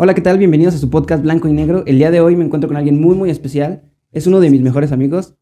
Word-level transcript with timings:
Hola, 0.00 0.14
¿qué 0.14 0.20
tal? 0.20 0.38
Bienvenidos 0.38 0.76
a 0.76 0.78
su 0.78 0.90
podcast 0.90 1.22
Blanco 1.24 1.48
y 1.48 1.52
Negro. 1.52 1.82
El 1.86 1.98
día 1.98 2.10
de 2.12 2.20
hoy 2.20 2.36
me 2.36 2.44
encuentro 2.44 2.68
con 2.68 2.76
alguien 2.76 3.00
muy, 3.00 3.16
muy 3.16 3.30
especial. 3.30 3.82
Es 4.12 4.26
uno 4.28 4.38
de 4.38 4.48
mis 4.50 4.62
mejores 4.62 4.92
amigos, 4.92 5.34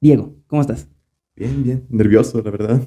Diego. 0.00 0.34
¿Cómo 0.46 0.62
estás? 0.62 0.88
Bien, 1.36 1.62
bien. 1.62 1.84
Nervioso, 1.90 2.40
la 2.42 2.50
verdad. 2.50 2.80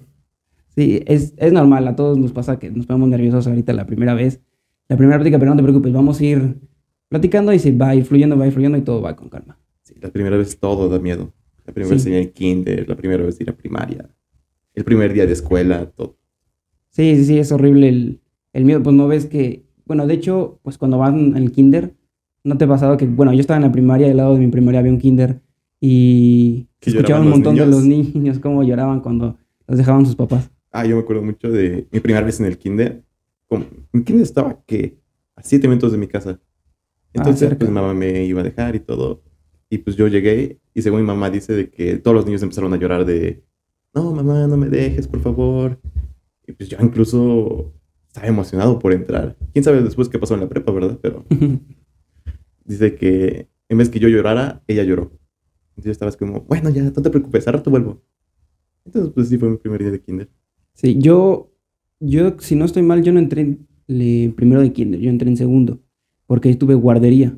Sí, 0.76 1.04
es, 1.06 1.34
es 1.38 1.54
normal. 1.54 1.88
A 1.88 1.96
todos 1.96 2.18
nos 2.18 2.32
pasa 2.32 2.58
que 2.58 2.72
nos 2.72 2.88
ponemos 2.88 3.08
nerviosos 3.10 3.46
ahorita 3.46 3.72
la 3.74 3.86
primera 3.86 4.16
vez. 4.16 4.42
La 4.88 4.98
primera 4.98 5.18
plática, 5.20 5.38
pero 5.38 5.52
no 5.52 5.58
te 5.58 5.64
preocupes. 5.64 5.94
Vamos 5.94 6.20
a 6.20 6.26
ir 6.26 6.58
platicando 7.08 7.54
y 7.54 7.60
se 7.60 7.72
va 7.72 7.90
a 7.90 7.96
ir 7.96 8.06
fluyendo, 8.06 8.36
va 8.38 8.46
a 8.46 8.48
ir 8.48 8.54
fluyendo 8.54 8.78
y 8.78 8.82
todo 8.82 9.02
va 9.02 9.16
con 9.16 9.30
calma. 9.30 9.60
Sí, 9.84 9.94
la 10.02 10.10
primera 10.10 10.38
vez 10.38 10.58
todo 10.60 10.90
da 10.90 10.98
miedo. 11.00 11.34
La 11.66 11.74
primera 11.74 11.90
Sí. 11.90 11.94
vez 11.96 12.06
en 12.08 12.14
el 12.14 12.32
kinder, 12.32 12.90
la 12.90 12.96
primera 12.96 13.24
vez 13.24 13.40
ir 13.40 13.50
a 13.50 13.54
primaria, 13.56 14.10
el 14.74 14.84
primer 14.84 15.14
día 15.14 15.28
de 15.28 15.34
escuela, 15.34 15.86
todo. 15.92 16.18
Sí, 16.90 17.16
sí, 17.16 17.26
sí, 17.26 17.38
es 17.38 17.52
horrible 17.52 17.88
el, 17.90 18.22
el 18.54 18.66
miedo. 18.66 18.82
Pues 18.82 18.96
no 18.96 19.08
ves 19.08 19.28
que, 19.28 19.64
bueno, 19.92 20.08
de 20.08 20.14
hecho, 20.14 20.58
pues 20.64 20.78
cuando 20.78 20.98
van 20.98 21.36
al 21.36 21.52
kinder, 21.52 21.94
¿no 22.46 22.58
te 22.58 22.64
ha 22.64 22.68
pasado 22.70 22.96
que, 22.96 23.06
bueno, 23.06 23.34
yo 23.34 23.42
estaba 23.42 23.58
en 23.58 23.64
la 23.64 23.72
primaria, 23.74 24.10
al 24.10 24.16
lado 24.16 24.36
de 24.36 24.40
mi 24.40 24.48
primaria 24.48 24.80
había 24.80 24.94
un 24.94 25.00
kinder 25.00 25.42
y 25.82 26.70
Que 26.80 26.92
escuchaba 26.92 27.20
un 27.20 27.30
montón 27.30 27.56
de 27.56 27.66
niños. 27.66 27.76
los 27.76 27.86
niños 27.86 28.40
cómo 28.40 28.64
lloraban 28.64 29.02
cuando 29.02 29.38
los 29.68 29.78
dejaban 29.78 30.06
sus 30.06 30.16
papás. 30.16 30.50
Ah, 30.72 30.86
yo 30.86 30.96
me 30.96 31.02
acuerdo 31.02 31.24
mucho 31.24 31.52
de 31.52 31.90
mi 31.92 32.00
primera 32.00 32.26
vez 32.26 32.40
en 32.40 32.46
el 32.46 32.58
kinder. 32.58 33.04
Como, 33.50 33.66
mi 33.92 34.04
kinder 34.06 34.24
estaba, 34.24 34.64
¿qué? 34.66 34.98
A 35.36 35.44
siete 35.44 35.68
minutos 35.68 35.92
de 35.92 35.98
mi 35.98 36.08
casa. 36.08 36.40
Entonces, 37.12 37.52
Ah, 37.52 37.56
pues 37.58 37.70
mi 37.70 37.76
mamá 37.76 37.94
me 37.94 38.24
iba 38.24 38.40
a 38.40 38.44
dejar 38.46 38.78
y 38.78 38.80
todo. 38.80 39.22
Y 39.70 39.80
pues 39.80 39.98
yo 39.98 40.08
llegué 40.08 40.62
y 40.74 40.82
según 40.82 41.02
mi 41.02 41.06
mamá 41.08 41.30
dice 41.30 41.52
de 41.54 41.70
que 41.70 41.98
todos 41.98 42.16
los 42.16 42.26
niños 42.26 42.42
empezaron 42.44 42.74
a 42.74 42.78
llorar 42.78 43.04
de, 43.04 43.44
no, 43.94 44.14
mamá, 44.14 44.48
no 44.48 44.56
me 44.56 44.70
dejes, 44.70 45.06
por 45.08 45.20
favor. 45.20 45.78
Y 46.48 46.54
pues 46.54 46.70
yo 46.70 46.78
incluso 46.82 47.74
estaba 48.12 48.28
emocionado 48.28 48.78
por 48.78 48.94
entrar. 48.94 49.38
Quién 49.54 49.64
sabe 49.64 49.82
después 49.82 50.10
qué 50.10 50.20
pasó 50.20 50.34
en 50.34 50.42
la 50.42 50.50
prepa, 50.50 50.72
¿verdad? 50.72 51.00
Pero 51.02 51.26
dice 52.66 52.96
que 52.96 53.48
en 53.70 53.78
vez 53.78 53.90
que 53.90 54.00
yo 54.00 54.10
llorara, 54.10 54.64
ella 54.68 54.84
lloró. 54.84 55.12
Entonces 55.72 55.86
yo 55.86 55.92
estaba 55.92 56.12
como, 56.12 56.42
bueno, 56.42 56.70
ya, 56.70 56.84
no 56.84 56.92
te 56.92 57.10
preocupes, 57.10 57.48
al 57.48 57.54
rato 57.56 57.72
vuelvo. 57.72 58.02
Entonces, 58.86 59.12
pues 59.14 59.30
sí 59.30 59.38
fue 59.38 59.50
mi 59.50 59.58
primer 59.58 59.82
día 59.82 59.92
de 59.92 60.02
kinder. 60.02 60.30
Sí, 60.74 60.98
yo, 61.00 61.54
yo, 62.00 62.36
si 62.40 62.56
no 62.56 62.66
estoy 62.66 62.84
mal, 62.84 63.02
yo 63.04 63.14
no 63.14 63.20
entré 63.20 63.42
en 63.42 63.68
le- 63.88 64.34
primero 64.36 64.62
de 64.62 64.74
kinder, 64.74 65.00
yo 65.00 65.10
entré 65.10 65.30
en 65.30 65.38
segundo, 65.38 65.80
porque 66.28 66.50
estuve 66.50 66.74
guardería. 66.76 67.38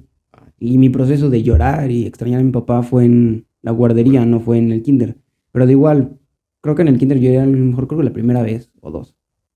Y 0.60 0.78
mi 0.78 0.90
proceso 0.90 1.30
de 1.30 1.44
llorar 1.44 1.92
y 1.92 2.06
extrañar 2.06 2.40
a 2.40 2.44
mi 2.44 2.52
papá 2.52 2.82
fue 2.84 3.06
en 3.06 3.46
la 3.62 3.72
guardería, 3.72 4.26
no 4.26 4.40
fue 4.40 4.58
en 4.58 4.72
el 4.72 4.82
kinder. 4.82 5.18
Pero 5.52 5.66
de 5.68 5.74
igual, 5.74 6.18
creo 6.62 6.76
que 6.76 6.82
en 6.82 6.88
el 6.88 6.98
kinder 6.98 7.20
yo 7.20 7.30
era 7.30 7.44
a 7.44 7.46
lo 7.46 7.58
mejor 7.58 7.88
creo 7.88 8.00
que 8.00 8.06
la 8.06 8.14
primera 8.14 8.42
vez 8.42 8.72
o 8.82 8.90
dos. 8.90 9.16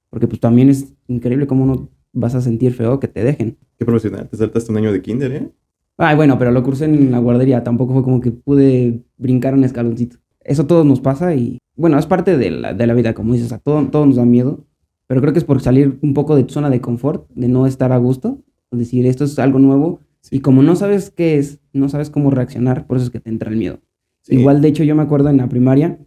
Porque 0.09 0.27
pues 0.27 0.39
también 0.39 0.69
es 0.69 0.94
increíble 1.08 1.47
cómo 1.47 1.66
no 1.66 1.89
vas 2.13 2.36
a 2.36 2.41
sentir 2.41 2.73
feo 2.73 3.00
que 3.00 3.08
te 3.08 3.23
dejen. 3.23 3.58
Qué 3.77 3.86
profesional, 3.86 4.27
te 4.30 4.38
saltaste 4.38 4.72
un 4.72 4.77
año 4.77 4.91
de 4.91 5.02
kinder, 5.02 5.31
¿eh? 5.31 5.52
Ay, 5.97 6.16
bueno, 6.16 6.38
pero 6.38 6.52
lo 6.52 6.61
cursé 6.64 6.86
en 6.86 7.11
la 7.11 7.19
guardería, 7.19 7.64
tampoco 7.64 7.94
fue 7.94 8.03
como 8.03 8.22
que 8.22 8.31
pude 8.31 9.03
brincar 9.17 9.53
un 9.53 9.64
escaloncito. 9.64 10.17
Eso 10.41 10.61
a 10.64 10.67
todos 10.67 10.86
nos 10.86 11.02
pasa 11.02 11.33
y, 11.33 11.58
bueno, 11.75 11.97
es 11.97 12.05
parte 12.05 12.38
de 12.38 12.52
la, 12.52 12.73
de 12.73 12.88
la 12.88 12.94
vida, 12.94 13.14
como 13.14 13.33
dices, 13.33 13.52
a 13.52 13.58
todo, 13.58 13.83
todo 13.88 14.05
nos 14.05 14.16
da 14.16 14.25
miedo, 14.25 14.66
pero 15.08 15.22
creo 15.22 15.33
que 15.33 15.39
es 15.39 15.45
por 15.45 15.61
salir 15.61 15.97
un 16.02 16.14
poco 16.14 16.36
de 16.36 16.44
tu 16.44 16.53
zona 16.53 16.69
de 16.69 16.81
confort, 16.81 17.27
de 17.33 17.47
no 17.47 17.66
estar 17.66 17.92
a 17.92 17.97
gusto, 17.97 18.44
es 18.71 18.80
decir, 18.80 19.05
esto 19.05 19.23
es 19.23 19.39
algo 19.39 19.59
nuevo 19.59 20.02
y 20.30 20.42
como 20.42 20.61
no 20.61 20.75
sabes 20.75 21.09
qué 21.09 21.38
es, 21.38 21.59
no 21.73 21.89
sabes 21.89 22.09
cómo 22.09 22.31
reaccionar, 22.31 22.86
por 22.86 22.97
eso 22.97 23.05
es 23.05 23.11
que 23.11 23.19
te 23.19 23.30
entra 23.30 23.49
el 23.49 23.58
miedo. 23.58 23.80
Sí. 24.21 24.36
Igual, 24.36 24.61
de 24.61 24.67
hecho, 24.67 24.83
yo 24.83 24.95
me 24.95 25.03
acuerdo 25.03 25.30
en 25.30 25.38
la 25.38 25.47
primaria 25.47 25.99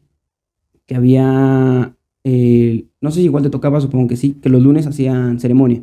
que 0.86 0.94
había, 0.94 1.96
eh, 2.24 2.86
no 3.00 3.10
sé 3.10 3.20
si 3.20 3.24
igual 3.24 3.42
te 3.42 3.50
tocaba, 3.50 3.80
supongo 3.80 4.08
que 4.08 4.16
sí, 4.16 4.34
que 4.42 4.48
los 4.48 4.62
lunes 4.62 4.86
hacían 4.86 5.40
ceremonia. 5.40 5.82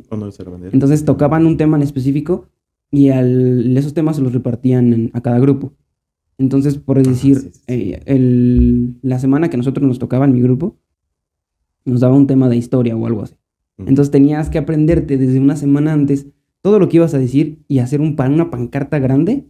Entonces 0.72 1.04
tocaban 1.04 1.46
un 1.46 1.56
tema 1.56 1.76
en 1.76 1.82
específico 1.82 2.46
y 2.90 3.08
al, 3.10 3.76
esos 3.76 3.94
temas 3.94 4.16
se 4.16 4.22
los 4.22 4.32
repartían 4.32 4.92
en- 4.92 5.10
a 5.14 5.20
cada 5.20 5.38
grupo. 5.40 5.72
Entonces, 6.38 6.78
por 6.78 7.02
decir, 7.02 7.36
sí, 7.38 7.50
sí. 7.52 7.60
eh, 7.66 8.00
el- 8.06 8.94
la 9.02 9.18
semana 9.18 9.50
que 9.50 9.56
nosotros 9.56 9.86
nos 9.86 9.98
tocaba 9.98 10.24
en 10.24 10.32
mi 10.32 10.40
grupo, 10.40 10.76
nos 11.84 12.00
daba 12.00 12.14
un 12.16 12.26
tema 12.26 12.48
de 12.48 12.56
historia 12.56 12.96
o 12.96 13.06
algo 13.06 13.22
así. 13.22 13.34
Ujú. 13.78 13.88
Entonces 13.88 14.10
tenías 14.12 14.48
que 14.50 14.58
aprenderte 14.58 15.16
desde 15.18 15.40
una 15.40 15.56
semana 15.56 15.92
antes 15.92 16.26
todo 16.62 16.78
lo 16.78 16.88
que 16.88 16.98
ibas 16.98 17.14
a 17.14 17.18
decir 17.18 17.58
y 17.68 17.78
hacer 17.78 18.00
un, 18.00 18.14
pan- 18.16 18.34
una 18.34 18.50
pancarta 18.50 18.98
grande, 18.98 19.44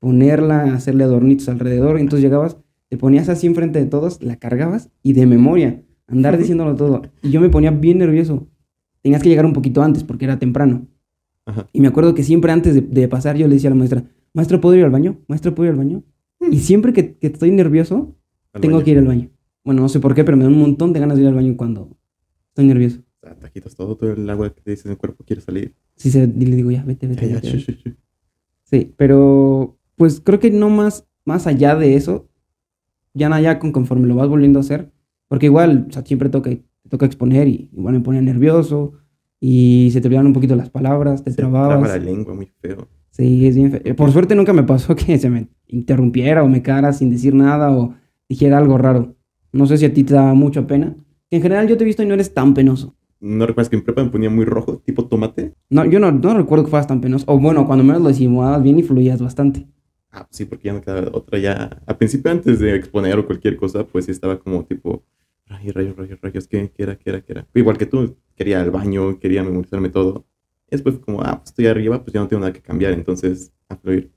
ponerla, 0.00 0.74
hacerle 0.74 1.04
adornitos 1.04 1.48
alrededor. 1.48 1.98
Entonces 1.98 2.22
llegabas, 2.22 2.56
te 2.88 2.96
ponías 2.98 3.28
así 3.28 3.46
enfrente 3.46 3.78
de 3.78 3.86
todos, 3.86 4.22
la 4.22 4.36
cargabas 4.36 4.90
y 5.02 5.12
de 5.14 5.26
memoria, 5.26 5.82
andar 6.06 6.36
diciéndolo 6.38 6.74
todo. 6.76 7.02
Y 7.22 7.30
yo 7.30 7.40
me 7.40 7.48
ponía 7.48 7.70
bien 7.70 7.98
nervioso. 7.98 8.46
Tenías 9.02 9.22
que 9.22 9.28
llegar 9.28 9.46
un 9.46 9.52
poquito 9.52 9.82
antes 9.82 10.02
porque 10.04 10.24
era 10.24 10.38
temprano. 10.38 10.86
Ajá. 11.46 11.68
Y 11.72 11.80
me 11.80 11.88
acuerdo 11.88 12.14
que 12.14 12.22
siempre 12.22 12.52
antes 12.52 12.74
de, 12.74 12.80
de 12.80 13.08
pasar 13.08 13.36
yo 13.36 13.46
le 13.48 13.54
decía 13.54 13.68
a 13.68 13.72
la 13.72 13.76
maestra, 13.76 14.04
maestra, 14.32 14.60
¿puedo 14.60 14.76
ir 14.76 14.84
al 14.84 14.90
baño? 14.90 15.18
Maestra, 15.28 15.54
¿puedo 15.54 15.66
ir 15.68 15.72
al 15.72 15.78
baño? 15.78 16.02
Y 16.50 16.58
siempre 16.60 16.92
que, 16.92 17.16
que 17.16 17.26
estoy 17.28 17.50
nervioso, 17.50 18.16
Al 18.52 18.60
tengo 18.60 18.76
baño. 18.76 18.84
que 18.84 18.90
ir 18.92 18.98
al 18.98 19.06
baño. 19.06 19.30
Bueno, 19.64 19.82
no 19.82 19.88
sé 19.88 20.00
por 20.00 20.14
qué, 20.14 20.24
pero 20.24 20.36
me 20.36 20.44
da 20.44 20.50
un 20.50 20.58
montón 20.58 20.92
de 20.92 21.00
ganas 21.00 21.16
de 21.16 21.22
ir 21.22 21.28
al 21.28 21.34
baño 21.34 21.56
cuando 21.56 21.96
estoy 22.48 22.66
nervioso. 22.66 23.00
Te 23.40 23.50
quitas 23.50 23.74
todo, 23.74 23.96
todo 23.96 24.12
el 24.12 24.28
agua 24.28 24.52
que 24.54 24.60
te 24.60 24.70
dices 24.72 24.84
en 24.86 24.92
el 24.92 24.98
cuerpo 24.98 25.24
quiere 25.24 25.40
salir. 25.40 25.74
Sí, 25.96 26.10
se, 26.10 26.26
le 26.26 26.56
digo, 26.56 26.70
ya, 26.70 26.84
vete, 26.84 27.06
vete, 27.06 27.22
Ya, 27.28 27.28
ya, 27.28 27.34
vete, 27.36 27.48
shu, 27.48 27.56
vete". 27.56 27.72
shu, 27.72 27.90
shu. 27.90 27.96
Sí, 28.64 28.92
pero 28.96 29.78
pues 29.96 30.20
creo 30.20 30.38
que 30.40 30.50
no 30.50 30.68
más, 30.68 31.06
más 31.24 31.46
allá 31.46 31.74
de 31.76 31.94
eso, 31.96 32.28
ya 33.14 33.28
nada, 33.30 33.40
ya 33.40 33.58
con, 33.58 33.72
conforme 33.72 34.06
lo 34.06 34.16
vas 34.16 34.28
volviendo 34.28 34.58
a 34.58 34.60
hacer, 34.60 34.90
porque 35.28 35.46
igual, 35.46 35.86
o 35.88 35.92
sea, 35.92 36.04
siempre 36.04 36.28
toca, 36.28 36.50
te 36.50 36.88
toca 36.88 37.06
exponer 37.06 37.48
y 37.48 37.70
igual 37.72 37.94
me 37.94 38.00
ponía 38.00 38.20
nervioso 38.22 38.92
y 39.40 39.88
se 39.92 40.00
te 40.00 40.08
olvidaban 40.08 40.26
un 40.28 40.32
poquito 40.32 40.56
las 40.56 40.70
palabras, 40.70 41.22
te 41.24 41.30
Se 41.30 41.36
trababas. 41.36 41.80
traba 41.80 41.98
la 41.98 42.04
lengua 42.04 42.34
muy 42.34 42.46
feo. 42.60 42.88
Sí, 43.10 43.46
es 43.46 43.56
bien 43.56 43.70
feo. 43.70 43.94
Por 43.96 44.10
suerte 44.10 44.34
nunca 44.34 44.52
me 44.52 44.62
pasó 44.62 44.94
que 44.96 45.18
se 45.18 45.30
me 45.30 45.48
interrumpiera 45.68 46.42
o 46.42 46.48
me 46.48 46.62
quedara 46.62 46.92
sin 46.92 47.10
decir 47.10 47.34
nada 47.34 47.70
o 47.70 47.94
dijera 48.28 48.58
algo 48.58 48.78
raro. 48.78 49.14
No 49.52 49.66
sé 49.66 49.76
si 49.78 49.84
a 49.84 49.92
ti 49.94 50.04
te 50.04 50.14
da 50.14 50.34
mucha 50.34 50.66
pena. 50.66 50.96
En 51.30 51.42
general 51.42 51.68
yo 51.68 51.76
te 51.76 51.84
he 51.84 51.86
visto 51.86 52.02
y 52.02 52.06
no 52.06 52.14
eres 52.14 52.32
tan 52.34 52.54
penoso. 52.54 52.96
¿No 53.20 53.46
recuerdas 53.46 53.70
que 53.70 53.76
en 53.76 53.84
prepa 53.84 54.04
me 54.04 54.10
ponía 54.10 54.28
muy 54.28 54.44
rojo, 54.44 54.82
tipo 54.84 55.06
tomate? 55.06 55.54
No, 55.70 55.84
yo 55.84 55.98
no, 55.98 56.12
no 56.12 56.34
recuerdo 56.36 56.64
que 56.64 56.70
fueras 56.70 56.86
tan 56.86 57.00
penoso. 57.00 57.24
O 57.28 57.38
bueno, 57.38 57.66
cuando 57.66 57.84
menos 57.84 58.02
lo 58.02 58.08
disimulabas 58.08 58.62
bien 58.62 58.78
y 58.78 58.82
fluías 58.82 59.20
bastante. 59.22 59.66
Ah, 60.14 60.26
pues 60.28 60.36
sí, 60.36 60.44
porque 60.44 60.66
ya 60.68 60.72
no 60.72 60.80
quedaba 60.80 61.10
otra. 61.12 61.38
Ya, 61.38 61.82
al 61.86 61.96
principio, 61.96 62.30
antes 62.30 62.60
de 62.60 62.76
exponer 62.76 63.18
o 63.18 63.26
cualquier 63.26 63.56
cosa, 63.56 63.84
pues 63.84 64.04
sí 64.04 64.12
estaba 64.12 64.38
como 64.38 64.64
tipo, 64.64 65.04
rayos, 65.46 65.74
rayos, 65.74 65.96
rayos, 65.96 66.20
rayos, 66.20 66.46
¿qué, 66.46 66.70
qué 66.70 66.82
era, 66.84 66.96
qué 66.96 67.10
era, 67.10 67.20
qué 67.20 67.32
era? 67.32 67.48
Igual 67.52 67.76
que 67.76 67.86
tú, 67.86 68.16
quería 68.36 68.60
al 68.60 68.70
baño, 68.70 69.18
quería 69.18 69.42
memorizarme 69.42 69.88
todo. 69.88 70.24
Y 70.68 70.76
después 70.76 70.98
como, 71.00 71.20
ah, 71.22 71.38
pues 71.38 71.50
estoy 71.50 71.66
arriba, 71.66 72.00
pues 72.04 72.14
ya 72.14 72.20
no 72.20 72.28
tengo 72.28 72.40
nada 72.40 72.52
que 72.52 72.62
cambiar, 72.62 72.92
entonces, 72.92 73.52
a 73.68 73.76
fluir. 73.76 74.12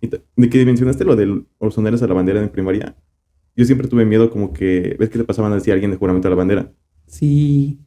Y 0.00 0.08
de 0.08 0.48
que 0.48 0.64
mencionaste 0.64 1.04
lo 1.04 1.16
de 1.16 1.26
los 1.26 1.78
honores 1.78 2.02
a 2.02 2.06
la 2.06 2.14
bandera 2.14 2.40
en 2.40 2.48
primaria, 2.48 2.96
yo 3.56 3.64
siempre 3.64 3.88
tuve 3.88 4.04
miedo 4.04 4.30
como 4.30 4.52
que, 4.52 4.96
¿ves 4.98 5.10
que 5.10 5.18
te 5.18 5.24
pasaban 5.24 5.50
a 5.52 5.56
decir 5.56 5.72
a 5.72 5.74
alguien 5.74 5.90
de 5.90 5.96
juramento 5.96 6.28
a 6.28 6.30
la 6.30 6.36
bandera? 6.36 6.72
Sí. 7.06 7.80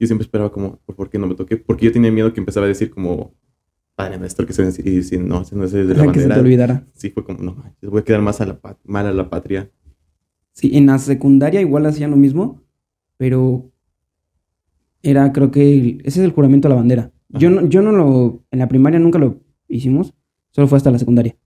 Yo 0.00 0.06
siempre 0.06 0.24
esperaba 0.24 0.50
como, 0.50 0.80
¿por 0.86 0.96
por 0.96 1.10
qué 1.10 1.18
no 1.18 1.26
me 1.26 1.34
toqué? 1.34 1.58
Porque 1.58 1.84
yo 1.84 1.92
tenía 1.92 2.10
miedo 2.10 2.32
que 2.32 2.40
empezaba 2.40 2.64
a 2.64 2.68
decir 2.68 2.90
como, 2.90 3.34
Padre 3.94 4.18
nuestro, 4.18 4.46
que 4.46 4.52
se 4.52 4.64
decir, 4.64 4.86
y 4.86 4.96
decir, 4.96 5.20
no, 5.22 5.42
ese 5.42 5.54
no 5.54 5.64
es 5.64 5.72
de 5.72 5.84
la 5.84 5.88
que 5.94 5.94
se 5.94 6.02
te 6.02 6.28
bandera. 6.28 6.40
olvidara. 6.40 6.86
Sí, 6.94 7.10
fue 7.10 7.24
como, 7.24 7.40
no 7.42 7.56
voy 7.82 8.00
a 8.00 8.04
quedar 8.04 8.22
más 8.22 8.40
a 8.40 8.46
la 8.46 8.58
mal 8.84 9.06
a 9.06 9.12
la 9.12 9.28
patria. 9.28 9.70
Sí, 10.52 10.76
en 10.76 10.86
la 10.86 10.98
secundaria 10.98 11.60
igual 11.60 11.86
hacían 11.86 12.10
lo 12.10 12.16
mismo, 12.16 12.60
pero 13.16 13.70
era, 15.02 15.32
creo 15.32 15.50
que, 15.50 15.72
el- 15.78 16.00
ese 16.04 16.20
es 16.20 16.24
el 16.24 16.32
juramento 16.32 16.68
a 16.68 16.70
la 16.70 16.76
bandera. 16.76 17.10
Yo 17.30 17.48
no, 17.50 17.66
yo 17.66 17.80
no 17.80 17.92
lo, 17.92 18.44
en 18.50 18.58
la 18.58 18.68
primaria 18.68 18.98
nunca 18.98 19.18
lo 19.18 19.40
hicimos, 19.68 20.12
solo 20.50 20.68
fue 20.68 20.76
hasta 20.76 20.90
la 20.90 20.98
secundaria. 20.98 21.36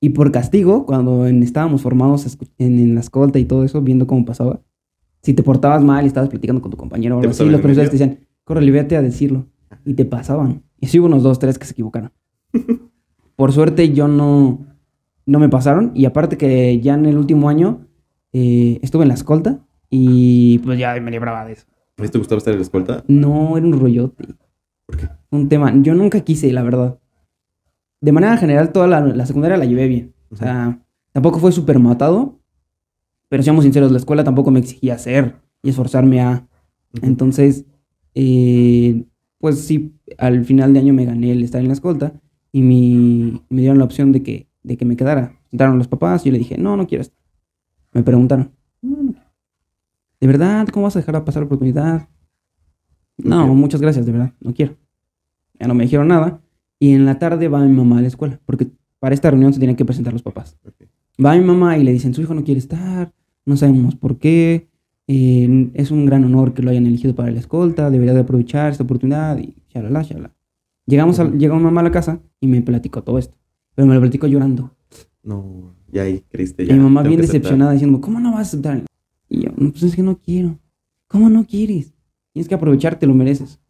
Y 0.00 0.10
por 0.10 0.30
castigo, 0.32 0.84
cuando 0.84 1.26
en- 1.26 1.42
estábamos 1.42 1.80
formados 1.82 2.36
en, 2.58 2.78
en 2.78 2.94
la 2.94 3.00
escolta 3.00 3.38
y 3.38 3.46
todo 3.46 3.64
eso, 3.64 3.80
viendo 3.80 4.06
cómo 4.06 4.24
pasaba, 4.26 4.60
si 5.22 5.32
te 5.32 5.42
portabas 5.42 5.82
mal 5.82 6.04
y 6.04 6.08
estabas 6.08 6.28
platicando 6.28 6.60
con 6.60 6.70
tu 6.70 6.76
compañero 6.76 7.16
o 7.16 7.20
¿Te 7.20 7.26
algo 7.28 7.30
así, 7.32 7.44
los 7.50 7.60
profesores 7.62 7.88
te 7.90 7.96
decían, 7.98 8.18
córrele, 8.44 8.70
vete 8.70 8.96
a 8.96 9.02
decirlo. 9.02 9.46
Y 9.84 9.94
te 9.94 10.04
pasaban. 10.04 10.62
Y 10.80 10.86
sí 10.86 10.98
hubo 10.98 11.06
unos 11.06 11.22
dos, 11.22 11.38
tres 11.38 11.58
que 11.58 11.66
se 11.66 11.72
equivocaron. 11.72 12.12
por 13.36 13.52
suerte 13.52 13.92
yo 13.92 14.08
no, 14.08 14.66
no 15.26 15.38
me 15.38 15.48
pasaron. 15.48 15.92
Y 15.94 16.04
aparte 16.04 16.36
que 16.36 16.80
ya 16.80 16.94
en 16.94 17.06
el 17.06 17.18
último 17.18 17.48
año 17.48 17.86
eh, 18.32 18.78
estuve 18.82 19.02
en 19.02 19.08
la 19.08 19.14
escolta 19.14 19.60
y 19.90 20.58
pues 20.58 20.78
ya 20.78 20.98
me 21.00 21.10
libraba 21.10 21.44
de 21.44 21.52
eso. 21.52 21.66
¿A 21.96 22.02
ti 22.02 22.08
te 22.08 22.18
gustaba 22.18 22.38
estar 22.38 22.52
en 22.52 22.58
la 22.58 22.64
escolta? 22.64 23.04
No, 23.06 23.56
era 23.56 23.66
un 23.66 23.78
rollote. 23.78 24.24
¿Por 24.86 24.96
qué? 24.96 25.08
Un 25.30 25.48
tema. 25.48 25.72
Yo 25.82 25.94
nunca 25.94 26.20
quise, 26.20 26.52
la 26.52 26.62
verdad. 26.62 26.98
De 28.00 28.12
manera 28.12 28.36
general, 28.36 28.72
toda 28.72 28.86
la, 28.86 29.00
la 29.00 29.26
secundaria 29.26 29.56
la 29.56 29.64
llevé 29.64 29.88
bien. 29.88 30.14
O 30.30 30.36
sea, 30.36 30.80
tampoco 31.12 31.38
fue 31.38 31.52
súper 31.52 31.78
matado. 31.78 32.40
Pero 33.28 33.42
seamos 33.42 33.64
sinceros, 33.64 33.90
la 33.90 33.98
escuela 33.98 34.24
tampoco 34.24 34.50
me 34.50 34.60
exigía 34.60 34.94
hacer 34.94 35.36
y 35.62 35.70
esforzarme 35.70 36.20
a. 36.20 36.46
Entonces, 37.02 37.64
eh, 38.14 39.04
pues 39.44 39.60
sí, 39.60 39.92
al 40.16 40.42
final 40.46 40.72
de 40.72 40.78
año 40.80 40.94
me 40.94 41.04
gané 41.04 41.30
el 41.32 41.42
estar 41.44 41.60
en 41.60 41.66
la 41.66 41.74
escolta 41.74 42.14
y 42.50 42.62
mi- 42.62 43.42
me 43.50 43.60
dieron 43.60 43.76
la 43.76 43.84
opción 43.84 44.10
de 44.10 44.22
que, 44.22 44.48
de 44.62 44.78
que 44.78 44.86
me 44.86 44.96
quedara. 44.96 45.38
Sentaron 45.50 45.76
los 45.76 45.86
papás 45.86 46.22
y 46.24 46.30
yo 46.30 46.32
le 46.32 46.38
dije, 46.38 46.56
no, 46.56 46.78
no 46.78 46.86
quiero 46.86 47.02
estar. 47.02 47.18
Me 47.92 48.02
preguntaron, 48.02 48.52
no, 48.80 49.02
no 49.02 49.12
quiero. 49.12 49.28
¿De 50.18 50.26
verdad? 50.28 50.66
¿Cómo 50.68 50.84
vas 50.84 50.96
a 50.96 51.00
dejar 51.00 51.22
pasar 51.26 51.42
la 51.42 51.46
oportunidad? 51.48 52.08
No, 53.18 53.54
muchas 53.54 53.82
gracias, 53.82 54.06
de 54.06 54.12
verdad, 54.12 54.32
no 54.40 54.54
quiero. 54.54 54.78
Ya 55.60 55.66
no 55.68 55.74
me 55.74 55.84
dijeron 55.84 56.08
nada. 56.08 56.40
Y 56.78 56.94
en 56.94 57.04
la 57.04 57.18
tarde 57.18 57.48
va 57.48 57.60
mi 57.60 57.68
mamá 57.76 57.98
a 57.98 58.00
la 58.00 58.08
escuela, 58.08 58.40
porque 58.46 58.68
para 58.98 59.14
esta 59.14 59.30
reunión 59.30 59.52
se 59.52 59.58
tienen 59.58 59.76
que 59.76 59.84
presentar 59.84 60.14
los 60.14 60.22
papás. 60.22 60.56
Ok. 60.64 60.88
Va 61.22 61.34
mi 61.36 61.44
mamá 61.44 61.76
y 61.76 61.84
le 61.84 61.92
dicen, 61.92 62.14
su 62.14 62.22
hijo 62.22 62.32
no 62.32 62.44
quiere 62.44 62.60
estar, 62.60 63.12
no 63.44 63.58
sabemos 63.58 63.94
por 63.94 64.18
qué, 64.18 64.70
eh, 65.06 65.70
es 65.74 65.90
un 65.90 66.06
gran 66.06 66.24
honor 66.24 66.54
que 66.54 66.62
lo 66.62 66.70
hayan 66.70 66.86
elegido 66.86 67.14
para 67.14 67.30
la 67.30 67.38
escolta, 67.38 67.90
debería 67.90 68.14
de 68.14 68.20
aprovechar 68.20 68.72
esta 68.72 68.84
oportunidad 68.84 69.38
y 69.38 69.54
shalala, 69.68 70.02
shalala. 70.02 70.34
Llegamos 70.86 71.18
a, 71.18 71.30
llegó 71.30 71.56
mamá 71.56 71.80
a 71.80 71.84
la 71.84 71.90
casa 71.90 72.20
y 72.40 72.46
me 72.46 72.60
platicó 72.62 73.02
todo 73.02 73.18
esto, 73.18 73.36
pero 73.74 73.86
me 73.86 73.94
lo 73.94 74.00
platicó 74.00 74.26
llorando. 74.26 74.74
No, 75.22 75.74
ya 75.90 76.02
ahí 76.02 76.22
creíste. 76.28 76.64
Y 76.64 76.66
Ya, 76.66 76.74
mi 76.74 76.80
mamá 76.80 77.02
bien 77.02 77.20
decepcionada 77.20 77.72
diciendo, 77.72 78.00
¿cómo 78.00 78.20
no 78.20 78.32
vas 78.32 78.38
a 78.38 78.42
aceptar? 78.42 78.84
Y 79.28 79.42
yo, 79.42 79.50
no, 79.56 79.70
pues 79.70 79.82
es 79.82 79.96
que 79.96 80.02
no 80.02 80.18
quiero. 80.18 80.58
¿Cómo 81.08 81.30
no 81.30 81.46
quieres? 81.46 81.94
Tienes 82.32 82.48
que 82.48 82.54
aprovechar, 82.54 82.98
te 82.98 83.06
lo 83.06 83.14
mereces. 83.14 83.60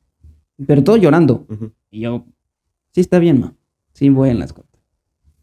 Pero 0.67 0.83
todo 0.83 0.97
llorando. 0.97 1.47
Ujú. 1.49 1.73
Y 1.91 2.01
yo, 2.01 2.27
sí 2.93 3.01
está 3.01 3.19
bien, 3.19 3.41
ma. 3.41 3.55
Sí 3.93 4.09
voy 4.09 4.31
en 4.31 4.39
la 4.39 4.47
escolta. 4.47 4.79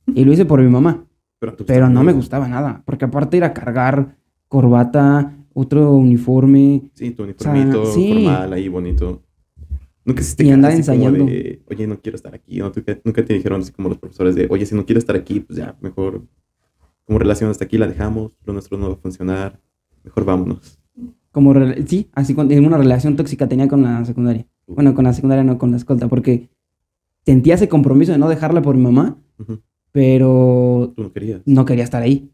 Y 0.08 0.26
lo 0.26 0.34
hice 0.34 0.46
por 0.46 0.62
mi 0.62 0.70
mamá. 0.70 1.06
Pero, 1.40 1.56
Pero 1.58 1.90
no 1.90 2.04
me 2.04 2.14
gustaba 2.14 2.48
nada. 2.48 2.84
Porque 2.86 3.06
aparte 3.06 3.38
ir 3.38 3.44
a 3.44 3.54
cargar 3.54 4.18
corbata, 4.48 5.38
otro 5.54 5.92
uniforme. 5.94 6.84
Sí, 6.94 7.12
tu 7.12 7.24
sea, 7.38 7.52
uniformito 7.52 7.86
sí. 7.88 8.10
formal 8.14 8.54
ahí, 8.54 8.68
bonito. 8.68 9.22
Nunca 10.04 10.24
Y 10.40 10.50
andar 10.50 10.72
así 10.72 10.82
como 10.82 10.94
ensayando. 10.96 11.26
de, 11.26 11.62
oye, 11.70 11.86
no 11.88 12.00
quiero 12.02 12.16
estar 12.16 12.34
aquí. 12.34 12.58
¿no? 12.60 12.72
Nunca, 13.04 13.24
te 13.26 13.34
dijeron 13.34 13.62
así 13.62 13.72
como 13.72 13.90
los 13.90 13.98
profesores 14.00 14.34
de, 14.36 14.48
oye, 14.50 14.66
si 14.66 14.74
no 14.76 14.86
quieres 14.86 15.04
estar 15.04 15.16
aquí, 15.16 15.42
pues 15.42 15.58
ya, 15.60 15.78
mejor, 15.82 16.26
como 17.06 17.20
relación 17.20 17.50
hasta 17.52 17.66
aquí 17.66 17.78
la 17.78 17.88
dejamos, 17.88 18.38
lo 18.44 18.54
nuestro 18.54 18.78
no 18.78 18.88
va 18.90 18.94
a 18.96 18.98
funcionar, 18.98 19.60
mejor 20.04 20.26
vámonos. 20.26 20.80
Como, 21.32 21.54
sí, 21.86 22.10
así 22.14 22.36
en 22.38 22.66
una 22.66 22.78
relación 22.78 23.16
tóxica 23.16 23.48
tenía 23.48 23.68
con 23.68 23.84
la 23.84 24.04
secundaria. 24.04 24.48
Bueno, 24.68 24.94
con 24.96 25.06
la 25.06 25.14
secundaria 25.14 25.44
no, 25.44 25.58
con 25.58 25.72
la 25.72 25.78
escolta. 25.78 26.08
Porque 26.10 26.50
sentía 27.26 27.54
ese 27.56 27.70
compromiso 27.70 28.12
de 28.12 28.18
no 28.18 28.28
dejarla 28.28 28.62
por 28.62 28.76
mi 28.76 28.84
mamá. 28.84 29.18
Ujú. 29.40 29.60
Pero 29.94 30.94
Tú 30.96 31.04
no 31.04 31.14
querías. 31.14 31.42
no 31.46 31.66
quería 31.66 31.84
estar 31.84 32.02
ahí. 32.02 32.32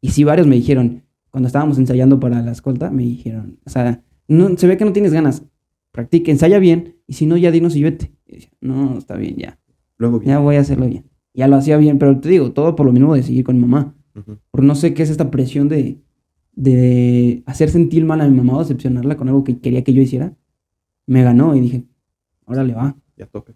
Y 0.00 0.10
sí, 0.10 0.22
varios 0.22 0.46
me 0.46 0.54
dijeron, 0.56 1.02
cuando 1.36 1.48
estábamos 1.48 1.76
ensayando 1.76 2.18
para 2.18 2.40
la 2.40 2.50
escolta, 2.52 2.90
me 2.90 3.02
dijeron, 3.02 3.58
o 3.66 3.68
sea, 3.68 4.02
no, 4.26 4.56
se 4.56 4.66
ve 4.66 4.78
que 4.78 4.86
no 4.86 4.94
tienes 4.94 5.12
ganas. 5.12 5.44
Practica, 5.92 6.30
ensaya 6.30 6.58
bien, 6.58 6.96
y 7.06 7.12
si 7.12 7.26
no, 7.26 7.36
ya 7.36 7.50
dinos 7.50 7.76
y 7.76 7.82
vete. 7.82 8.10
Y 8.26 8.36
decía, 8.36 8.50
no, 8.62 8.96
está 8.96 9.16
bien, 9.16 9.36
ya. 9.36 9.58
Luego 9.98 10.18
bien. 10.18 10.30
Ya 10.30 10.38
voy 10.38 10.56
a 10.56 10.60
hacerlo 10.60 10.86
bien. 10.88 11.04
Ya 11.34 11.46
lo 11.46 11.56
hacía 11.56 11.76
bien, 11.76 11.98
pero 11.98 12.18
te 12.20 12.30
digo, 12.30 12.52
todo 12.52 12.74
por 12.74 12.86
lo 12.86 12.92
mismo 12.92 13.14
de 13.14 13.22
seguir 13.22 13.44
con 13.44 13.56
mi 13.56 13.60
mamá. 13.66 13.94
Porque 14.50 14.66
no 14.66 14.74
sé 14.74 14.94
qué 14.94 15.02
es 15.02 15.10
esta 15.10 15.30
presión 15.30 15.68
de, 15.68 16.00
de 16.54 17.42
hacer 17.44 17.68
sentir 17.68 18.06
mal 18.06 18.22
a 18.22 18.26
mi 18.26 18.34
mamá 18.34 18.56
o 18.56 18.60
decepcionarla 18.60 19.18
con 19.18 19.28
algo 19.28 19.44
que 19.44 19.58
quería 19.58 19.84
que 19.84 19.92
yo 19.92 20.00
hiciera. 20.00 20.34
Me 21.06 21.22
ganó 21.22 21.54
y 21.54 21.60
dije, 21.60 21.84
órale, 22.46 22.72
va. 22.72 22.96
Ya 23.18 23.26
toca. 23.26 23.52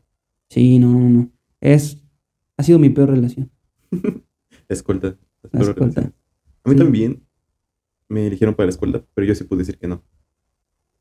Sí, 0.51 0.79
no, 0.79 0.93
no, 0.93 1.09
no. 1.09 1.31
Es, 1.63 2.03
ha 2.59 2.63
sido 2.63 2.79
mi 2.79 2.91
peor 2.91 3.09
relación. 3.09 3.51
La 3.91 4.75
escolta. 4.75 5.17
La 5.51 5.63
escolta. 5.63 6.13
A 6.63 6.69
mí 6.69 6.75
Sí. 6.75 6.77
también 6.77 7.23
me 8.11 8.27
eligieron 8.27 8.55
para 8.55 8.67
la 8.67 8.71
escuela, 8.71 9.05
pero 9.15 9.27
yo 9.27 9.35
sí 9.35 9.45
pude 9.45 9.61
decir 9.61 9.79
que 9.79 9.89
no. 9.89 10.05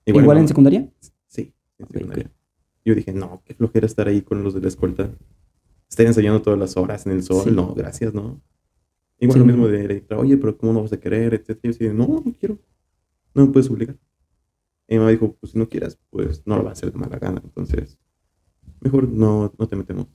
Igual, 0.06 0.38
mi 0.38 0.42
en 0.42 0.48
secundaria. 0.48 0.90
Sí, 1.28 1.54
en 1.78 1.86
Ok, 1.86 1.92
secundaria. 1.92 2.32
Yo 2.86 2.96
dije, 2.96 3.12
no, 3.12 3.42
qué 3.46 3.54
flojera 3.54 3.86
estar 3.86 4.08
ahí 4.08 4.22
con 4.22 4.44
los 4.44 4.54
de 4.54 4.62
la 4.62 4.68
escolta. 4.68 5.12
Estar 5.90 6.06
ensayando 6.06 6.42
todas 6.42 6.58
las 6.58 6.78
horas 6.78 7.06
en 7.06 7.12
el 7.12 7.24
sol. 7.24 7.44
Sí. 7.44 7.52
No, 7.52 7.74
gracias, 7.74 8.14
no. 8.14 8.42
Igual 9.20 9.34
Sí, 9.34 9.40
lo 9.40 9.46
mismo 9.46 9.68
de 9.68 10.06
oye, 10.16 10.38
pero 10.38 10.58
¿cómo 10.58 10.72
no 10.72 10.82
vas 10.84 10.94
a 10.94 11.00
querer? 11.00 11.34
Etcétera. 11.34 11.60
Yo 11.64 11.70
así, 11.72 11.88
no, 11.90 12.08
no 12.26 12.34
quiero. 12.40 12.58
No 13.34 13.46
me 13.46 13.52
puedes 13.52 13.70
obligar. 13.70 13.98
Y 14.88 14.94
mi 14.94 15.00
mamá 15.00 15.12
dijo, 15.12 15.36
pues 15.36 15.52
si 15.52 15.60
no 15.60 15.68
quieras, 15.68 16.00
pues 16.10 16.42
no 16.46 16.58
lo 16.58 16.64
va 16.64 16.70
a 16.70 16.74
hacer 16.74 16.92
de 16.92 16.98
mala 16.98 17.20
gana. 17.20 17.42
Entonces, 17.44 18.00
mejor 18.80 19.08
no, 19.10 19.54
no 19.58 19.68
te 19.68 19.76
metemos. 19.76 20.08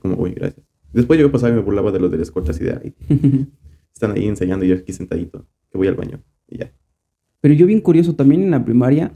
Como, 0.00 0.16
oye, 0.16 0.34
gracias. 0.34 0.64
Después 0.92 1.18
yo 1.18 1.30
pasaba 1.32 1.52
y 1.52 1.56
me 1.56 1.62
burlaba 1.62 1.90
de 1.92 1.98
los 2.00 2.10
de 2.10 2.18
la 2.18 2.22
escolta 2.22 2.50
así 2.52 2.64
de 2.64 2.72
ahí. 2.72 2.94
Están 3.92 4.12
ahí 4.12 4.26
ensayando 4.28 4.64
y 4.64 4.68
yo 4.68 4.76
aquí 4.76 4.92
sentadito, 4.92 5.46
que 5.70 5.78
voy 5.78 5.88
al 5.88 5.94
baño. 5.94 6.20
Y 6.48 6.58
ya. 6.58 6.72
Pero 7.40 7.54
yo 7.54 7.66
bien 7.66 7.80
curioso, 7.80 8.14
también 8.14 8.42
en 8.42 8.50
la 8.50 8.64
primaria, 8.64 9.12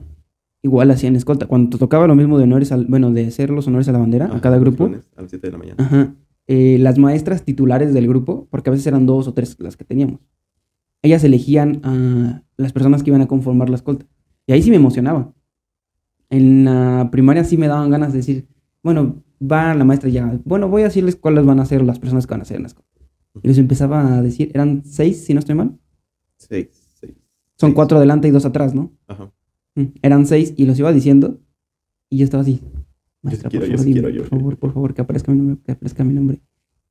igual 0.63 0.91
hacían 0.91 1.17
escolta. 1.17 1.47
Cuando 1.47 1.71
te 1.71 1.79
tocaba 1.79 2.07
lo 2.07 2.15
mismo 2.15 2.39
de 2.39 2.45
honores, 2.45 2.73
al, 2.73 2.87
bueno, 2.87 3.11
de 3.13 3.27
hacer 3.27 3.51
los 3.51 3.67
honores 3.67 3.89
a 3.89 3.93
la 3.93 3.99
bandera, 3.99 4.27
Ajá, 4.27 4.37
a 4.37 4.41
cada 4.41 4.59
grupo, 4.59 4.85
lunes 4.87 5.11
A 5.17 5.23
las 5.23 5.31
7 5.31 5.47
de 5.47 5.53
la 5.53 5.59
mañana. 5.59 5.77
ajá, 5.85 6.15
eh, 6.47 6.79
las 6.79 6.99
maestras 6.99 7.43
titulares 7.45 7.93
del 7.95 8.07
grupo, 8.09 8.49
porque 8.51 8.71
a 8.71 8.73
veces 8.73 8.87
eran 8.87 9.07
dos 9.07 9.29
o 9.29 9.35
tres 9.35 9.57
las 9.61 9.77
que 9.77 9.85
teníamos, 9.85 10.21
ellas 11.03 11.23
elegían 11.25 11.81
a 11.85 12.43
las 12.57 12.73
personas 12.73 13.03
que 13.03 13.11
iban 13.11 13.21
a 13.23 13.27
conformar 13.27 13.69
la 13.69 13.77
escolta. 13.77 14.07
Y 14.47 14.53
ahí 14.53 14.63
sí 14.63 14.71
me 14.71 14.77
emocionaba. 14.77 15.35
En 16.31 16.65
la 16.65 17.09
primaria 17.11 17.45
sí 17.45 17.57
me 17.59 17.69
daban 17.69 17.91
ganas 17.91 18.13
de 18.13 18.19
decir, 18.19 18.47
bueno, 18.83 19.23
va 19.41 19.75
la 19.75 19.85
maestra 19.85 20.09
ya, 20.09 20.39
bueno, 20.45 20.69
voy 20.69 20.83
a 20.83 20.87
decirles 20.87 21.17
cuáles 21.17 21.45
van 21.45 21.61
a 21.61 21.67
ser 21.67 21.83
las 21.83 21.99
personas 21.99 22.27
que 22.27 22.33
van 22.35 22.41
a 22.41 22.45
ser 22.47 22.57
en 22.57 22.63
la 22.63 22.69
escolta. 22.69 22.91
Y 23.43 23.49
les 23.49 23.59
empezaba 23.59 24.15
a 24.17 24.23
decir, 24.23 24.51
eran 24.55 24.83
seis, 24.85 25.25
si 25.25 25.35
no 25.35 25.41
estoy 25.41 25.55
mal. 25.57 25.79
Seis, 26.37 26.69
seis. 27.01 27.15
Son 27.57 27.69
Seis. 27.71 27.75
cuatro 27.75 27.99
adelante 27.99 28.29
y 28.29 28.31
dos 28.31 28.45
atrás, 28.45 28.75
¿no? 28.75 28.93
Ajá. 29.07 29.31
Mm, 29.75 29.85
Eran 30.03 30.27
seis 30.27 30.55
y 30.57 30.67
los 30.67 30.79
iba 30.79 30.93
diciendo. 30.93 31.41
Y 32.11 32.19
yo 32.19 32.25
estaba 32.25 32.43
así. 32.43 32.61
Maestra, 33.23 33.49
por 33.51 33.61
favor, 33.63 33.79
sí 33.79 33.85
dime, 33.87 34.01
quiero, 34.01 34.09
yo 34.11 34.21
por 34.23 34.29
quiero". 34.29 34.41
favor, 34.41 34.59
por 34.59 34.73
favor, 34.73 34.95
que 34.95 35.01
aparezca 35.03 35.33
mi 35.33 35.39
nombre, 35.39 35.57
que 35.65 35.73
aparezca 35.73 36.05
mi 36.05 36.15
nombre. 36.15 36.41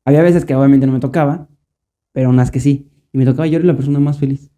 Había 0.05 0.21
veces 0.23 0.43
que 0.45 0.55
obviamente 0.55 0.85
no 0.87 0.93
me 0.93 0.99
tocaba, 0.99 1.47
pero 2.11 2.29
unas 2.29 2.51
que 2.51 2.59
sí. 2.59 2.89
Y 3.13 3.17
me 3.17 3.25
tocaba 3.25 3.47
yo 3.47 3.57
era 3.57 3.65
la 3.67 3.75
persona 3.75 3.99
más 3.99 4.17
feliz. 4.19 4.49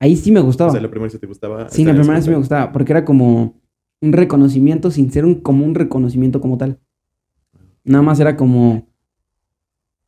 Ahí 0.00 0.16
sí 0.16 0.32
me 0.32 0.40
gustaba. 0.40 0.70
O 0.70 0.72
sea, 0.72 0.80
la 0.82 0.90
primera 0.90 1.10
sí 1.10 1.18
te 1.18 1.26
gustaba. 1.26 1.68
sí, 1.70 1.84
la 1.84 1.94
primera 1.94 2.20
sí 2.20 2.28
me 2.30 2.36
gustaba, 2.36 2.72
porque 2.72 2.92
era 2.92 3.04
como 3.04 3.60
un 4.02 4.12
reconocimiento 4.12 4.90
sin 4.90 5.10
ser 5.12 5.24
un, 5.24 5.36
como 5.36 5.64
un 5.64 5.74
reconocimiento 5.74 6.40
como 6.40 6.58
tal. 6.58 6.80
Nada 7.84 8.02
más 8.02 8.18
era 8.20 8.36
como 8.36 8.88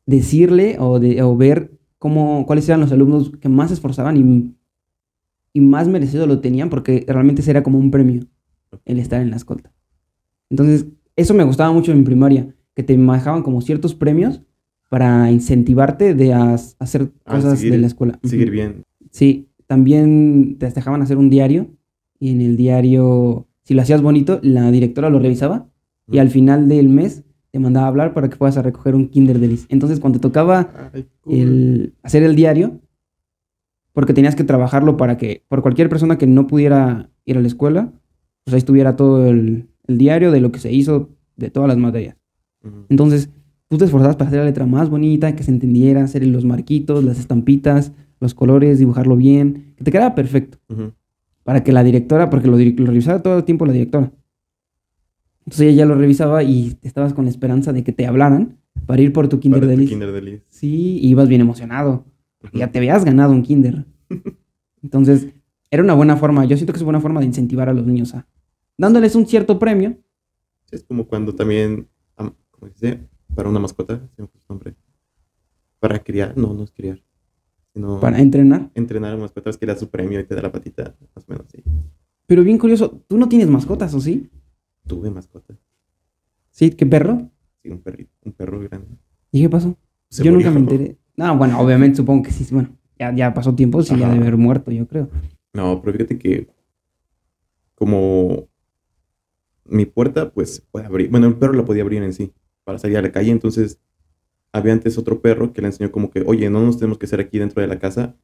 decirle 0.05 0.77
o, 0.79 0.99
de, 0.99 1.21
o 1.23 1.35
ver 1.37 1.79
cómo, 2.03 2.45
cuáles 2.45 2.67
eran 2.67 2.81
los 2.81 2.91
alumnos 2.91 3.31
que 3.39 3.47
más 3.47 3.69
se 3.69 3.75
esforzaban 3.75 4.17
y, 4.17 4.53
y 5.53 5.61
más 5.61 5.87
merecido 5.87 6.27
lo 6.27 6.41
tenían, 6.41 6.69
porque 6.69 7.05
realmente 7.07 7.41
era 7.49 7.63
como 7.63 7.79
un 7.79 7.91
premio 7.91 8.25
el 8.83 8.99
estar 8.99 9.21
en 9.21 9.29
la 9.29 9.37
escolta. 9.37 9.71
Entonces, 10.49 10.85
eso 11.15 11.33
me 11.33 11.45
gustaba 11.45 11.71
mucho 11.71 11.93
en 11.93 12.03
primaria, 12.03 12.53
que 12.75 12.83
te 12.83 12.97
manejaban 12.97 13.41
como 13.41 13.61
ciertos 13.61 13.95
premios 13.95 14.41
para 14.89 15.31
incentivarte 15.31 16.13
de 16.13 16.33
a- 16.33 16.55
hacer 16.55 17.13
Ah, 17.23 17.35
cosas 17.35 17.59
seguir- 17.59 17.71
de 17.71 17.77
la 17.77 17.87
escuela. 17.87 18.19
Seguir 18.23 18.51
bien. 18.51 18.83
Sí, 19.09 19.47
también 19.65 20.57
te 20.59 20.69
dejaban 20.69 21.01
hacer 21.01 21.17
un 21.17 21.29
diario 21.29 21.67
y 22.19 22.31
en 22.31 22.41
el 22.41 22.57
diario, 22.57 23.47
si 23.63 23.75
lo 23.75 23.81
hacías 23.81 24.01
bonito, 24.01 24.39
la 24.43 24.69
directora 24.71 25.09
lo 25.09 25.19
revisaba 25.19 25.69
y 26.11 26.17
al 26.17 26.29
final 26.29 26.67
del 26.67 26.89
mes 26.89 27.23
te 27.53 27.59
mandaba 27.59 27.85
a 27.85 27.89
hablar 27.89 28.15
para 28.15 28.29
que 28.29 28.35
fueras 28.35 28.57
a 28.57 28.63
recoger 28.63 28.95
un 28.95 29.09
Kinder 29.09 29.37
Delice. 29.37 29.67
Entonces, 29.69 29.99
cuando 29.99 30.17
te 30.19 30.23
tocaba 30.23 30.71
Ay, 30.91 31.05
cool. 31.21 31.35
el 31.35 31.93
hacer 32.01 32.23
el 32.23 32.35
diario, 32.35 32.79
porque 33.93 34.11
tenías 34.11 34.35
que 34.35 34.43
trabajarlo 34.43 34.97
para 34.97 35.17
que, 35.17 35.43
por 35.49 35.61
cualquier 35.61 35.87
persona 35.87 36.17
que 36.17 36.25
no 36.25 36.47
pudiera 36.47 37.11
ir 37.25 37.37
a 37.37 37.41
la 37.41 37.47
escuela, 37.47 37.93
pues 38.43 38.55
ahí 38.55 38.57
estuviera 38.57 38.95
todo 38.95 39.27
el, 39.27 39.67
el 39.85 39.97
diario 39.99 40.31
de 40.31 40.41
lo 40.41 40.51
que 40.51 40.57
se 40.57 40.73
hizo 40.73 41.11
de 41.35 41.51
todas 41.51 41.67
las 41.67 41.77
materias. 41.77 42.17
Entonces, 42.89 43.29
tú 43.67 43.77
te 43.77 43.85
esforzabas 43.85 44.15
para 44.15 44.29
hacer 44.29 44.39
la 44.39 44.45
letra 44.45 44.65
más 44.65 44.89
bonita, 44.89 45.35
que 45.35 45.43
se 45.43 45.51
entendiera, 45.51 46.03
hacer 46.03 46.25
los 46.25 46.45
marquitos, 46.45 47.03
las 47.03 47.19
estampitas, 47.19 47.91
los 48.19 48.33
colores, 48.33 48.79
dibujarlo 48.79 49.15
bien, 49.15 49.75
que 49.77 49.83
te 49.83 49.91
quedara 49.91 50.15
perfecto. 50.15 50.57
Para 51.43 51.63
que 51.63 51.71
la 51.71 51.83
directora, 51.83 52.31
porque 52.31 52.47
lo, 52.47 52.57
lo 52.57 52.85
revisaba 52.87 53.21
todo 53.21 53.37
el 53.37 53.43
tiempo 53.43 53.67
la 53.67 53.73
directora. 53.73 54.11
Entonces 55.45 55.61
ella 55.61 55.77
ya 55.79 55.85
lo 55.85 55.95
revisaba 55.95 56.43
y 56.43 56.77
estabas 56.81 57.13
con 57.13 57.25
la 57.25 57.31
esperanza 57.31 57.73
de 57.73 57.83
que 57.83 57.91
te 57.91 58.05
hablaran 58.05 58.57
para 58.85 59.01
ir 59.01 59.11
por 59.13 59.27
tu 59.27 59.39
Kinder 59.39 59.61
Para 59.61 59.73
tu. 59.73 59.89
Kinder 59.89 60.11
Delice. 60.11 60.43
Sí, 60.49 60.97
y 60.99 61.09
ibas 61.09 61.27
bien 61.27 61.41
emocionado. 61.41 62.05
porque. 62.39 62.57
Ya 62.59 62.71
te 62.71 62.79
habías 62.79 63.03
ganado 63.05 63.33
un 63.33 63.43
Kinder. 63.43 63.85
Entonces, 64.83 65.27
era 65.71 65.83
una 65.83 65.93
buena 65.93 66.17
forma. 66.17 66.45
Yo 66.45 66.55
siento 66.57 66.73
que 66.73 66.77
es 66.77 66.81
una 66.81 66.87
buena 66.87 67.01
forma 67.01 67.19
de 67.19 67.25
incentivar 67.27 67.69
a 67.69 67.73
los 67.73 67.85
niños 67.85 68.13
a. 68.15 68.27
dándoles 68.77 69.15
un 69.15 69.25
cierto 69.25 69.59
premio. 69.59 69.97
Sí, 70.69 70.75
Es 70.77 70.83
como 70.83 71.05
cuando 71.07 71.33
también, 71.35 71.87
am- 72.17 72.33
¿cómo 72.51 72.69
dice? 72.71 72.99
Para 73.35 73.49
una 73.49 73.59
mascota, 73.59 74.01
nombre. 74.49 74.75
Para 75.79 75.99
criar, 75.99 76.37
no, 76.37 76.53
no 76.53 76.63
es 76.63 76.71
criar. 76.71 77.01
Sino 77.73 77.99
para 77.99 78.19
entrenar. 78.21 78.69
entrenar 78.75 79.13
a 79.13 79.17
mascotas 79.17 79.57
que 79.57 79.65
da 79.65 79.75
su 79.75 79.89
premio 79.89 80.19
y 80.19 80.23
te 80.23 80.35
da 80.35 80.43
la 80.43 80.51
patita, 80.51 80.95
más 81.15 81.25
o 81.27 81.31
menos 81.31 81.47
así. 81.47 81.63
Pero 82.27 82.43
bien 82.43 82.57
curioso, 82.57 83.03
tú 83.07 83.17
no 83.17 83.27
tienes 83.27 83.49
mascotas, 83.49 83.93
¿o 83.95 83.99
sí? 83.99 84.29
Tuve 84.87 85.09
mascota. 85.09 85.55
Sí, 86.49 86.71
¿qué 86.71 86.85
perro? 86.85 87.29
Sí, 87.61 87.69
un 87.69 87.79
perrito, 87.79 88.11
un 88.23 88.33
perro 88.33 88.59
grande. 88.59 88.97
¿Y 89.31 89.41
qué 89.41 89.49
pasó? 89.49 89.77
Se 90.09 90.23
yo 90.23 90.31
nunca 90.31 90.51
me 90.51 90.59
enteré. 90.59 90.97
No, 91.15 91.37
bueno, 91.37 91.59
obviamente 91.59 91.97
supongo 91.97 92.23
que 92.23 92.31
sí. 92.31 92.45
Bueno, 92.51 92.77
ya, 92.99 93.15
ya 93.15 93.33
pasó 93.33 93.55
tiempo, 93.55 93.81
sí, 93.81 93.97
ya 93.97 94.09
debe 94.09 94.21
haber 94.21 94.37
muerto, 94.37 94.71
yo 94.71 94.87
creo. 94.87 95.09
No, 95.53 95.81
pero 95.81 95.93
fíjate 95.93 96.17
que 96.17 96.47
como 97.75 98.47
mi 99.65 99.85
puerta, 99.85 100.31
pues 100.31 100.61
puede 100.71 100.85
abrir. 100.85 101.09
Bueno, 101.09 101.27
el 101.27 101.35
perro 101.35 101.53
la 101.53 101.65
podía 101.65 101.83
abrir 101.83 102.03
en 102.03 102.13
sí 102.13 102.33
para 102.63 102.79
salir 102.79 102.97
a 102.97 103.01
la 103.01 103.11
calle. 103.11 103.31
Entonces, 103.31 103.79
había 104.51 104.73
antes 104.73 104.97
otro 104.97 105.21
perro 105.21 105.53
que 105.53 105.61
le 105.61 105.67
enseñó 105.67 105.91
como 105.91 106.11
que, 106.11 106.23
oye, 106.25 106.49
no 106.49 106.61
nos 106.61 106.77
tenemos 106.77 106.97
que 106.97 107.05
hacer 107.05 107.19
aquí 107.19 107.39
dentro 107.39 107.61
de 107.61 107.67
la 107.67 107.79
casa. 107.79 108.15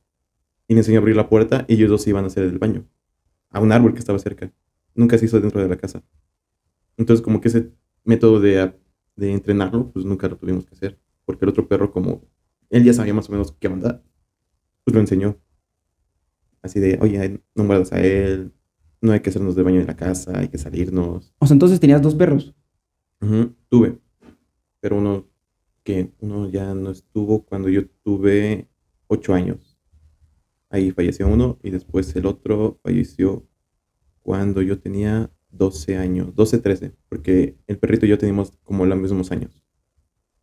Y 0.67 0.75
le 0.75 0.81
enseñó 0.81 0.99
a 0.99 1.01
abrir 1.01 1.15
la 1.15 1.29
puerta 1.29 1.65
y 1.67 1.73
ellos 1.73 1.89
dos 1.89 2.03
se 2.03 2.11
iban 2.11 2.25
a 2.25 2.27
hacer 2.27 2.43
el 2.43 2.59
baño. 2.59 2.85
A 3.49 3.59
un 3.59 3.71
árbol 3.71 3.93
que 3.93 3.99
estaba 3.99 4.19
cerca. 4.19 4.51
Nunca 4.93 5.17
se 5.17 5.25
hizo 5.25 5.39
dentro 5.39 5.61
de 5.61 5.67
la 5.67 5.77
casa. 5.77 6.03
Entonces, 6.99 7.23
como 7.23 7.39
que 7.39 7.47
ese 7.47 7.71
método 8.03 8.41
de, 8.41 8.73
de 9.15 9.31
entrenarlo, 9.31 9.89
pues 9.91 10.05
nunca 10.05 10.27
lo 10.27 10.37
tuvimos 10.37 10.65
que 10.65 10.75
hacer. 10.75 10.99
Porque 11.25 11.45
el 11.45 11.49
otro 11.49 11.67
perro, 11.67 11.91
como 11.91 12.27
él 12.69 12.83
ya 12.83 12.93
sabía 12.93 13.13
más 13.13 13.29
o 13.29 13.31
menos 13.31 13.53
qué 13.53 13.69
onda, 13.69 14.03
pues 14.83 14.93
lo 14.93 14.99
enseñó. 14.99 15.37
Así 16.61 16.81
de, 16.81 16.99
oye, 17.01 17.41
no 17.55 17.63
muerdas 17.63 17.93
a 17.93 18.01
él, 18.01 18.51
no 18.99 19.13
hay 19.13 19.21
que 19.21 19.29
hacernos 19.29 19.55
de 19.55 19.63
baño 19.63 19.79
en 19.79 19.87
la 19.87 19.95
casa, 19.95 20.37
hay 20.37 20.49
que 20.49 20.57
salirnos. 20.57 21.33
O 21.39 21.47
sea, 21.47 21.55
entonces 21.55 21.79
tenías 21.79 22.01
dos 22.01 22.15
perros. 22.15 22.53
Tuve, 23.69 23.97
pero 24.81 24.97
uno 24.97 25.25
que 25.83 26.11
uno 26.19 26.49
ya 26.49 26.73
no 26.73 26.91
estuvo 26.91 27.45
cuando 27.45 27.69
yo 27.69 27.87
tuve 28.03 28.67
ocho 29.07 29.33
años. 29.33 29.79
Ahí 30.69 30.91
falleció 30.91 31.29
uno 31.29 31.59
y 31.63 31.71
después 31.71 32.13
el 32.17 32.25
otro 32.25 32.77
falleció 32.83 33.47
cuando 34.21 34.61
yo 34.61 34.79
tenía 34.79 35.31
12 35.51 35.97
años, 35.97 36.35
12, 36.35 36.59
13, 36.59 36.93
porque 37.09 37.57
el 37.67 37.77
perrito 37.77 38.05
y 38.05 38.09
yo 38.09 38.17
teníamos 38.17 38.51
como 38.63 38.85
los 38.85 38.97
mismos 38.97 39.31
años. 39.31 39.63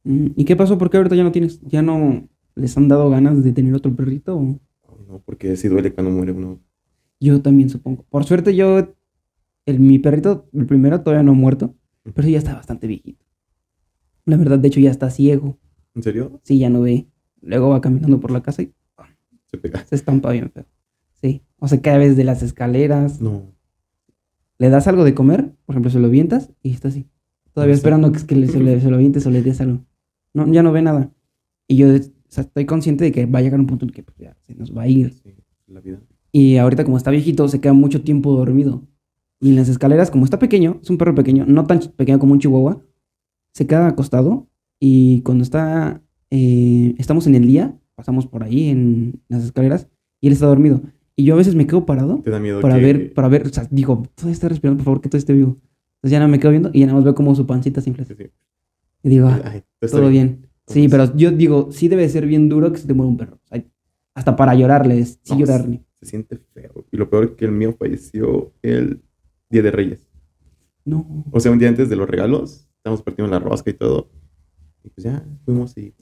Mm, 0.05 0.29
¿Y 0.37 0.45
qué 0.45 0.57
pasó? 0.57 0.79
¿Por 0.79 0.91
qué 0.91 0.97
ahorita 0.97 1.17
ya 1.17 1.25
no 1.25 1.33
tienes? 1.33 1.61
¿Ya 1.63 1.83
no 1.83 2.29
les 2.55 2.77
han 2.77 2.89
dado 2.89 3.09
ganas 3.11 3.43
de 3.45 3.53
tener 3.53 3.75
otro 3.75 3.95
perrito? 3.95 4.37
o? 4.37 4.61
No, 5.09 5.23
porque 5.25 5.57
sí 5.57 5.69
duele 5.69 5.93
cuando 5.93 6.11
muere 6.11 6.33
uno. 6.33 6.61
Yo 7.21 7.41
también 7.41 7.71
supongo. 7.71 8.05
Por 8.11 8.25
suerte 8.25 8.55
yo, 8.57 8.95
el, 9.67 9.81
mi 9.81 9.99
perrito, 9.99 10.49
el 10.53 10.67
primero 10.67 11.01
todavía 11.03 11.23
no 11.23 11.33
ha 11.33 11.35
muerto, 11.35 11.75
pero 12.15 12.29
ya 12.29 12.39
está 12.39 12.55
bastante 12.55 12.87
viejito. 12.87 13.25
La 14.25 14.37
verdad, 14.37 14.59
de 14.59 14.69
hecho, 14.69 14.81
ya 14.81 14.91
está 14.91 15.09
ciego. 15.11 15.59
¿En 15.95 16.03
serio? 16.03 16.41
Sí, 16.43 16.59
ya 16.59 16.69
no 16.69 16.81
ve. 16.83 17.07
Luego 17.41 17.69
va 17.69 17.81
caminando 17.81 18.19
por 18.19 18.33
la 18.33 18.43
casa 18.43 18.63
y 18.63 18.75
Se 19.47 19.57
pega. 19.59 19.85
se 19.85 19.95
estampa 19.95 20.33
bien 20.33 20.51
feo. 20.51 20.67
Sí. 21.21 21.43
O 21.59 21.69
sea, 21.69 21.81
cae 21.81 22.09
desde 22.09 22.25
las 22.25 22.43
escaleras. 22.43 23.21
No. 23.21 23.55
Le 24.59 24.69
das 24.71 24.87
algo 24.89 25.05
de 25.05 25.15
comer, 25.15 25.53
por 25.67 25.75
ejemplo, 25.75 25.91
se 25.91 25.99
lo 26.01 26.07
avientas 26.07 26.51
y 26.63 26.71
está 26.73 26.89
así. 26.89 27.07
Todavía 27.53 27.75
Sí. 27.75 27.79
esperando 27.79 28.13
que, 28.13 28.25
que 28.27 28.37
le- 28.37 28.49
se, 28.49 28.61
le, 28.61 28.81
se 28.81 28.91
lo 28.91 28.97
avientes 28.97 29.27
o 29.27 29.31
le 29.31 29.43
des 29.43 29.61
algo. 29.61 29.85
No, 30.35 30.51
ya 30.53 30.63
no 30.63 30.73
ve 30.73 30.83
nada. 30.83 31.11
Y 31.69 31.77
yo 31.77 31.89
o 31.95 31.99
sea, 32.29 32.45
estoy 32.45 32.67
consciente 32.67 33.05
de 33.05 33.13
que 33.13 33.27
va 33.27 33.39
a 33.39 33.43
llegar 33.43 33.61
un 33.61 33.67
punto 33.67 33.87
en 33.87 33.93
que 33.93 34.03
pues, 34.03 34.17
ya 34.19 34.37
se 34.43 34.55
nos 34.55 34.77
va 34.77 34.83
a 34.83 34.89
ir. 34.89 35.13
Sí, 35.13 35.35
la 35.67 35.81
vida. 35.81 36.01
Y 36.33 36.57
ahorita 36.57 36.85
como 36.85 36.97
está 36.97 37.11
viejito, 37.11 37.49
se 37.49 37.61
queda 37.61 37.73
mucho 37.73 38.03
tiempo 38.03 38.33
dormido. 38.37 38.83
Y 39.41 39.51
en 39.51 39.57
las 39.57 39.69
escaleras, 39.69 40.11
como 40.11 40.25
está 40.25 40.39
pequeño, 40.39 40.81
es 40.83 40.91
un 40.91 40.99
perro 40.99 41.15
pequeño, 41.15 41.45
no 41.47 41.65
tan 41.67 41.81
pequeño 41.97 42.19
como 42.19 42.33
un 42.33 42.41
chihuahua, 42.41 42.83
se 43.53 43.67
queda 43.67 43.87
acostado 43.87 44.49
y 44.81 45.21
cuando 45.23 45.43
está, 45.45 46.03
eh, 46.31 46.95
estamos 46.99 47.27
en 47.27 47.35
el 47.37 47.47
día, 47.47 47.79
pasamos 47.95 48.27
por 48.27 48.43
ahí 48.43 48.69
en 48.69 49.21
las 49.29 49.45
escaleras 49.45 49.89
y 50.21 50.27
él 50.29 50.33
está 50.35 50.47
dormido. 50.47 50.83
Y 51.17 51.25
yo 51.25 51.35
a 51.35 51.37
veces 51.39 51.55
me 51.55 51.67
quedo 51.67 51.87
parado 51.87 52.21
Te 52.23 52.31
da 52.31 52.39
miedo 52.39 52.61
para 52.61 52.77
que... 52.77 52.83
ver, 52.83 53.15
para 53.15 53.29
ver, 53.29 53.47
o 53.47 53.49
sea, 53.51 53.67
digo, 53.71 54.03
todo 54.15 54.31
está 54.31 54.49
respirando, 54.49 54.79
por 54.79 54.85
favor, 54.85 55.01
que 55.01 55.09
todo 55.09 55.19
esté 55.19 55.33
vivo. 55.33 55.57
Entonces 55.97 56.11
ya 56.11 56.21
no 56.21 56.29
me 56.29 56.39
quedo 56.39 56.51
viendo 56.51 56.71
y 56.73 56.81
ya 56.81 56.87
nada 56.87 56.97
más 56.97 57.05
veo 57.05 57.15
como 57.15 57.35
su 57.35 57.47
pancita 57.47 57.81
se 57.81 57.89
infla. 57.91 58.05
Sí, 58.05 58.15
sí. 58.17 58.27
Y 59.03 59.09
digo, 59.09 59.29
ah, 59.29 59.41
Ay, 59.45 59.63
todo 59.91 60.09
bien. 60.09 60.49
Sí, 60.67 60.89
pero 60.89 61.17
yo 61.17 61.31
digo, 61.31 61.69
sí 61.73 61.89
debe 61.89 62.09
ser 62.09 62.27
bien 62.27 62.49
duro 62.49 62.71
que 62.73 62.79
se 62.79 62.87
te 62.87 62.93
muera 62.93 63.09
un 63.09 63.17
perro. 63.17 63.37
O 63.45 63.47
sea, 63.49 63.65
hasta 64.15 64.37
para 64.37 64.55
llorarles, 64.55 65.19
sí 65.23 65.33
No, 65.33 65.41
llorarle. 65.41 65.85
Se 65.95 66.07
siente 66.07 66.37
feo. 66.53 66.85
Y 66.91 66.97
lo 66.97 67.09
peor 67.09 67.25
es 67.25 67.31
que 67.33 67.45
el 67.47 67.53
mío 67.53 67.75
falleció 67.79 68.53
el 68.63 69.01
Día 69.49 69.63
de 69.63 69.71
Reyes. 69.71 70.01
No. 70.85 71.25
O 71.31 71.41
sea, 71.41 71.51
un 71.53 71.59
día 71.59 71.69
antes 71.69 71.89
de 71.89 71.97
los 71.97 72.09
regalos, 72.09 72.69
estábamos 72.77 73.03
partiendo 73.03 73.31
la 73.31 73.39
rosca 73.39 73.71
y 73.71 73.75
todo. 73.75 74.11
Y 74.85 74.91
pues 74.91 75.05
ya 75.05 75.25
fuimos 75.45 75.77
y 75.79 75.95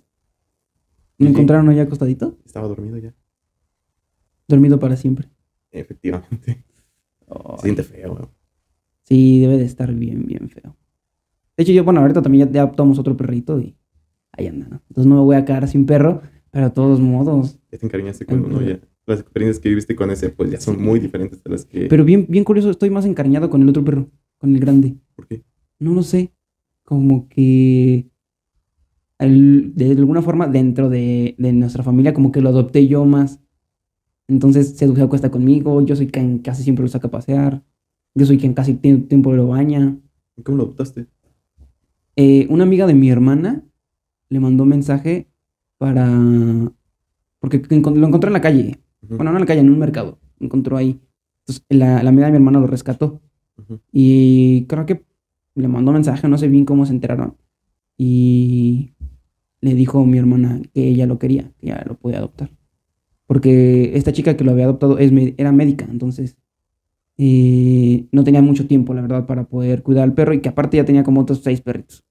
¿No 1.19 1.27
Sí. 1.27 1.33
encontraron 1.33 1.69
allá 1.69 1.83
acostadito? 1.83 2.37
estaba 2.45 2.67
dormido 2.67 2.99
ya. 2.99 3.15
Dormido 4.49 4.79
para 4.79 4.97
siempre. 4.97 5.29
Efectivamente. 5.71 6.65
Se 7.57 7.63
siente 7.63 7.83
feo. 7.83 8.15
güey. 8.15 8.25
Sí, 9.05 9.41
debe 9.41 9.59
de 9.59 9.65
estar 9.65 9.93
bien, 9.95 10.27
bien 10.27 10.49
feo. 10.49 10.77
De 11.57 11.63
hecho, 11.63 11.73
yo, 11.73 11.85
bueno, 11.85 12.01
ahorita 12.01 12.23
también 12.23 12.47
ya, 12.49 12.53
ya 12.53 12.63
adoptamos 12.63 12.99
otro 12.99 13.17
perrito 13.17 13.61
y 13.61 13.77
ahí 14.33 14.47
anda, 14.47 14.67
¿no? 14.69 14.83
Entonces 14.89 15.07
no 15.09 15.17
me 15.17 15.21
voy 15.23 15.37
a 15.37 15.45
quedar 15.45 15.69
sin 15.69 15.87
perro, 15.87 16.23
pero 16.51 16.67
de 16.67 16.71
todos 16.73 17.01
modos. 17.01 17.59
Ya 17.71 17.79
te 17.79 17.87
encariñaste 17.87 18.27
con 18.27 18.45
uno 18.45 18.61
ya. 18.63 18.81
Las 19.07 19.21
experiencias 19.21 19.61
que 19.61 19.69
viviste 19.69 19.95
con 19.95 20.11
ese, 20.11 20.31
pues 20.31 20.51
ya 20.51 20.61
son 20.61 20.77
Sí. 20.77 20.81
muy 20.83 20.99
diferentes 21.01 21.43
de 21.45 21.51
las 21.51 21.65
que. 21.67 21.87
Pero 21.87 22.05
bien, 22.05 22.27
bien 22.29 22.45
curioso, 22.45 22.71
estoy 22.71 22.89
más 22.91 23.05
encariñado 23.05 23.51
con 23.51 23.61
el 23.63 23.69
otro 23.69 23.85
perro, 23.85 24.09
con 24.39 24.55
el 24.55 24.61
grande. 24.61 24.97
¿Por 25.15 25.27
qué? 25.27 25.45
No 25.79 25.93
lo 25.95 26.03
sé. 26.03 26.33
Como 26.85 27.29
que 27.29 28.09
el- 29.19 29.73
de 29.75 29.93
alguna 29.93 30.23
forma 30.23 30.47
dentro 30.49 30.89
de, 30.89 31.35
de 31.39 31.53
nuestra 31.53 31.83
familia 31.83 32.15
como 32.15 32.33
que 32.33 32.41
lo 32.41 32.49
adopté 32.49 32.87
yo 32.89 33.05
más. 33.05 33.41
Entonces 34.29 34.77
se, 34.77 34.85
acuesta 35.03 35.31
conmigo, 35.31 35.81
yo 35.83 35.97
soy 35.97 36.07
quien 36.09 36.39
casi 36.39 36.63
siempre 36.63 36.83
lo 36.83 36.89
saca 36.89 37.09
a 37.09 37.11
pasear, 37.11 37.63
yo 38.15 38.27
soy 38.27 38.39
quien 38.39 38.55
casi 38.55 38.75
tiempo 38.75 39.33
lo 39.33 39.49
baña. 39.49 39.99
¿Cómo 40.43 40.59
lo 40.59 40.65
adoptaste? 40.65 41.07
Eh, 42.17 42.47
una 42.49 42.65
amiga 42.65 42.87
de 42.87 42.95
mi 42.95 43.11
hermana 43.11 43.63
le 44.29 44.41
mandó 44.41 44.65
mensaje 44.65 45.29
para... 45.79 46.09
Porque 47.39 47.63
lo 47.69 48.07
encontró 48.07 48.29
en 48.29 48.33
la 48.33 48.41
calle. 48.41 48.79
Bueno, 49.03 49.25
no 49.25 49.37
en 49.37 49.41
la 49.41 49.47
calle, 49.47 49.61
en 49.61 49.71
un 49.71 49.79
mercado. 49.79 50.19
Lo 50.39 50.47
encontró 50.47 50.77
ahí. 50.77 51.01
Entonces 51.41 51.65
la, 51.69 52.03
la 52.03 52.09
amiga 52.09 52.27
de 52.27 52.33
mi 52.33 52.37
hermana 52.37 52.61
lo 52.61 52.67
rescató. 52.67 53.21
Y 53.93 54.65
creo 54.67 54.87
que 54.87 55.05
le 55.55 55.69
mandó 55.69 55.93
mensaje, 55.93 56.27
no 56.29 56.39
sé 56.39 56.49
bien 56.49 56.65
cómo 56.65 56.87
se 56.87 56.93
enteraron. 56.93 57.37
Y 57.97 58.95
le 59.61 59.75
dijo 59.75 60.01
a 60.01 60.07
mi 60.07 60.19
hermana 60.19 60.61
que 60.73 60.89
ella 60.89 61.07
lo 61.07 61.19
quería, 61.19 61.51
que 61.59 61.69
ya 61.69 61.85
lo 61.87 61.95
podía 61.97 62.19
adoptar. 62.19 62.51
Porque 63.27 63.97
esta 63.97 64.13
chica 64.13 64.37
que 64.37 64.45
lo 64.45 64.53
había 64.53 64.65
adoptado 64.65 64.99
es, 64.99 65.13
era 65.37 65.53
médica, 65.53 65.87
entonces 65.91 66.37
eh, 67.17 68.07
no 68.13 68.25
tenía 68.25 68.43
mucho 68.43 68.67
tiempo, 68.67 68.93
la 68.93 69.03
verdad, 69.03 69.27
para 69.27 69.45
poder 69.45 69.83
cuidar 69.83 70.05
al 70.05 70.15
perro 70.15 70.35
y 70.35 70.41
que 70.41 70.49
aparte 70.49 70.77
ya 70.77 70.85
tenía 70.85 71.05
como 71.05 71.21
otros 71.21 71.41
seis 71.43 71.61
perritos. 71.61 72.05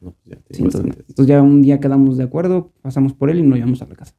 No, 0.00 0.12
pues 0.12 0.24
ya 0.24 0.36
te 0.36 0.54
Sí, 0.54 0.62
entonces, 0.62 1.04
entonces 1.08 1.26
ya 1.26 1.42
un 1.42 1.62
día 1.62 1.78
quedamos 1.78 2.16
de 2.16 2.24
acuerdo, 2.24 2.72
pasamos 2.80 3.12
por 3.12 3.30
él 3.30 3.40
y 3.40 3.42
nos 3.42 3.56
llevamos 3.56 3.82
a 3.82 3.86
la 3.86 3.94
casa. 3.94 4.14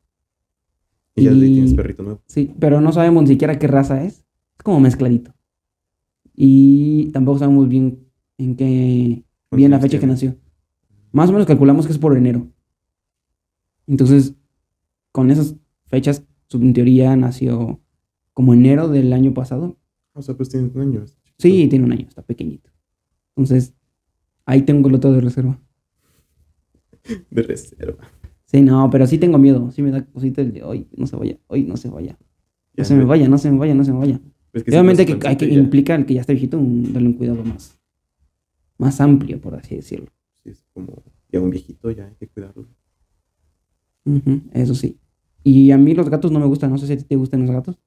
Y 1.16 1.24
ya 1.24 1.32
le 1.32 1.48
tienes 1.48 1.74
perrito 1.74 2.04
nuevo. 2.04 2.22
Sí, 2.28 2.54
pero 2.60 2.80
no 2.82 2.92
sabemos 2.94 3.24
ni 3.24 3.30
siquiera 3.30 3.60
qué 3.60 3.68
raza 3.68 4.04
es. 4.04 4.24
Es 4.58 4.64
como 4.64 4.80
mezcladito. 4.80 5.34
Y 6.34 7.12
tampoco 7.12 7.40
sabemos 7.40 7.68
bien 7.68 8.08
en 8.38 8.56
qué, 8.56 9.26
bien 9.52 9.72
la 9.72 9.80
fecha 9.80 10.00
que 10.00 10.08
nació. 10.08 10.38
Más 11.12 11.30
o 11.30 11.34
menos 11.34 11.48
calculamos 11.48 11.86
que 11.86 11.92
es 11.92 11.98
por 11.98 12.16
enero. 12.16 12.48
Entonces, 13.88 14.36
con 15.12 15.32
esas 15.32 15.58
fechas, 15.92 16.24
su 16.48 16.58
en 16.58 16.74
teoría 16.74 17.16
nació 17.16 17.80
como 18.34 18.54
enero 18.54 18.88
del 18.88 19.14
año 19.14 19.34
pasado. 19.34 19.78
O 20.14 20.22
sea, 20.24 20.36
pues 20.36 20.50
tienes 20.50 20.74
un 20.74 20.82
año. 20.82 21.06
chiquito. 21.06 21.34
Sí, 21.38 21.68
tiene 21.68 21.86
un 21.86 21.92
año, 21.92 22.06
está 22.08 22.22
pequeñito. 22.24 22.70
Entonces, 23.36 23.74
ahí 24.46 24.64
tengo 24.64 24.90
el 24.90 24.96
otro 24.96 25.12
de 25.14 25.22
reserva. 25.22 25.60
De 27.30 27.42
reserva. 27.44 28.08
Sí, 28.46 28.62
no, 28.62 28.90
pero 28.90 29.08
sí 29.08 29.18
tengo 29.18 29.38
miedo. 29.38 29.72
Sí 29.72 29.82
me 29.82 29.92
da 29.92 30.06
cosita 30.06 30.42
el 30.42 30.52
de 30.54 30.64
hoy, 30.64 30.88
no 30.98 31.08
se 31.08 31.16
vaya, 31.16 31.38
hoy 31.48 31.64
no 31.64 31.78
se 31.78 31.90
vaya. 31.90 32.18
No 32.76 32.84
se 32.86 32.96
me 32.96 33.06
vaya, 33.06 33.28
no 33.30 33.38
se 33.38 33.52
me 33.52 33.58
vaya, 33.58 33.74
no 33.74 33.84
se 33.86 33.92
me 33.94 34.00
vaya. 34.00 34.20
que 34.54 34.60
Obviamente 34.72 35.06
que 35.06 35.28
hay 35.28 35.36
que 35.38 35.48
ya- 35.48 35.54
implica 35.60 35.96
el 35.96 36.06
que 36.06 36.16
ya 36.16 36.22
está 36.22 36.34
viejito 36.34 36.58
un- 36.58 36.92
darle 36.94 37.08
un 37.10 37.14
cuidado 37.14 37.44
más, 37.44 37.80
más 38.78 39.00
amplio, 39.02 39.40
por 39.40 39.56
así 39.56 39.76
decirlo. 39.76 40.08
sí, 40.44 40.50
es 40.52 40.64
como 40.74 41.04
ya 41.32 41.40
un 41.40 41.50
viejito, 41.50 41.90
ya 41.92 42.08
hay 42.08 42.16
que 42.16 42.28
cuidarlo. 42.28 42.68
Ujú, 44.06 44.42
eso 44.54 44.74
sí. 44.76 44.98
Y 45.44 45.72
a 45.72 45.78
mí 45.78 45.94
los 45.96 46.10
gatos 46.10 46.32
no 46.32 46.40
me 46.40 46.46
gustan, 46.46 46.70
no 46.72 46.78
sé 46.78 46.88
si 46.88 46.94
a 46.94 46.98
ti 46.98 47.04
te 47.04 47.16
gustan 47.16 47.42
los 47.42 47.52
gatos. 47.52 47.80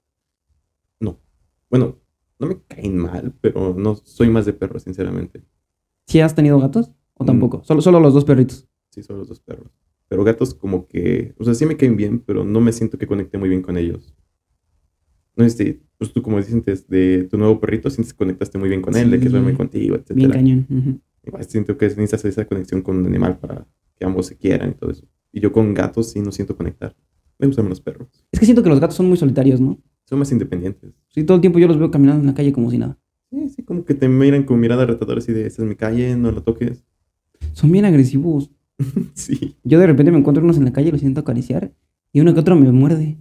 No. 1.01 1.19
Bueno, 1.71 1.99
no 2.39 2.47
me 2.49 2.59
caen 2.67 2.97
mal, 2.97 3.33
pero 3.41 3.75
no 3.77 3.95
soy 3.97 4.29
más 4.29 4.47
de 4.47 4.53
perros, 4.53 4.83
sinceramente. 4.83 5.45
¿Sí 6.07 6.21
has 6.21 6.35
tenido 6.35 6.59
gatos 6.59 6.91
o 7.15 7.25
Mm. 7.25 7.27
tampoco? 7.27 7.63
Solo, 7.65 7.81
solo 7.81 8.01
los 8.01 8.13
dos 8.15 8.25
perritos. 8.25 8.69
Sí, 8.91 9.03
son 9.03 9.19
los 9.19 9.29
dos 9.29 9.41
perros. 9.41 9.71
Pero 10.09 10.23
gatos 10.25 10.55
como 10.55 10.87
que, 10.87 11.35
o 11.39 11.45
sea, 11.45 11.55
sí 11.55 11.65
me 11.67 11.77
caen 11.77 11.97
bien, 11.97 12.21
pero 12.21 12.45
no 12.45 12.61
me 12.61 12.73
siento 12.73 12.99
que 12.99 13.07
conecte 13.07 13.39
muy 13.39 13.49
bien 13.49 13.63
con 13.63 13.77
ellos. 13.79 14.15
No 15.37 15.49
sé 15.49 15.51
si, 15.51 15.83
pues 15.99 16.13
tú 16.13 16.23
como 16.23 16.41
sientes 16.43 16.87
de 16.89 17.27
tu 17.31 17.39
nuevo 17.39 17.59
perrito, 17.59 17.91
sientes 17.91 18.13
que 18.13 18.19
conectaste 18.19 18.59
muy 18.59 18.69
bien 18.69 18.83
con 18.83 18.95
él, 18.97 19.11
de 19.11 19.19
que 19.19 19.29
duerme 19.29 19.55
contigo, 19.57 19.97
etc. 19.97 20.13
Bien 20.15 20.31
cañón. 20.31 20.67
ujú. 20.71 21.01
Igual 21.27 21.45
siento 21.45 21.77
que 21.77 21.87
necesitas 21.87 22.25
esa 22.27 22.45
conexión 22.45 22.83
con 22.83 22.97
un 22.99 23.07
animal 23.07 23.39
para 23.39 23.67
que 23.97 24.05
ambos 24.05 24.27
se 24.27 24.37
quieran 24.37 24.71
y 24.71 24.75
todo 24.75 24.91
eso. 24.91 25.07
Y 25.33 25.41
yo 25.41 25.51
con 25.53 25.73
gatos 25.75 26.11
sí 26.13 26.21
no 26.21 26.31
siento 26.31 26.55
conectar. 26.57 26.95
Me 27.45 27.49
gustan 27.49 27.69
los 27.69 27.81
perros. 27.83 28.09
Es 28.33 28.41
que 28.41 28.47
siento 28.47 28.63
que 28.63 28.71
los 28.71 28.81
gatos 28.81 28.97
son 28.97 29.07
muy 29.07 29.19
solitarios, 29.19 29.61
¿no? 29.61 29.79
Son 30.07 30.19
más 30.19 30.33
independientes. 30.33 30.95
Sí, 31.09 31.25
todo 31.25 31.35
el 31.37 31.41
tiempo 31.43 31.59
yo 31.59 31.69
los 31.69 31.79
veo 31.79 31.91
caminando 31.91 32.21
en 32.23 32.27
la 32.27 32.35
calle 32.35 32.53
como 32.55 32.71
si 32.71 32.79
nada. 32.79 32.99
Sí, 33.31 33.49
sí, 33.51 33.63
como 33.63 33.85
que 33.85 33.93
te 33.95 34.09
miran 34.09 34.45
con 34.45 34.59
mirada 34.61 34.87
retadora 34.87 35.19
así 35.19 35.31
de, 35.33 35.47
esta 35.47 35.63
es 35.63 35.69
mi 35.69 35.75
calle, 35.77 36.17
no 36.17 36.31
la 36.33 36.41
toques. 36.41 36.85
Son 37.53 37.71
bien 37.71 37.85
agresivos. 37.85 38.51
sí. 39.15 39.57
Yo 39.63 39.79
de 39.79 39.87
repente 39.87 40.11
me 40.11 40.19
encuentro 40.19 40.43
unos 40.43 40.57
en 40.57 40.65
la 40.65 40.73
calle 40.73 40.91
los 40.91 41.01
siento 41.01 41.21
acariciar 41.21 41.73
y 42.13 42.21
uno 42.21 42.33
que 42.33 42.41
otro 42.41 42.57
me 42.57 42.73
muerde. 42.73 43.19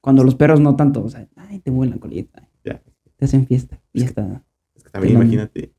Cuando 0.00 0.24
los 0.24 0.34
perros 0.34 0.60
no 0.60 0.74
tanto, 0.74 1.04
o 1.04 1.08
sea, 1.10 1.28
ay, 1.36 1.58
te 1.60 1.70
mueven 1.70 1.90
la 1.90 2.00
colita, 2.00 2.48
Ya. 2.64 2.82
te 3.16 3.24
hacen 3.26 3.46
fiesta 3.46 3.78
y 3.92 4.00
ya 4.00 4.06
Es 4.06 4.12
que- 4.14 4.20
está. 4.22 4.44
Es 4.74 4.84
que 4.84 4.90
también 4.90 5.16
imagínate. 5.16 5.74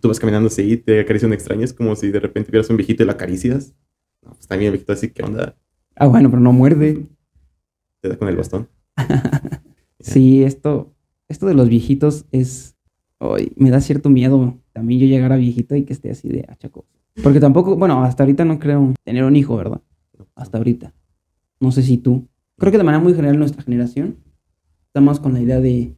Tú 0.00 0.06
vas 0.08 0.20
caminando 0.20 0.46
así 0.48 0.62
y 0.62 0.76
te 0.76 1.00
acaricia 1.00 1.26
un 1.26 1.34
extraño. 1.34 1.64
Es 1.64 1.72
como 1.72 1.96
si 1.96 2.10
de 2.12 2.20
repente 2.20 2.52
vieras 2.52 2.70
un 2.70 2.76
viejito 2.76 3.02
y 3.02 3.06
lo 3.06 3.12
acaricias. 3.12 3.74
No, 4.22 4.30
pues 4.32 4.46
también 4.48 4.68
el 4.68 4.72
viejito 4.72 4.92
así, 4.92 5.10
¿qué 5.10 5.22
onda? 5.22 5.56
Ah, 5.96 6.06
bueno, 6.06 6.30
pero 6.30 6.40
no 6.40 6.52
muerde. 6.52 7.06
Te 8.00 8.08
da 8.10 8.16
con 8.16 8.28
el 8.28 8.36
bastón. 8.36 8.68
Sí, 9.98 10.44
esto, 10.44 10.94
esto 11.26 11.46
de 11.46 11.54
los 11.54 11.68
viejitos 11.68 12.26
es. 12.30 12.76
ay, 13.18 13.52
me 13.56 13.70
da 13.70 13.80
cierto 13.80 14.08
miedo 14.10 14.60
también 14.72 15.00
yo 15.00 15.06
llegara 15.06 15.36
viejito 15.36 15.74
y 15.74 15.84
que 15.84 15.94
esté 15.94 16.10
así 16.10 16.28
de 16.28 16.44
achaco. 16.48 16.86
Porque 17.22 17.40
tampoco, 17.40 17.76
bueno, 17.76 18.04
hasta 18.04 18.22
ahorita 18.22 18.44
no 18.44 18.58
creo 18.58 18.92
tener 19.04 19.24
un 19.24 19.34
hijo, 19.34 19.56
¿verdad? 19.56 19.80
Hasta 20.36 20.58
ahorita. 20.58 20.94
No 21.60 21.72
sé 21.72 21.82
si 21.82 21.96
tú. 21.98 22.28
Creo 22.58 22.70
que 22.70 22.78
de 22.78 22.84
manera 22.84 23.02
muy 23.02 23.14
general 23.14 23.38
nuestra 23.38 23.62
generación 23.62 24.18
está 24.86 25.00
más 25.00 25.18
con 25.18 25.32
la 25.32 25.40
idea 25.40 25.60
de 25.60 25.96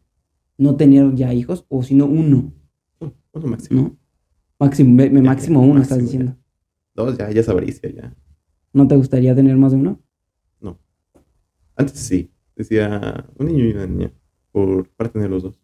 no 0.56 0.76
tener 0.76 1.14
ya 1.14 1.34
hijos, 1.34 1.66
o 1.68 1.82
si 1.82 1.94
no 1.94 2.06
uno. 2.06 2.52
Uno 3.00 3.46
máximo. 3.46 3.82
¿No? 3.82 3.96
Máximo, 4.60 4.94
me- 4.94 5.10
me- 5.10 5.20
Ya, 5.20 5.26
máximo 5.26 5.60
uno, 5.60 5.82
estás 5.82 5.98
diciendo. 5.98 6.36
Dos, 6.94 7.18
ya, 7.18 7.30
ya 7.30 7.42
avaricia, 7.50 7.90
ya. 7.92 8.14
¿No 8.78 8.86
te 8.86 8.94
gustaría 8.96 9.34
tener 9.34 9.56
más 9.56 9.72
de 9.72 9.78
uno? 9.78 10.00
No. 10.60 10.78
Antes 11.74 11.98
sí. 11.98 12.30
Decía 12.54 13.26
un 13.36 13.46
niño 13.48 13.64
y 13.66 13.72
una 13.72 13.86
niña. 13.86 14.12
Por 14.52 14.88
para 14.90 15.10
tener 15.10 15.28
los 15.30 15.42
dos. 15.42 15.54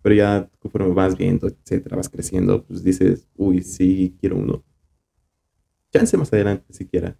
Pero 0.00 0.14
ya 0.14 0.50
conforme 0.58 0.94
vas 0.94 1.16
viendo, 1.18 1.46
etcétera, 1.46 1.96
vas 1.96 2.08
creciendo, 2.08 2.64
pues 2.64 2.82
dices, 2.82 3.28
uy, 3.36 3.62
sí, 3.62 4.16
quiero 4.18 4.36
uno. 4.36 4.64
Chance 5.92 6.16
más 6.16 6.32
adelante 6.32 6.72
siquiera. 6.72 7.18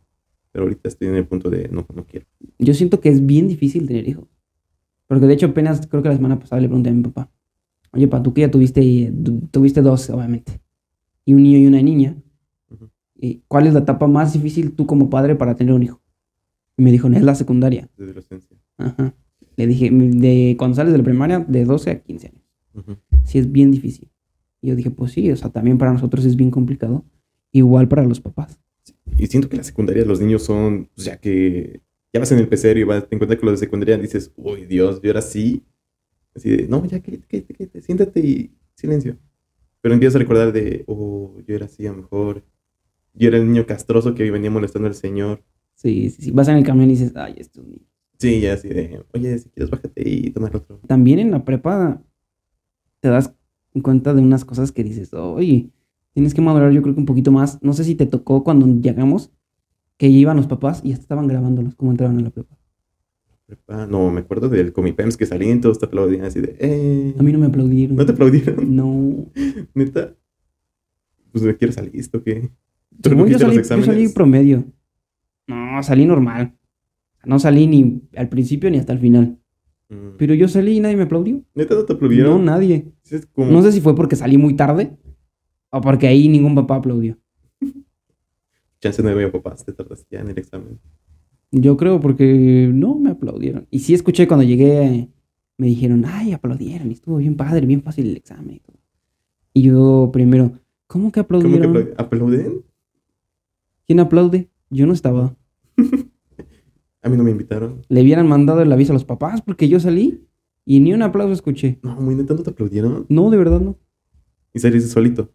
Pero 0.52 0.64
ahorita 0.64 0.88
estoy 0.88 1.08
en 1.08 1.16
el 1.16 1.26
punto 1.26 1.50
de 1.50 1.68
no, 1.68 1.86
no 1.94 2.06
quiero. 2.06 2.26
Yo 2.58 2.72
siento 2.74 3.00
que 3.00 3.10
es 3.10 3.24
bien 3.24 3.48
difícil 3.48 3.86
tener 3.86 4.08
hijos. 4.08 4.28
Porque 5.08 5.26
de 5.26 5.34
hecho 5.34 5.46
apenas 5.46 5.86
creo 5.86 6.02
que 6.02 6.08
la 6.08 6.16
semana 6.16 6.38
pasada 6.38 6.60
le 6.62 6.68
pregunté 6.68 6.88
a 6.90 6.92
mi 6.94 7.02
papá, 7.02 7.30
oye, 7.92 8.08
pa, 8.08 8.22
tú 8.22 8.32
que 8.32 8.40
ya 8.40 8.50
tuviste, 8.50 9.12
tu- 9.24 9.40
tuviste 9.52 9.82
dos, 9.82 10.08
obviamente, 10.10 10.60
y 11.24 11.34
un 11.34 11.42
niño 11.42 11.58
y 11.58 11.66
una 11.66 11.80
niña, 11.82 12.10
Ujú. 12.12 12.22
¿y 12.24 12.25
¿cuál 13.49 13.66
es 13.66 13.75
la 13.75 13.80
etapa 13.80 14.06
más 14.06 14.32
difícil 14.32 14.73
tú 14.73 14.87
como 14.87 15.11
padre 15.11 15.35
para 15.35 15.56
tener 15.56 15.75
un 15.75 15.82
hijo? 15.82 16.00
Y 16.76 16.82
me 16.82 16.92
dijo, 16.92 17.08
no, 17.08 17.16
es 17.16 17.23
la 17.23 17.35
secundaria. 17.35 17.88
Desde 17.96 18.14
la 18.14 18.20
esencia. 18.20 18.56
Ajá. 18.76 19.14
Le 19.56 19.66
dije, 19.66 19.90
de 19.90 20.54
cuando 20.58 20.76
sales 20.76 20.92
de 20.92 20.99
la 20.99 21.04
primaria, 21.04 21.38
de 21.40 21.64
12 21.64 21.90
a 21.90 22.02
15 22.02 22.26
años. 22.28 22.42
Ujú. 22.75 22.96
Sí 23.25 23.38
es 23.38 23.50
bien 23.50 23.70
difícil. 23.70 24.11
Y 24.61 24.68
yo 24.68 24.76
dije, 24.76 24.90
pues 24.90 25.12
sí, 25.12 25.30
o 25.30 25.37
sea, 25.37 25.50
también 25.50 25.78
para 25.78 25.92
nosotros 25.92 26.25
es 26.25 26.37
bien 26.37 26.50
complicado. 26.50 27.04
Igual 27.52 27.88
para 27.88 28.04
los 28.04 28.20
papás. 28.20 28.58
Y 29.16 29.26
siento 29.28 29.49
que 29.49 29.56
la 29.56 29.62
secundaria 29.62 30.04
los 30.04 30.20
niños 30.20 30.42
son, 30.42 30.90
pues 30.94 31.06
ya 31.06 31.18
que 31.18 31.80
ya 32.12 32.20
vas 32.20 32.32
en 32.32 32.38
el 32.38 32.49
pecero 32.49 32.78
y 32.78 32.85
vas, 32.85 33.08
te 33.08 33.14
encuentras 33.14 33.40
con 33.40 33.50
los 33.50 33.61
de 33.61 33.66
secundaria, 33.66 33.96
dices, 33.96 34.32
uy, 34.37 34.66
Dios, 34.66 35.00
yo 35.02 35.11
era 35.11 35.20
así. 35.20 35.64
Así 36.35 36.50
de, 36.50 36.68
no, 36.68 36.85
ya, 36.85 37.00
cállate, 37.00 37.80
siéntate 37.80 38.20
y 38.20 38.50
silencio. 38.75 39.16
Pero 39.80 39.94
empiezas 39.94 40.16
a 40.16 40.18
recordar 40.18 40.52
de, 40.52 40.85
oh, 40.87 41.40
yo 41.46 41.54
era 41.54 41.66
así 41.66 41.87
a 41.87 41.92
lo 41.92 41.99
mejor. 41.99 42.44
Yo 43.16 43.28
era 43.28 43.38
el 43.38 43.46
niño 43.50 43.66
castroso 43.66 44.14
que 44.14 44.30
venía 44.30 44.50
molestando 44.50 44.88
al 44.88 44.94
señor. 44.94 45.42
Sí, 45.75 46.11
sí, 46.11 46.23
sí. 46.23 46.30
Vas 46.30 46.49
en 46.49 46.56
el 46.56 46.64
camión 46.64 46.88
y 46.88 46.92
dices, 46.92 47.12
ay, 47.16 47.35
esto 47.38 47.61
es 47.61 47.66
un 47.66 47.73
niño. 47.73 47.87
Sí, 48.18 48.40
ya 48.40 48.54
así 48.54 48.68
de, 48.68 49.04
oye, 49.12 49.38
si 49.38 49.50
quieres 49.50 49.70
bájate 49.70 50.02
y 50.08 50.30
tomar 50.30 50.56
otro. 50.56 50.80
También 50.87 51.18
en 51.18 51.30
la 51.30 51.44
prepa 51.44 52.02
te 53.00 53.08
das 53.08 53.35
cuenta 53.82 54.14
de 54.14 54.23
unas 54.23 54.44
cosas 54.44 54.73
que 54.73 54.82
dices, 54.85 55.12
oye, 55.12 55.70
tienes 56.14 56.32
que 56.32 56.40
madurar 56.40 56.73
yo 56.73 56.80
creo 56.82 56.94
que 56.94 57.00
un 57.00 57.06
poquito 57.06 57.30
más. 57.30 57.62
No 57.62 57.73
sé 57.75 57.85
si 57.85 57.94
te 57.94 58.06
tocó 58.06 58.42
cuando 58.42 58.66
llegamos 58.66 59.30
que 59.99 60.08
iban 60.08 60.37
los 60.37 60.46
papás 60.46 60.80
y 60.82 60.90
ya 60.90 60.94
estaban 60.94 61.26
grabándolos 61.28 61.75
como 61.75 61.90
entraban 61.90 62.18
a 62.18 62.23
la 62.23 62.30
prepa. 62.30 62.56
Prepa- 63.46 63.87
No, 63.87 64.11
me 64.11 64.20
acuerdo 64.20 64.49
del 64.49 64.73
Comipems 64.73 65.16
que 65.16 65.26
salían 65.26 65.61
todos 65.61 65.78
te 65.78 65.87
aplaudían 65.87 66.25
así 66.25 66.40
de, 66.40 66.56
eh. 66.58 67.14
A 67.18 67.23
mí 67.23 67.32
no 67.32 67.38
me 67.38 67.46
aplaudieron. 67.46 67.96
¿No 67.96 68.04
te 68.06 68.12
aplaudieron? 68.12 68.75
No. 68.75 69.26
¿Neta? 69.75 70.14
Pues 71.32 71.44
de 71.44 71.56
qué 71.56 71.66
eres 71.66 71.92
listo, 71.92 72.23
¿qué? 72.23 72.50
¿Tú 73.00 73.10
Según 73.10 73.24
no 73.24 73.26
yo 73.28 73.32
los 73.34 73.40
salí, 73.42 73.56
yo 73.56 73.64
salí 73.64 73.80
exámenes? 73.82 74.12
promedio. 74.12 74.64
No, 75.46 75.82
salí 75.82 76.06
normal. 76.06 76.54
No 77.24 77.38
salí 77.38 77.66
ni 77.66 78.02
al 78.16 78.28
principio 78.28 78.70
ni 78.70 78.78
hasta 78.78 78.92
el 78.92 78.98
final. 78.98 79.38
Mm. 79.88 80.16
Pero 80.18 80.34
yo 80.34 80.48
salí 80.48 80.76
y 80.76 80.80
nadie 80.80 80.96
me 80.96 81.04
aplaudió. 81.04 81.42
¿Neta 81.54 81.74
no 81.74 81.84
te 81.84 81.92
No, 81.92 81.96
aplaudieron? 81.96 82.44
nadie. 82.44 82.92
Es 83.10 83.26
como- 83.26 83.50
No 83.52 83.62
sé 83.62 83.72
si 83.72 83.80
fue 83.80 83.94
porque 83.94 84.16
salí 84.16 84.38
muy 84.38 84.54
tarde 84.54 84.96
o 85.70 85.80
porque 85.80 86.06
ahí 86.08 86.28
ningún 86.28 86.54
papá 86.54 86.76
aplaudió. 86.76 87.16
Chance 88.80 89.02
no 89.02 89.08
había 89.10 89.30
papás, 89.32 89.64
te 89.64 89.72
tardaste 89.72 90.06
ya 90.16 90.20
en 90.20 90.28
el 90.30 90.38
examen. 90.38 90.78
Yo 91.50 91.76
creo 91.76 92.00
porque 92.00 92.71
no 92.73 92.94
me 92.97 93.10
aplaudieron. 93.10 93.66
Y 93.71 93.78
sí 93.80 93.94
escuché 93.94 94.26
cuando 94.28 94.44
llegué, 94.44 95.08
me 95.58 95.66
dijeron, 95.68 96.04
ay, 96.06 96.32
aplaudieron. 96.32 96.90
Y 96.90 96.94
estuvo 96.94 97.16
bien 97.16 97.36
padre, 97.36 97.66
bien 97.66 97.82
fácil 97.82 98.08
el 98.10 98.16
examen. 98.16 98.60
Y, 99.54 99.62
yo 99.62 100.10
primero, 100.12 100.52
¿cómo 100.86 101.10
que 101.10 101.12
¿Cómo 101.12 101.12
que 101.12 101.21
aplaudieron? 101.21 101.75
aplaud- 101.75 101.94
aplauden? 101.97 102.62
¿Quién 103.86 104.00
aplaude? 104.00 104.50
Yo 104.70 104.86
no 104.86 104.92
estaba. 104.92 105.36
A 107.02 107.08
mí 107.08 107.16
no 107.16 107.22
me 107.22 107.30
invitaron. 107.30 107.82
Le 107.88 108.02
hubieran 108.02 108.26
mandado 108.26 108.62
el 108.62 108.72
aviso 108.72 108.92
a 108.92 108.94
los 108.94 109.04
papás 109.04 109.40
porque 109.40 109.68
yo 109.68 109.78
salí 109.78 110.26
y 110.64 110.80
ni 110.80 110.92
un 110.92 111.02
aplauso 111.02 111.32
escuché. 111.32 111.78
No, 111.82 111.94
muy 112.00 112.16
neta, 112.16 112.34
¿no 112.34 112.42
te 112.42 112.50
aplaudieron? 112.50 113.06
No, 113.08 113.30
de 113.30 113.36
verdad 113.36 113.60
no. 113.60 113.78
Y 114.52 114.58
saliste 114.58 114.88
solito. 114.88 115.32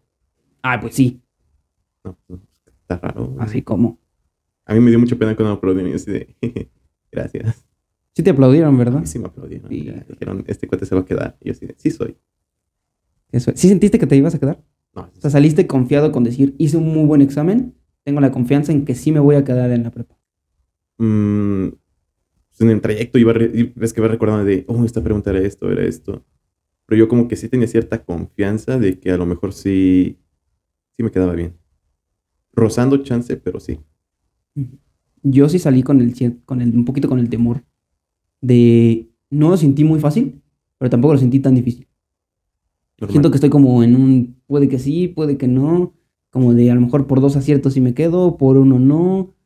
Ah, 0.62 0.78
pues 0.78 0.94
sí. 0.94 1.22
No, 2.04 2.18
pues, 2.26 2.40
está 2.66 2.98
raro. 2.98 3.34
Así 3.38 3.62
como. 3.62 3.98
A 4.66 4.74
mí 4.74 4.80
me 4.80 4.90
dio 4.90 4.98
mucha 4.98 5.16
pena 5.16 5.34
cuando 5.34 5.52
me 5.54 5.56
aplaudieron 5.56 5.88
y 5.88 5.92
yo 5.92 5.96
así 5.96 6.10
de, 6.10 6.36
gracias. 7.10 7.64
Sí 8.14 8.22
te 8.22 8.30
aplaudieron, 8.30 8.74
A 8.74 8.78
¿verdad? 8.78 9.00
mí 9.00 9.06
sí 9.06 9.18
me 9.18 9.26
aplaudieron. 9.28 9.70
Sí. 9.70 9.84
ya 9.84 10.04
dijeron, 10.06 10.44
este 10.48 10.68
cuate 10.68 10.84
se 10.84 10.94
va 10.94 11.00
a 11.00 11.04
quedar. 11.06 11.38
Y 11.40 11.46
yo 11.46 11.52
así 11.52 11.64
de, 11.66 11.74
sí 11.78 11.90
soy. 11.90 12.18
Eso. 13.30 13.50
¿Sí 13.54 13.68
sentiste 13.68 13.98
que 13.98 14.06
te 14.06 14.14
ibas 14.16 14.34
a 14.34 14.38
quedar? 14.38 14.62
No, 14.94 15.02
O 15.16 15.20
sea, 15.22 15.30
saliste 15.30 15.66
confiado 15.66 16.12
con 16.12 16.22
decir, 16.22 16.54
hice 16.58 16.76
un 16.76 16.92
muy 16.92 17.06
buen 17.06 17.22
examen, 17.22 17.74
tengo 18.04 18.20
la 18.20 18.32
confianza 18.32 18.72
en 18.72 18.84
que 18.84 18.94
sí 18.94 19.12
me 19.12 19.20
voy 19.20 19.36
a 19.36 19.44
quedar 19.44 19.70
en 19.70 19.84
la 19.84 19.90
prepa. 19.90 20.16
mm, 20.98 21.68
pues 22.50 22.60
en 22.60 22.70
el 22.70 22.80
trayecto 22.80 23.18
iba, 23.18 23.32
ves 23.32 23.92
que 23.92 24.00
va 24.00 24.08
recordando 24.08 24.44
de, 24.44 24.64
oh, 24.68 24.84
esta 24.84 25.02
pregunta 25.02 25.30
era 25.30 25.40
esto, 25.40 25.70
era 25.70 25.84
esto. 25.84 26.24
Pero 26.86 26.98
yo 26.98 27.08
como 27.08 27.28
que 27.28 27.36
sí 27.36 27.48
tenía 27.48 27.66
cierta 27.66 28.04
confianza 28.04 28.78
de 28.78 28.98
que 28.98 29.10
a 29.10 29.16
lo 29.16 29.24
mejor 29.26 29.52
sí, 29.54 30.18
sí 30.96 31.02
me 31.02 31.10
quedaba 31.10 31.32
bien. 31.34 31.56
Rozando 32.52 32.98
chance, 32.98 33.36
pero 33.36 33.60
sí. 33.60 33.80
Yo 35.22 35.48
sí 35.48 35.58
salí 35.58 35.82
con 35.82 36.00
el, 36.00 36.42
con 36.44 36.60
el, 36.60 36.76
un 36.76 36.84
poquito 36.84 37.08
con 37.08 37.18
el 37.18 37.30
temor 37.30 37.64
de, 38.42 39.08
no 39.30 39.50
lo 39.50 39.56
sentí 39.56 39.84
muy 39.84 40.00
fácil, 40.00 40.42
pero 40.78 40.90
tampoco 40.90 41.14
lo 41.14 41.20
sentí 41.20 41.40
tan 41.40 41.54
difícil. 41.54 41.88
Normal. 42.98 43.12
Siento 43.12 43.30
que 43.30 43.36
estoy 43.36 43.50
como 43.50 43.82
en 43.82 43.96
un, 43.96 44.42
puede 44.46 44.68
que 44.68 44.78
sí, 44.78 45.08
puede 45.08 45.38
que 45.38 45.48
no, 45.48 45.94
como 46.32 46.54
de 46.54 46.70
a 46.70 46.74
lo 46.74 46.80
mejor 46.80 47.06
por 47.06 47.20
dos 47.20 47.36
aciertos 47.36 47.74
sí 47.74 47.80
me 47.80 47.94
quedo, 47.94 48.36
por 48.36 48.56
uno 48.56 48.80
no. 48.80 49.36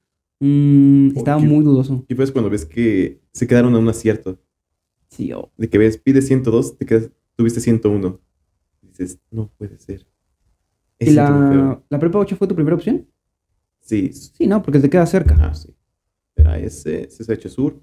Mm, 0.41 1.17
estaba 1.17 1.39
muy 1.39 1.63
dudoso. 1.65 2.05
Y 2.09 2.15
pues 2.15 2.33
cuando 2.33 2.49
ves 2.49 2.65
que 2.65 3.21
se 3.33 3.47
quedaron 3.47 3.75
a 3.75 3.79
un 3.79 3.89
acierto, 3.89 4.39
Sí, 5.09 5.33
oh. 5.33 5.51
de 5.57 5.69
que 5.69 5.79
ves, 5.79 5.99
pides 5.99 6.27
102, 6.27 6.79
te 6.79 6.87
quedas, 6.87 7.11
tuviste 7.37 7.61
101. 7.61 8.21
Dices, 8.83 9.19
no 9.31 9.51
puede 9.59 9.79
ser. 9.79 10.07
¿Y 10.99 11.11
la, 11.11 11.83
la 11.89 11.99
prepa 11.99 12.19
8 12.19 12.37
fue 12.37 12.49
tu 12.49 12.55
primera 12.55 12.77
opción? 12.77 13.07
Sí, 13.81 14.13
Sí, 14.13 14.47
no, 14.47 14.63
porque 14.63 14.81
te 14.81 14.89
queda 14.91 15.07
cerca. 15.07 15.37
ah, 15.41 15.55
sí. 15.55 15.75
Era 16.35 16.59
ese, 16.59 17.09
CSH 17.09 17.49
Sur 17.49 17.81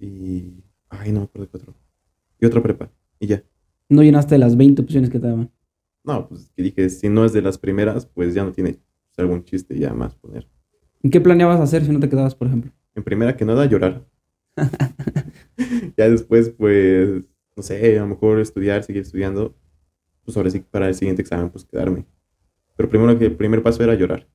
y... 0.00 0.62
Ay, 0.88 1.12
no 1.12 1.20
me 1.20 1.24
acuerdo 1.26 1.50
qué 1.50 1.56
otro. 1.56 1.74
Y 2.40 2.46
otra 2.46 2.62
prepa. 2.62 2.90
Y 3.18 3.26
ya. 3.28 3.44
No 3.88 4.02
llenaste 4.02 4.38
las 4.38 4.56
20 4.56 4.82
opciones 4.82 5.10
que 5.10 5.18
te 5.18 5.26
daban. 5.28 5.50
No, 6.04 6.28
pues 6.28 6.50
que 6.54 6.62
dije, 6.62 6.90
si 6.90 7.08
no 7.08 7.24
es 7.24 7.32
de 7.32 7.40
las 7.40 7.56
primeras, 7.56 8.06
pues 8.06 8.34
ya 8.34 8.44
no 8.44 8.52
tiene 8.52 8.78
algún 9.16 9.42
chiste 9.44 9.78
ya 9.78 9.94
más 9.94 10.14
poner. 10.14 10.46
¿Y 11.02 11.10
qué 11.10 11.20
planeabas 11.20 11.60
hacer 11.60 11.84
si 11.84 11.90
no 11.90 12.00
te 12.00 12.08
quedabas, 12.08 12.34
por 12.34 12.48
ejemplo? 12.48 12.72
En 12.94 13.02
primera 13.02 13.36
que 13.36 13.44
nada, 13.44 13.64
llorar. 13.66 14.06
ya 15.96 16.08
después, 16.08 16.50
pues, 16.50 17.24
no 17.56 17.62
sé, 17.62 17.98
a 17.98 18.02
lo 18.02 18.08
mejor 18.08 18.38
estudiar, 18.40 18.84
seguir 18.84 19.02
estudiando. 19.02 19.56
Pues 20.24 20.36
ahora 20.36 20.50
sí, 20.50 20.60
para 20.60 20.88
el 20.88 20.94
siguiente 20.94 21.22
examen, 21.22 21.50
pues 21.50 21.64
quedarme. 21.64 22.06
Pero 22.76 22.88
primero 22.88 23.18
que 23.18 23.26
el 23.26 23.36
primer 23.36 23.62
paso 23.62 23.82
era 23.82 23.94
llorar. 23.94 24.28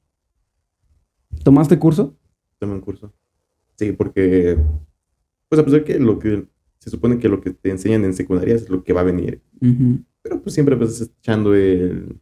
¿Tomaste 1.43 1.77
curso? 1.77 2.17
Tomé 2.57 2.73
un 2.73 2.81
curso. 2.81 3.13
Sí, 3.75 3.91
porque, 3.91 4.57
pues 5.47 5.61
a 5.61 5.65
pesar 5.65 5.83
que 5.83 5.99
lo 5.99 6.19
que 6.19 6.47
se 6.79 6.89
supone 6.89 7.19
que 7.19 7.29
lo 7.29 7.41
que 7.41 7.51
te 7.51 7.69
enseñan 7.69 8.03
en 8.05 8.13
secundaria 8.13 8.55
es 8.55 8.69
lo 8.69 8.83
que 8.83 8.93
va 8.93 9.01
a 9.01 9.05
venir. 9.05 9.41
Ujú. 9.61 10.03
Pero 10.21 10.41
pues 10.41 10.53
siempre 10.53 10.75
vas 10.75 11.01
echando 11.01 11.53
el, 11.55 12.19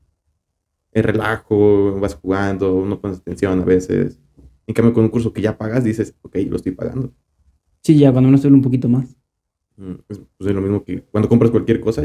el 0.92 1.04
relajo, 1.04 2.00
vas 2.00 2.16
jugando, 2.16 2.86
no 2.86 3.00
pones 3.02 3.20
atención 3.20 3.62
a 3.62 3.66
veces. 3.66 4.20
En 4.68 4.74
cambio, 4.74 4.94
con 4.94 5.04
un 5.06 5.10
curso 5.10 5.34
que 5.34 5.42
ya 5.42 5.58
pagas, 5.58 5.84
dices, 5.84 6.16
ok, 6.22 6.38
lo 6.50 6.58
estoy 6.58 6.74
pagando. 6.74 7.14
Sí, 7.84 7.98
ya 7.98 8.12
cuando 8.12 8.28
uno 8.28 8.36
estudia 8.36 8.56
un 8.56 8.62
poquito 8.62 8.90
más. 8.90 9.16
Mm, 9.78 9.92
Es, 10.10 10.20
pues, 10.38 10.50
es 10.50 10.56
lo 10.56 10.62
mismo 10.62 10.84
que 10.84 11.02
cuando 11.04 11.30
compras 11.30 11.52
cualquier 11.52 11.80
cosa, 11.80 12.04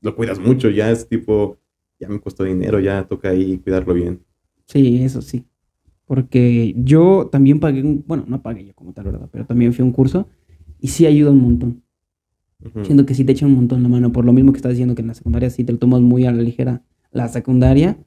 lo 0.00 0.14
cuidas 0.14 0.38
mucho, 0.38 0.70
ya 0.70 0.90
es 0.90 1.08
tipo, 1.08 1.58
ya 1.98 2.08
me 2.08 2.20
costó 2.20 2.44
dinero, 2.44 2.80
ya 2.80 3.06
toca 3.06 3.30
ahí 3.30 3.58
cuidarlo 3.58 3.94
bien. 3.94 4.24
Sí, 4.66 5.02
eso 5.02 5.22
sí. 5.22 5.46
Porque 6.06 6.74
yo 6.78 7.28
también 7.32 7.60
pagué, 7.60 7.82
un- 7.82 8.04
bueno, 8.06 8.24
no 8.28 8.42
pagué 8.42 8.66
yo 8.66 8.74
como 8.74 8.92
tal, 8.94 9.06
¿verdad? 9.06 9.28
Pero 9.32 9.46
también 9.46 9.72
fui 9.72 9.82
a 9.82 9.86
un 9.86 9.92
curso 9.92 10.28
y 10.80 10.88
sí 10.88 11.06
ayuda 11.06 11.30
un 11.32 11.40
montón. 11.42 11.84
Ujú. 12.64 12.84
Siento 12.84 13.06
que 13.06 13.14
sí 13.14 13.24
te 13.24 13.32
echa 13.32 13.46
un 13.46 13.54
montón 13.54 13.82
la 13.82 13.88
mano. 13.88 14.12
Por 14.12 14.24
lo 14.24 14.32
mismo 14.32 14.52
que 14.52 14.58
estás 14.58 14.72
diciendo 14.72 14.94
que 14.94 15.02
en 15.02 15.08
la 15.08 15.14
secundaria 15.14 15.50
sí 15.50 15.64
te 15.64 15.72
lo 15.72 15.78
tomas 15.78 16.00
muy 16.00 16.24
a 16.26 16.32
la 16.32 16.42
ligera. 16.42 16.82
La 17.12 17.28
secundaria 17.28 17.98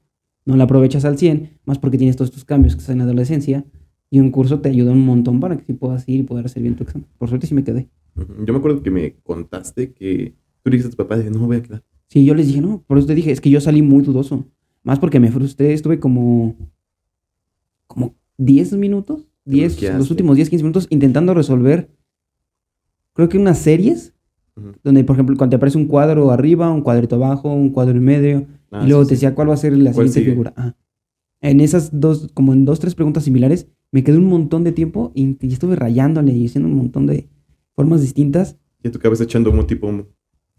no 0.44 0.56
la 0.56 0.64
aprovechas 0.64 1.04
al 1.04 1.18
100, 1.18 1.58
más 1.64 1.78
porque 1.78 1.98
tienes 1.98 2.16
todos 2.16 2.30
estos 2.30 2.44
cambios 2.44 2.74
que 2.74 2.80
estás 2.80 2.92
en 2.92 2.98
la 2.98 3.04
adolescencia. 3.04 3.64
Y 4.10 4.20
un 4.20 4.30
curso 4.30 4.60
te 4.60 4.68
ayuda 4.68 4.92
un 4.92 5.06
montón 5.06 5.40
para 5.40 5.56
que 5.56 5.64
sí 5.64 5.72
puedas 5.72 6.06
ir 6.06 6.20
y 6.20 6.22
poder 6.22 6.44
hacer 6.44 6.62
bien 6.62 6.76
tu 6.76 6.84
examen. 6.84 7.08
Por 7.16 7.28
suerte 7.28 7.46
sí 7.46 7.54
me 7.54 7.64
quedé. 7.64 7.88
Yo 8.14 8.52
me 8.52 8.58
acuerdo 8.58 8.82
que 8.82 8.90
me 8.90 9.14
contaste 9.22 9.92
que 9.92 10.34
tú 10.62 10.70
dijiste 10.70 10.88
a 10.88 10.90
tu 10.90 10.96
papá, 10.96 11.16
de, 11.16 11.30
no 11.30 11.40
me 11.40 11.46
voy 11.46 11.56
a 11.56 11.62
quedar. 11.62 11.82
Sí, 12.08 12.26
yo 12.26 12.34
les 12.34 12.46
dije, 12.46 12.60
no, 12.60 12.82
por 12.86 12.98
eso 12.98 13.06
te 13.06 13.14
dije, 13.14 13.30
es 13.30 13.40
que 13.40 13.48
yo 13.48 13.58
salí 13.60 13.80
muy 13.80 14.02
dudoso. 14.02 14.46
Más 14.82 14.98
porque 14.98 15.18
me 15.18 15.30
frustré, 15.30 15.72
estuve 15.72 15.98
como. 15.98 16.56
como 17.86 18.14
10 18.36 18.74
minutos, 18.74 19.26
10, 19.46 19.72
bloqueaste. 19.72 19.98
los 19.98 20.10
últimos 20.10 20.36
10, 20.36 20.50
15 20.50 20.62
minutos 20.62 20.86
intentando 20.90 21.32
resolver. 21.32 21.90
Creo 23.14 23.28
que 23.30 23.38
unas 23.38 23.58
series, 23.58 24.14
Donde, 24.82 25.02
por 25.04 25.16
ejemplo, 25.16 25.36
cuando 25.36 25.50
te 25.50 25.56
aparece 25.56 25.78
un 25.78 25.86
cuadro 25.86 26.30
arriba, 26.30 26.70
un 26.70 26.82
cuadrito 26.82 27.16
abajo, 27.16 27.52
un 27.52 27.70
cuadro 27.70 27.96
en 27.96 28.04
medio, 28.04 28.46
Ah, 28.70 28.82
y 28.84 28.88
luego 28.88 29.04
sí, 29.04 29.10
te 29.10 29.16
sí. 29.16 29.20
decía 29.26 29.34
cuál 29.34 29.50
va 29.50 29.54
a 29.54 29.58
ser 29.58 29.72
la 29.76 29.92
¿Cuál 29.92 30.08
siguiente 30.08 30.20
sigue? 30.20 30.30
figura. 30.32 30.52
Ajá. 30.56 30.76
En 31.42 31.60
esas 31.60 32.00
dos, 32.00 32.30
como 32.32 32.52
en 32.54 32.64
dos, 32.64 32.80
tres 32.80 32.94
preguntas 32.94 33.24
similares, 33.24 33.66
me 33.90 34.02
quedé 34.02 34.16
un 34.16 34.26
montón 34.28 34.64
de 34.64 34.72
tiempo 34.72 35.12
y, 35.14 35.36
y 35.46 35.52
estuve 35.52 35.76
rayándole 35.76 36.32
y 36.32 36.46
haciendo 36.46 36.68
un 36.70 36.76
montón 36.76 37.06
de 37.06 37.28
formas 37.74 38.00
distintas. 38.00 38.56
Y 38.82 38.88
tu 38.88 38.98
cabeza 38.98 39.24
echando 39.24 39.50
un 39.50 39.66
tipo. 39.66 39.88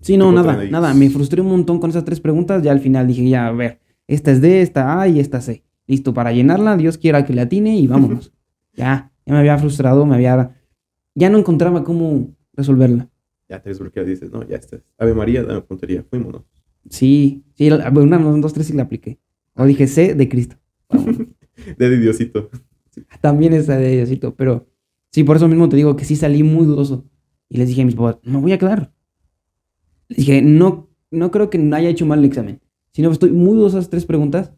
Sí, 0.02 0.18
no, 0.18 0.30
Tipo 0.30 0.44
nada, 0.44 0.64
nada. 0.70 0.94
Me 0.94 1.10
frustré 1.10 1.42
un 1.42 1.48
montón 1.48 1.80
con 1.80 1.90
esas 1.90 2.04
tres 2.06 2.20
preguntas. 2.20 2.62
Ya 2.62 2.72
al 2.72 2.82
final 2.82 3.08
dije, 3.08 3.28
ya, 3.28 3.48
a 3.48 3.52
ver, 3.52 3.80
esta 4.08 4.32
es 4.32 4.42
D, 4.42 4.62
esta 4.62 5.00
A 5.02 5.08
y 5.08 5.20
esta 5.20 5.42
C. 5.42 5.64
Listo, 5.88 6.14
para 6.14 6.32
llenarla, 6.32 6.78
Dios 6.78 6.98
quiera 7.00 7.26
que 7.26 7.34
la 7.34 7.44
atine 7.44 7.78
y 7.78 7.88
vámonos. 7.88 8.32
ya, 8.76 9.12
ya 9.26 9.34
me 9.34 9.40
había 9.40 9.58
frustrado, 9.58 10.06
me 10.06 10.16
había... 10.16 10.56
Ya 11.16 11.30
no 11.32 11.38
encontraba 11.40 11.84
cómo 11.84 12.36
resolverla. 12.54 13.10
Ya 13.54 13.62
te 13.62 13.70
desbloqueas 13.70 14.08
y 14.08 14.10
dices, 14.10 14.32
no, 14.32 14.48
ya 14.48 14.56
estás. 14.56 14.82
Ave 14.98 15.14
María, 15.14 15.44
dame 15.44 15.62
puntería. 15.62 16.04
Fuímonos. 16.10 16.42
Sí, 16.90 17.44
sí, 17.54 17.70
una, 17.70 18.18
dos, 18.18 18.52
tres 18.52 18.66
sí 18.66 18.74
la 18.74 18.82
apliqué. 18.82 19.20
O 19.54 19.66
dije 19.66 19.86
C 19.86 20.16
de 20.16 20.28
Cristo. 20.28 20.56
De 21.78 22.00
Diosito. 22.00 22.50
También 23.22 23.54
esa 23.54 23.78
de 23.78 23.92
Diosito, 23.92 24.34
pero 24.34 24.66
sí, 25.12 25.24
por 25.24 25.36
eso 25.36 25.48
mismo 25.48 25.70
te 25.70 25.76
digo 25.76 25.96
que 25.96 26.04
sí 26.04 26.16
salí 26.16 26.42
muy 26.42 26.66
dudoso. 26.66 27.06
Y 27.48 27.58
les 27.58 27.68
dije 27.68 27.84
a 27.84 27.86
mis 27.86 27.94
papás, 27.94 28.18
me 28.24 28.40
voy 28.40 28.54
a 28.54 28.58
quedar. 28.58 28.92
Les 30.08 30.18
dije, 30.18 30.42
no, 30.42 30.90
no 31.12 31.30
creo 31.30 31.52
que 31.52 31.60
no 31.60 31.76
haya 31.76 31.90
hecho 31.90 32.08
mal 32.08 32.20
el 32.20 32.26
examen. 32.26 32.60
Sino 32.92 33.12
estoy 33.12 33.32
muy 33.32 33.56
dudoso 33.56 33.78
esas 33.78 33.92
tres 33.92 34.08
preguntas. 34.08 34.52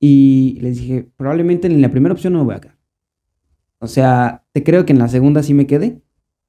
Y 0.00 0.58
les 0.60 0.78
dije, 0.78 1.08
probablemente 1.16 1.68
en 1.68 1.80
la 1.80 1.92
primera 1.92 2.12
opción 2.12 2.32
no 2.32 2.40
me 2.40 2.46
voy 2.46 2.54
a 2.56 2.60
quedar. 2.60 2.78
O 3.78 3.86
sea, 3.86 4.44
te 4.50 4.64
creo 4.64 4.84
que 4.84 4.92
en 4.92 4.98
la 4.98 5.08
segunda 5.08 5.44
sí 5.44 5.54
me 5.54 5.68
quedé, 5.68 6.02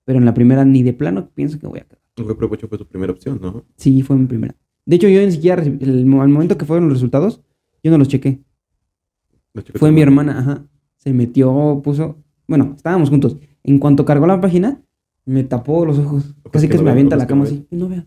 pero 0.06 0.20
en 0.20 0.26
la 0.26 0.34
primera 0.34 0.66
ni 0.66 0.84
de 0.84 0.94
plano 0.94 1.30
pienso 1.34 1.60
que 1.60 1.68
voy 1.68 1.80
a 1.80 1.84
quedar. 1.84 2.00
Aunque 2.18 2.36
provecho 2.36 2.68
fue 2.68 2.78
tu 2.78 2.86
primera 2.86 3.12
opción, 3.12 3.40
¿no? 3.42 3.66
Sí, 3.78 4.02
fue 4.04 4.16
mi 4.16 4.26
primera. 4.28 4.56
De 4.86 4.98
hecho, 4.98 5.08
yo 5.08 5.22
ni 5.26 5.32
siquiera, 5.32 5.64
el, 5.64 6.00
al 6.20 6.30
momento 6.30 6.58
que 6.58 6.66
fueron 6.66 6.88
los 6.90 6.98
resultados, 6.98 7.42
yo 7.84 7.92
no 7.92 7.98
los 7.98 8.08
chequé. 8.08 8.42
Fue 9.76 9.92
mi 9.92 10.02
hermana, 10.02 10.40
ajá. 10.40 10.66
Se 10.98 11.14
metió, 11.14 11.82
puso. 11.84 12.18
Bueno, 12.48 12.74
estábamos 12.76 13.10
juntos. 13.10 13.38
En 13.64 13.80
cuanto 13.80 14.04
cargó 14.06 14.28
la 14.28 14.42
página, 14.42 14.82
me 15.26 15.44
tapó 15.44 15.86
los 15.86 15.98
ojos. 16.00 16.36
Ojos 16.40 16.52
Casi 16.52 16.68
que 16.68 16.72
que 16.72 16.78
no 16.78 16.80
se 16.80 16.84
me 16.86 16.92
avienta 16.92 17.16
la 17.16 17.28
cama 17.28 17.44
así. 17.46 17.66
"Y 17.72 17.76
No 17.76 17.88
veas. 17.90 18.06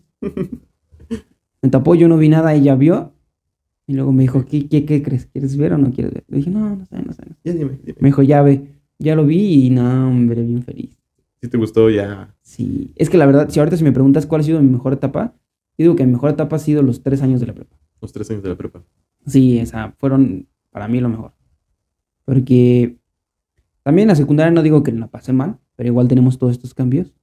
me 1.61 1.69
tapó, 1.69 1.95
yo 1.95 2.07
no 2.07 2.17
vi 2.17 2.29
nada, 2.29 2.53
ella 2.53 2.75
vio. 2.75 3.13
Y 3.87 3.93
luego 3.93 4.11
me 4.11 4.23
dijo, 4.23 4.45
¿qué, 4.45 4.67
qué, 4.67 4.85
qué 4.85 5.01
crees? 5.01 5.25
¿Quieres 5.27 5.55
ver 5.57 5.73
o 5.73 5.77
no 5.77 5.91
quieres 5.91 6.13
ver? 6.13 6.25
Le 6.27 6.37
dije, 6.37 6.49
no, 6.49 6.75
no 6.75 6.85
sé, 6.85 6.95
no 7.01 7.13
sé. 7.13 7.23
no 7.27 7.33
sé". 7.35 7.39
Ya 7.43 7.53
dime, 7.53 7.79
dime. 7.83 7.97
Me 8.01 8.09
dijo, 8.09 8.21
ya 8.21 8.41
ve. 8.41 8.73
Ya 8.99 9.15
lo 9.15 9.25
vi 9.25 9.65
y 9.67 9.69
no, 9.69 10.09
hombre, 10.09 10.41
bien 10.43 10.63
feliz. 10.63 10.96
Si 11.41 11.47
te 11.49 11.57
gustó, 11.57 11.89
ya. 11.89 12.35
Sí. 12.41 12.91
Es 12.95 13.09
que 13.09 13.17
la 13.17 13.25
verdad, 13.25 13.49
si 13.49 13.59
ahorita 13.59 13.77
si 13.77 13.83
me 13.83 13.91
preguntas 13.91 14.25
cuál 14.25 14.41
ha 14.41 14.43
sido 14.43 14.61
mi 14.61 14.69
mejor 14.69 14.93
etapa, 14.93 15.33
yo 15.77 15.83
digo 15.83 15.95
que 15.95 16.05
mi 16.05 16.13
mejor 16.13 16.31
etapa 16.31 16.55
ha 16.55 16.59
sido 16.59 16.81
los 16.81 17.03
tres 17.03 17.21
años 17.21 17.39
de 17.39 17.47
la 17.47 17.53
prepa. 17.53 17.77
Los 18.01 18.11
tres 18.11 18.29
años 18.31 18.43
de 18.43 18.49
la 18.49 18.55
prepa. 18.55 18.83
Sí, 19.25 19.59
o 19.61 19.65
sea, 19.65 19.93
fueron 19.99 20.47
para 20.71 20.87
mí 20.87 20.99
lo 20.99 21.09
mejor. 21.09 21.33
Porque 22.25 22.97
también 23.83 24.05
en 24.05 24.09
la 24.09 24.15
secundaria 24.15 24.51
no 24.51 24.63
digo 24.63 24.83
que 24.83 24.91
la 24.91 25.07
pasé 25.07 25.33
mal, 25.33 25.59
pero 25.75 25.87
igual 25.87 26.07
tenemos 26.07 26.37
todos 26.39 26.53
estos 26.53 26.73
cambios. 26.73 27.13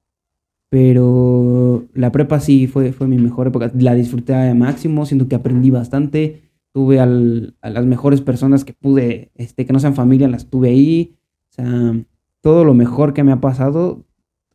Pero 0.71 1.87
la 1.95 2.11
prepa 2.11 2.41
sí 2.41 2.67
fue, 2.67 2.93
fue 2.93 3.07
mi 3.07 3.19
mejor 3.19 3.47
época. 3.49 3.71
La 3.79 3.95
disfruté 3.95 4.35
al 4.35 4.57
máximo, 4.57 5.07
siento 5.07 5.29
que 5.29 5.37
aprendí 5.37 5.71
bastante. 5.71 6.51
Tuve 6.73 6.99
al- 7.01 7.55
a 7.61 7.71
las 7.71 7.87
mejores 7.87 8.21
personas 8.21 8.65
que 8.65 8.73
pude, 8.73 9.31
este, 9.37 9.67
que 9.67 9.73
no 9.73 9.79
sean 9.81 9.95
familia, 9.95 10.27
las 10.29 10.49
tuve 10.51 10.71
ahí. 10.71 11.17
O 11.51 11.53
sea, 11.53 11.95
todo 12.41 12.65
lo 12.65 12.75
mejor 12.75 13.15
que 13.15 13.23
me 13.23 13.31
ha 13.33 13.41
pasado, 13.41 14.04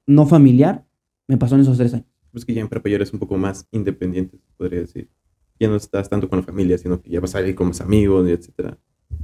no 0.09 0.25
familiar, 0.25 0.83
me 1.27 1.37
pasó 1.37 1.53
en 1.53 1.61
esos 1.61 1.77
tres 1.77 1.93
años. 1.93 2.07
Pues 2.31 2.43
que 2.43 2.53
ya 2.53 2.61
en 2.61 2.67
prepa 2.67 2.89
ya 2.89 2.95
eres 2.95 3.13
un 3.13 3.19
poco 3.19 3.37
más 3.37 3.67
independiente, 3.71 4.39
podría 4.57 4.79
decir. 4.79 5.07
Ya 5.59 5.67
no 5.67 5.75
estás 5.75 6.09
tanto 6.09 6.27
con 6.27 6.39
la 6.39 6.45
familia, 6.45 6.79
sino 6.79 6.99
que 6.99 7.11
ya 7.11 7.19
vas 7.19 7.35
a 7.35 7.39
salir 7.39 7.53
con 7.53 7.67
más 7.67 7.79
amigos, 7.79 8.27
etcétera. 8.27 8.79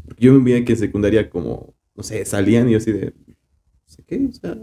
Porque 0.06 0.26
yo 0.26 0.34
me 0.34 0.43
veía 0.43 0.63
que 0.63 0.74
en 0.74 0.78
secundaria 0.78 1.28
como, 1.28 1.74
no 1.95 2.04
sé, 2.04 2.24
salían 2.26 2.69
y 2.69 2.74
yo 2.74 2.78
así 2.78 2.91
de, 2.91 3.13
no 3.28 3.36
sé 3.88 4.04
qué, 4.04 4.28
o 4.30 4.32
sea, 4.32 4.58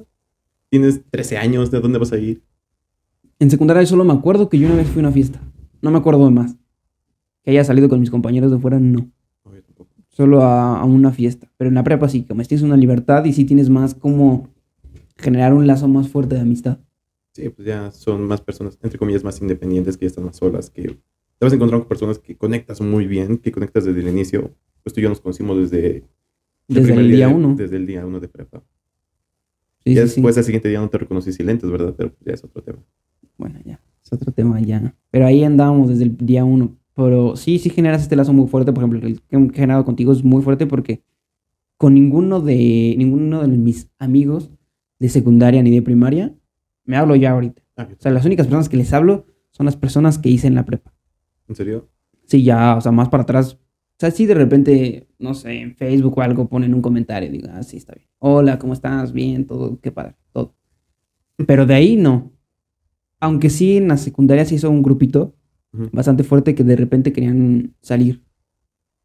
tienes 0.69 1.03
13 1.11 1.39
años, 1.39 1.73
¿de 1.73 1.81
dónde 1.81 1.99
vas 1.99 2.13
a 2.13 2.19
ir? 2.19 2.45
En 3.41 3.51
secundaria 3.51 3.85
solo 3.85 4.05
me 4.05 4.13
acuerdo 4.13 4.49
que 4.49 4.61
yo 4.61 4.69
una 4.69 4.77
vez 4.77 4.87
fui 4.87 5.01
a 5.01 5.07
una 5.07 5.13
fiesta. 5.13 5.41
No 5.81 5.91
me 5.91 5.99
acuerdo 5.99 6.25
de 6.25 6.31
más. 6.31 6.57
Que 7.43 7.51
haya 7.51 7.65
salido 7.65 7.89
con 7.89 7.99
mis 7.99 8.11
compañeros 8.11 8.53
de 8.53 8.59
fuera, 8.59 8.79
no. 8.79 9.11
No, 9.45 9.55
yo 9.55 9.63
tampoco. 9.65 9.91
Solo 10.11 10.43
a, 10.43 10.79
a 10.79 10.85
una 10.85 11.11
fiesta. 11.11 11.51
Pero 11.57 11.69
en 11.69 11.75
la 11.75 11.83
prepa 11.83 12.09
sí, 12.09 12.23
como 12.23 12.45
tienes 12.45 12.63
una 12.63 12.77
libertad 12.77 13.25
y 13.25 13.33
sí 13.33 13.45
tienes 13.45 13.69
más 13.69 13.97
como 13.97 14.53
generar 15.17 15.55
un 15.55 15.67
lazo 15.67 15.89
más 15.89 16.09
fuerte 16.09 16.35
de 16.37 16.41
amistad. 16.43 16.79
Sí, 17.33 17.49
pues 17.49 17.67
ya 17.67 17.91
son 17.91 18.25
más 18.25 18.41
personas, 18.41 18.79
entre 18.83 18.99
comillas, 18.99 19.25
más 19.25 19.41
independientes, 19.41 19.97
que 19.97 20.05
ya 20.05 20.09
están 20.09 20.25
más 20.25 20.37
solas, 20.37 20.69
que 20.71 20.83
te 20.83 20.99
vas 21.47 21.53
encontrando 21.53 21.85
con 21.85 21.89
personas 21.89 22.19
que 22.19 22.37
conectas 22.37 22.81
muy 22.81 23.07
bien, 23.07 23.39
que 23.39 23.51
conectas 23.53 23.85
desde 23.85 24.01
el 24.01 24.09
inicio. 24.09 24.55
Pues 24.83 24.93
tú 24.93 25.01
y 25.01 25.03
yo 25.05 25.09
nos 25.09 25.21
conocimos 25.21 25.57
desde, 25.59 26.05
Desde 26.69 26.83
primer 26.89 27.05
el 27.07 27.11
día 27.11 27.29
de- 27.29 27.35
uno. 27.35 27.55
Desde 27.57 27.77
el 27.77 27.87
día 27.87 28.05
uno 28.07 28.21
de 28.21 28.29
prepa. 28.29 28.63
Sí, 29.85 29.95
ya 29.95 30.03
sí, 30.03 30.09
sí. 30.09 30.15
después, 30.17 30.37
al 30.39 30.45
siguiente 30.45 30.69
día 30.69 30.81
no 30.81 30.89
te 30.89 30.99
reconocí 30.99 31.33
sin 31.33 31.47
lentes, 31.47 31.71
¿verdad? 31.71 31.95
Pero 31.97 32.13
ya 32.25 32.33
es 32.35 32.45
otro 32.45 32.63
tema. 32.63 32.79
Bueno, 33.39 33.59
ya. 33.65 33.81
Es 34.05 34.13
otro 34.13 34.31
tema 34.33 34.61
ya. 34.61 34.95
Pero 35.11 35.27
ahí 35.27 35.43
andábamos 35.43 35.89
desde 35.89 36.05
el 36.05 36.17
día 36.19 36.45
uno. 36.45 36.77
Pero 36.95 37.35
sí, 37.37 37.59
sí 37.59 37.71
generas 37.71 38.03
este 38.03 38.15
lazo 38.15 38.33
muy 38.33 38.47
fuerte. 38.49 38.73
Por 38.73 38.85
ejemplo, 38.85 39.07
el 39.09 39.21
que 39.23 39.37
he 39.37 39.51
generado 39.55 39.85
contigo 39.85 40.13
es 40.13 40.23
muy 40.23 40.43
fuerte 40.43 40.67
porque 40.67 41.03
con 41.79 41.95
ninguno 41.95 42.41
de, 42.41 42.95
ninguno 42.99 43.41
de 43.43 43.49
mis 43.49 43.89
amigos 43.99 44.51
de 45.03 45.09
secundaria 45.09 45.63
ni 45.63 45.71
de 45.73 45.83
primaria 45.83 46.33
me 46.85 46.97
hablo 46.97 47.17
ya 47.17 47.33
ahorita. 47.33 47.61
Ah, 47.77 47.87
yo- 47.89 47.97
O 47.99 48.01
sea, 48.01 48.13
las 48.13 48.25
únicas 48.25 48.47
personas 48.47 48.69
que 48.69 48.77
les 48.77 48.93
hablo 48.93 49.27
son 49.51 49.67
las 49.67 49.77
personas 49.77 50.19
que 50.19 50.29
hice 50.31 50.47
en 50.47 50.55
la 50.55 50.65
prepa. 50.65 50.95
¿En 51.49 51.57
serio? 51.57 51.89
Sí, 52.27 52.45
ya, 52.45 52.77
o 52.77 52.81
sea, 52.81 52.93
más 52.93 53.09
para 53.09 53.25
atrás. 53.25 53.55
O 53.55 53.59
sea, 53.99 54.11
sí, 54.13 54.27
de 54.27 54.35
repente, 54.35 55.09
no 55.19 55.35
sé, 55.35 55.61
en 55.61 55.75
Facebook 55.75 56.17
o 56.19 56.23
algo 56.23 56.49
ponen 56.49 56.73
un 56.75 56.81
comentario 56.83 57.29
y 57.29 57.33
digo, 57.33 57.49
ah, 57.53 57.63
sí, 57.63 57.77
está 57.77 57.95
bien. 57.95 58.09
Hola, 58.19 58.59
¿cómo 58.59 58.73
estás? 58.73 59.13
Bien, 59.13 59.47
todo, 59.47 59.79
qué 59.81 59.91
padre, 59.93 60.15
todo. 60.33 60.55
Pero 61.47 61.67
de 61.67 61.75
ahí 61.75 61.97
no. 61.97 62.33
Aunque 63.21 63.51
sí, 63.51 63.77
en 63.77 63.89
la 63.89 63.97
secundaria 63.97 64.45
se 64.45 64.55
hizo 64.55 64.71
un 64.71 64.83
grupito 64.83 65.35
bastante 65.93 66.23
fuerte 66.23 66.55
que 66.55 66.65
de 66.65 66.77
repente 66.77 67.13
querían 67.13 67.75
salir. 67.81 68.23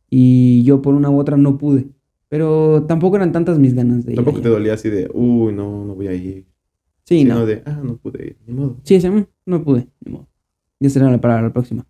Y 0.10 0.64
yo 0.64 0.82
por 0.82 0.94
una 0.96 1.10
u 1.10 1.18
otra 1.20 1.38
no 1.38 1.58
pude. 1.58 1.90
Pero 2.30 2.84
tampoco 2.88 3.16
eran 3.16 3.32
tantas 3.32 3.58
mis 3.60 3.74
ganas 3.74 4.06
de 4.06 4.12
ir. 4.13 4.16
Tampoco 4.18 4.42
te 4.42 4.50
dolía 4.50 4.74
así 4.74 4.90
de, 4.90 5.10
uy, 5.13 5.54
no, 5.54 5.86
no 5.86 5.96
voy 5.96 6.08
a 6.08 6.13
ir. 6.13 6.46
Sí, 7.06 7.20
Sino 7.20 7.36
no. 7.36 7.46
de, 7.46 7.63
ah, 7.66 7.80
no 7.84 7.96
pude 7.98 8.26
ir, 8.28 8.38
ni 8.46 8.54
modo. 8.54 8.78
Sí, 8.84 8.96
ese, 8.96 9.10
"Mm, 9.10 9.26
no 9.46 9.63
pude, 9.63 9.88
ni 10.04 10.12
modo. 10.12 10.28
Ya 10.80 10.90
será 10.90 11.18
para 11.22 11.42
la 11.42 11.54
próxima. 11.54 11.86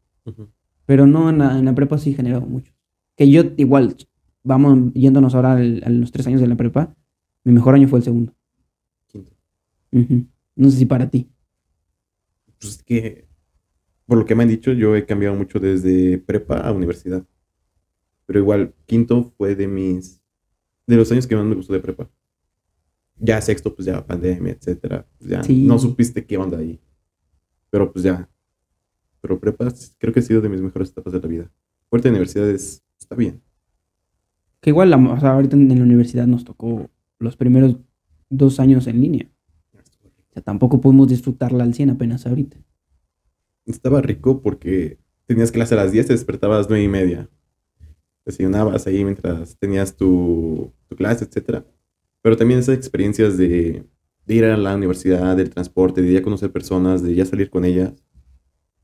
Pero 0.86 1.08
no, 1.08 1.30
en 1.30 1.40
la, 1.40 1.58
en 1.58 1.66
la 1.66 1.74
prepa 1.76 1.98
sí 1.98 2.14
generó 2.14 2.42
mucho. 2.42 2.72
Que 3.16 3.30
yo 3.30 3.42
igual, 3.58 3.96
vamos 4.44 4.94
yéndonos 4.94 5.34
ahora 5.34 5.54
al- 5.54 5.82
a 5.84 5.90
los 5.90 6.12
tres 6.12 6.28
años 6.28 6.40
de 6.40 6.48
la 6.48 6.56
prepa, 6.56 6.96
mi 7.44 7.52
mejor 7.52 7.74
año 7.76 7.88
fue 7.88 8.00
el 8.00 8.04
segundo. 8.06 8.34
Quinto. 9.08 9.32
No 10.56 10.70
sé 10.70 10.78
si 10.78 10.86
para 10.86 11.10
ti. 11.10 11.30
Pues 12.60 12.74
es 12.76 12.84
que, 12.84 13.28
por 14.06 14.18
lo 14.20 14.26
que 14.26 14.36
me 14.36 14.44
han 14.44 14.50
dicho, 14.50 14.72
yo 14.72 14.96
he 14.96 15.06
cambiado 15.06 15.36
mucho 15.36 15.60
desde 15.60 16.18
prepa 16.20 16.60
a 16.60 16.72
universidad. 16.72 17.26
Pero 18.26 18.40
igual, 18.40 18.74
quinto 18.86 19.34
fue 19.38 19.56
de 19.56 19.68
mis, 19.68 20.22
de 20.88 20.96
los 20.96 21.12
años 21.12 21.28
que 21.28 21.36
más 21.36 21.46
me 21.46 21.56
gustó 21.56 21.74
de 21.74 21.80
prepa. 21.80 22.10
Ya 23.20 23.42
sexto, 23.42 23.74
pues 23.76 23.86
ya 23.86 24.06
pandemia, 24.06 24.54
etcétera. 24.54 25.06
pues 25.18 25.30
ya 25.30 25.44
Sí. 25.44 25.66
no 25.66 25.78
supiste 25.80 26.26
qué 26.26 26.38
onda 26.38 26.58
ahí. 26.58 26.80
Pero 27.70 27.92
pues 27.92 28.04
ya. 28.04 28.30
Pero 29.22 29.40
prepa 29.40 29.68
creo 29.98 30.14
que 30.14 30.20
ha 30.20 30.24
sido 30.24 30.42
de 30.42 30.50
mis 30.50 30.62
mejores 30.62 30.90
etapas 30.92 31.14
de 31.14 31.20
la 31.20 31.28
vida. 31.28 31.52
Fuerte 31.90 32.10
universidad 32.10 32.50
es, 32.50 32.84
está 33.00 33.16
bien. 33.16 33.42
Que 34.62 34.70
igual, 34.70 34.90
la- 34.90 34.98
o 34.98 35.20
sea, 35.20 35.34
ahorita 35.34 35.56
en 35.56 35.68
la 35.78 35.84
universidad 35.84 36.28
nos 36.28 36.44
tocó 36.46 36.90
los 37.20 37.36
primeros 37.36 37.78
dos 38.30 38.60
años 38.60 38.88
en 38.88 39.02
línea. 39.02 39.30
O 39.74 40.34
sea, 40.34 40.42
tampoco 40.44 40.80
pudimos 40.80 41.08
disfrutarla 41.10 41.64
al 41.64 41.74
100 41.74 41.90
apenas 41.90 42.26
ahorita. 42.28 42.58
Estaba 43.66 44.02
rico 44.02 44.42
porque 44.42 45.00
tenías 45.26 45.52
clase 45.52 45.74
a 45.74 45.78
las 45.78 45.92
10, 45.92 46.08
te 46.08 46.14
despertabas 46.14 46.56
a 46.56 46.60
las 46.60 46.70
9 46.70 46.84
y 46.84 46.88
media. 46.88 47.30
Desayunabas 48.28 48.86
ahí 48.88 49.04
mientras 49.04 49.58
tenías 49.58 49.96
tu, 49.96 50.72
tu 50.88 50.96
clase, 50.96 51.26
etcétera. 51.26 51.66
Pero 52.22 52.36
también 52.38 52.60
esas 52.60 52.76
experiencias 52.76 53.38
de, 53.38 53.84
de 54.26 54.36
ir 54.36 54.44
a 54.46 54.58
la 54.58 54.76
universidad, 54.76 55.36
del 55.38 55.50
transporte, 55.50 56.02
de 56.02 56.14
ya 56.14 56.22
conocer 56.22 56.52
personas, 56.52 57.02
de 57.02 57.16
ya 57.16 57.26
salir 57.26 57.50
con 57.50 57.64
ellas, 57.66 57.94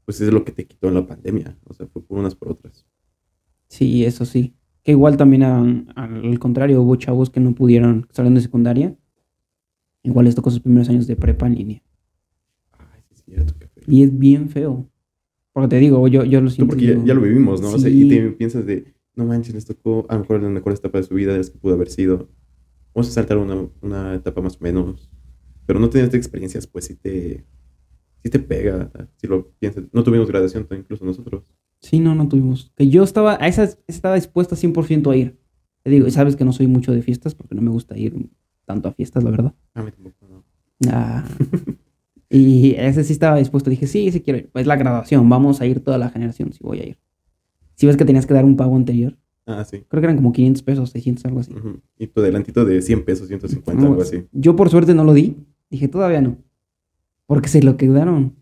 pues 0.06 0.20
es 0.22 0.32
lo 0.34 0.44
que 0.46 0.52
te 0.54 0.66
quitó 0.66 0.88
en 0.88 0.94
la 0.96 1.06
pandemia. 1.06 1.58
O 1.66 1.74
sea, 1.74 1.88
fue 1.88 2.02
por 2.02 2.18
unas 2.18 2.36
por 2.36 2.50
otras. 2.50 2.86
Sí, 3.68 4.06
eso 4.06 4.26
sí. 4.26 4.54
Que 4.84 4.92
igual 4.92 5.18
también 5.18 5.44
a- 5.44 5.62
al 5.96 6.40
contrario, 6.40 6.82
hubo 6.82 6.96
chavos 6.96 7.30
que 7.30 7.40
no 7.40 7.54
pudieron, 7.54 8.08
salieron 8.12 8.36
de 8.36 8.42
secundaria. 8.42 8.96
Igual 10.04 10.26
les 10.26 10.36
tocó 10.36 10.52
sus 10.52 10.60
primeros 10.60 10.90
años 10.90 11.08
de 11.08 11.16
prepa 11.16 11.48
en 11.48 11.56
línea. 11.56 11.84
Ay, 12.78 13.02
sí, 13.14 13.24
qué 13.60 13.68
feo. 13.68 13.84
Y 13.88 14.04
es 14.04 14.18
bien 14.18 14.50
feo. 14.50 14.90
Porque 15.54 15.68
te 15.70 15.80
digo, 15.80 16.08
yo, 16.08 16.24
yo 16.26 16.42
lo 16.42 16.48
Tú 16.50 16.56
siento. 16.56 16.72
porque 16.74 16.86
ya, 16.88 17.04
ya 17.06 17.14
lo 17.14 17.22
vivimos, 17.22 17.62
¿no? 17.62 17.70
O 17.70 17.78
sea, 17.78 17.90
sí. 17.90 18.06
y 18.06 18.10
te 18.10 18.30
piensas 18.32 18.66
de, 18.66 18.94
no 19.16 19.26
manches, 19.26 19.54
les 19.54 19.66
tocó 19.66 20.06
a 20.10 20.16
lo 20.16 20.22
mejor 20.22 20.42
la 20.42 20.50
mejor 20.50 20.74
etapa 20.74 20.98
de 20.98 21.04
su 21.04 21.14
vida 21.16 21.32
de 21.32 21.40
las 21.40 21.50
que 21.50 21.60
pudo 21.60 21.74
haber 21.74 21.90
sido. 21.90 22.30
Vamos 22.94 23.10
a 23.10 23.12
saltar 23.12 23.38
una, 23.38 23.68
una 23.82 24.16
etapa 24.16 24.42
más 24.42 24.58
o 24.58 24.60
menos. 24.62 25.10
Pero 25.66 25.80
no 25.80 25.90
tener 25.90 26.14
experiencias, 26.16 26.68
pues 26.68 26.86
sí 26.86 26.96
te, 26.96 27.46
sí 28.22 28.30
te 28.30 28.40
pega. 28.40 28.92
Si 29.18 29.28
lo 29.28 29.50
piensas. 29.60 29.86
No 29.92 30.04
tuvimos 30.04 30.28
graduación, 30.28 30.68
incluso 30.72 31.06
nosotros. 31.06 31.44
Sí, 31.80 32.00
no, 32.00 32.16
no 32.16 32.28
tuvimos. 32.28 32.72
Que 32.76 32.90
yo 32.90 33.04
estaba, 33.04 33.38
a 33.40 33.48
esas 33.48 33.80
estaba 33.88 34.16
dispuesta 34.16 34.56
100% 34.56 35.12
a 35.12 35.16
ir. 35.16 35.38
Te 35.84 35.90
digo, 35.90 36.08
y 36.08 36.12
sabes 36.12 36.36
que 36.36 36.46
no 36.46 36.54
soy 36.54 36.68
mucho 36.68 36.94
de 36.94 37.02
fiestas 37.02 37.36
porque 37.36 37.56
no 37.56 37.62
me 37.62 37.72
gusta 37.72 37.98
ir 37.98 38.30
tanto 38.66 38.88
a 38.88 38.94
fiestas, 38.94 39.24
la 39.24 39.32
verdad. 39.32 39.54
A 39.74 39.84
mí 39.84 39.92
tampoco, 39.92 40.28
no. 40.28 40.44
Ah. 40.90 41.26
y 42.30 42.76
ese 42.76 43.04
sí 43.04 43.14
estaba 43.14 43.38
dispuesto. 43.38 43.70
Dije, 43.70 43.88
sí, 43.88 44.12
sí 44.12 44.22
quiero 44.22 44.40
ir. 44.40 44.50
Es 44.54 44.68
la 44.68 44.76
graduación, 44.76 45.28
vamos 45.30 45.62
a 45.62 45.66
ir 45.66 45.82
toda 45.82 45.98
la 45.98 46.10
generación, 46.10 46.54
sí 46.54 46.60
voy 46.62 46.80
a 46.80 46.88
ir. 46.88 46.98
Si 47.76 47.86
ves 47.88 47.98
que 47.98 48.06
tenías 48.06 48.26
que 48.26 48.34
dar 48.34 48.46
un 48.46 48.56
pago 48.58 48.76
anterior, 48.76 49.18
Ah, 49.46 49.66
sí. 49.66 49.84
creo 49.88 50.02
que 50.02 50.06
eran 50.06 50.16
como 50.16 50.32
500 50.32 50.64
pesos, 50.64 50.90
600, 50.92 51.26
algo 51.26 51.40
así. 51.42 51.54
Y 51.98 52.08
tu 52.08 52.22
adelantito 52.22 52.64
de 52.66 52.82
100 52.82 53.04
pesos, 53.06 53.28
150, 53.28 53.82
No, 53.82 53.90
algo 53.90 54.02
así. 54.02 54.26
Yo 54.32 54.56
por 54.56 54.70
suerte 54.70 54.94
no 54.94 55.04
lo 55.04 55.14
di. 55.14 55.38
Dije, 55.70 55.88
todavía 55.88 56.22
no. 56.22 56.38
Porque 57.26 57.50
se 57.50 57.62
lo 57.64 57.76
quedaron. 57.78 58.36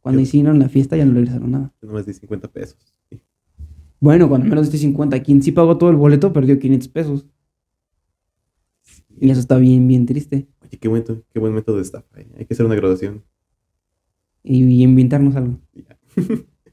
Cuando 0.00 0.20
Yo- 0.20 0.24
hicieron 0.24 0.58
la 0.58 0.68
fiesta 0.68 0.96
ya 0.96 1.04
no 1.04 1.12
le 1.12 1.20
regresaron 1.20 1.50
nada. 1.50 1.74
Yo 1.82 1.88
nomás 1.88 2.06
di 2.06 2.12
50 2.12 2.48
pesos. 2.52 2.76
Sí. 3.10 3.20
Bueno, 3.98 4.28
cuando 4.28 4.46
menos 4.46 4.70
de 4.70 4.78
50, 4.78 5.20
quien 5.22 5.42
sí 5.42 5.50
pagó 5.52 5.78
todo 5.78 5.90
el 5.90 5.96
boleto 5.96 6.32
perdió 6.32 6.58
500 6.58 6.88
pesos. 6.88 7.26
Y 9.18 9.30
eso 9.30 9.40
está 9.40 9.56
bien, 9.56 9.88
bien 9.88 10.04
triste. 10.06 10.46
Oye, 10.62 10.78
qué 10.78 10.88
buen, 10.88 11.02
qué 11.32 11.40
buen 11.40 11.54
método 11.54 11.76
de 11.76 11.82
estafa. 11.82 12.20
¿eh? 12.20 12.28
Hay 12.36 12.44
que 12.44 12.54
hacer 12.54 12.66
una 12.66 12.74
graduación. 12.74 13.24
Y, 14.44 14.62
y 14.64 14.82
inventarnos 14.82 15.34
algo. 15.34 15.58
Ya. 15.74 15.98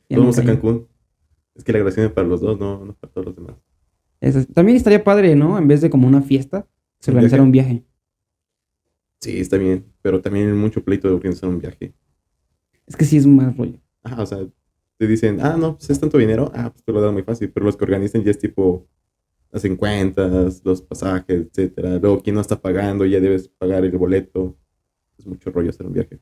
Ya 0.09 0.17
Vamos 0.19 0.37
a. 0.37 0.43
Cancún. 0.43 0.87
Es 1.55 1.63
que 1.63 1.71
la 1.71 1.79
graduación 1.79 2.07
es 2.07 2.11
para 2.11 2.27
los 2.27 2.41
dos, 2.41 2.59
no, 2.59 2.83
no 2.85 2.93
para 2.95 3.11
todos 3.13 3.27
los 3.27 3.35
demás. 3.35 3.55
Eso- 4.21 4.45
También 4.53 4.77
estaría 4.77 5.03
padre, 5.03 5.35
¿no? 5.35 5.57
En 5.57 5.67
vez 5.67 5.81
de 5.81 5.89
como 5.89 6.07
una 6.07 6.21
fiesta, 6.21 6.67
se 6.99 7.11
¿Un 7.11 7.17
organizara 7.17 7.43
un 7.43 7.51
viaje. 7.51 7.83
Sí, 9.21 9.39
está 9.39 9.57
bien. 9.57 9.85
Pero 10.01 10.21
también 10.21 10.47
hay 10.47 10.53
mucho 10.53 10.83
pleito 10.83 11.07
de 11.07 11.13
organizar 11.15 11.49
un 11.49 11.59
viaje. 11.59 11.93
Es 12.85 12.95
que 12.95 13.05
sí 13.05 13.17
es 13.17 13.25
más 13.27 13.55
rollo. 13.55 13.79
Ajá, 14.03 14.21
o 14.21 14.25
sea, 14.25 14.39
te 14.97 15.07
dicen, 15.07 15.39
ah, 15.41 15.55
no, 15.57 15.77
pues 15.77 15.89
es 15.89 15.99
tanto 15.99 16.17
dinero. 16.17 16.51
Ah, 16.53 16.71
pues 16.71 16.83
te 16.83 16.91
lo 16.91 17.01
dan 17.01 17.13
muy 17.13 17.23
fácil. 17.23 17.51
Pero 17.51 17.65
los 17.65 17.77
que 17.77 17.85
organizan 17.85 18.23
ya 18.23 18.31
es 18.31 18.39
tipo, 18.39 18.87
hacen 19.51 19.75
cuentas, 19.77 20.61
los 20.65 20.81
pasajes, 20.81 21.47
etcétera. 21.47 21.99
Luego, 21.99 22.21
quien 22.21 22.35
no 22.35 22.41
está 22.41 22.59
pagando, 22.61 23.05
ya 23.05 23.19
debes 23.19 23.47
pagar 23.47 23.85
el 23.85 23.97
boleto. 23.97 24.57
Es 25.17 25.25
mucho 25.27 25.51
rollo 25.51 25.69
hacer 25.69 25.85
un 25.85 25.93
viaje. 25.93 26.19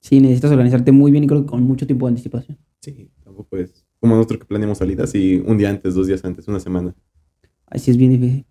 Sí, 0.00 0.20
necesitas 0.20 0.52
organizarte 0.52 0.92
muy 0.92 1.10
bien 1.10 1.24
y 1.24 1.26
creo 1.26 1.40
que 1.42 1.46
con 1.48 1.62
mucho 1.62 1.86
tiempo 1.86 2.06
de 2.06 2.10
anticipación. 2.10 2.58
Sí, 2.80 3.10
tampoco 3.24 3.56
es 3.56 3.85
como 4.00 4.14
nosotros 4.16 4.40
que 4.40 4.46
planeamos 4.46 4.78
salidas 4.78 5.14
y 5.14 5.42
un 5.46 5.58
día 5.58 5.70
antes, 5.70 5.94
dos 5.94 6.06
días 6.06 6.24
antes, 6.24 6.46
una 6.48 6.60
semana. 6.60 6.94
Así 7.66 7.90
es 7.90 7.96
bien 7.96 8.10
difícil. 8.12 8.46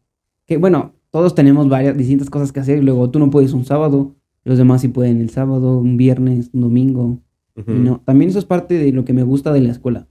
Que 0.46 0.58
bueno, 0.58 0.94
todos 1.12 1.34
tenemos 1.36 1.70
varias 1.70 1.98
distintas 1.98 2.30
cosas 2.30 2.52
que 2.52 2.60
hacer. 2.60 2.80
y 2.80 2.82
Luego 2.82 3.10
tú 3.10 3.20
no 3.20 3.30
puedes 3.30 3.54
un 3.54 3.66
sábado, 3.66 4.16
los 4.44 4.58
demás 4.58 4.82
sí 4.82 4.88
pueden 4.90 5.22
el 5.22 5.30
sábado, 5.30 5.78
un 5.80 5.98
viernes, 5.98 6.50
un 6.54 6.62
domingo. 6.62 7.22
Ujú. 7.56 7.72
Y 7.72 7.76
no, 7.80 8.02
también 8.06 8.30
eso 8.30 8.40
es 8.40 8.46
parte 8.46 8.78
de 8.78 8.92
lo 8.92 9.06
que 9.06 9.14
me 9.14 9.24
gusta 9.24 9.54
de 9.54 9.62
la 9.62 9.72
escuela. 9.72 10.08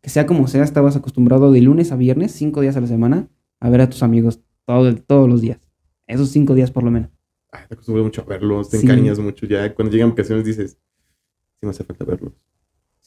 Que 0.00 0.10
sea 0.10 0.26
como 0.26 0.46
sea, 0.48 0.64
estabas 0.64 0.96
acostumbrado 0.96 1.52
de 1.52 1.60
lunes 1.60 1.92
a 1.92 1.96
viernes, 1.96 2.32
cinco 2.32 2.60
días 2.60 2.76
a 2.76 2.80
la 2.80 2.86
semana, 2.86 3.28
a 3.60 3.70
ver 3.70 3.80
a 3.80 3.88
tus 3.90 4.02
amigos 4.02 4.40
todo 4.64 4.94
todos 4.96 5.28
los 5.28 5.40
días. 5.40 5.58
Esos 6.06 6.30
cinco 6.30 6.54
días 6.54 6.70
por 6.70 6.82
lo 6.82 6.90
menos. 6.90 7.10
Ay, 7.50 7.62
te 7.68 7.74
acostumbras 7.74 8.04
mucho 8.04 8.22
a 8.22 8.24
verlos, 8.24 8.68
te 8.68 8.78
Sí. 8.78 8.86
encariñas 8.86 9.18
mucho 9.20 9.46
ya. 9.46 9.74
Cuando 9.74 9.92
llegan 9.92 10.10
vacaciones 10.10 10.44
dices, 10.44 10.72
sí 10.72 11.58
me 11.62 11.70
hace 11.70 11.84
falta 11.84 12.04
verlos. 12.04 12.32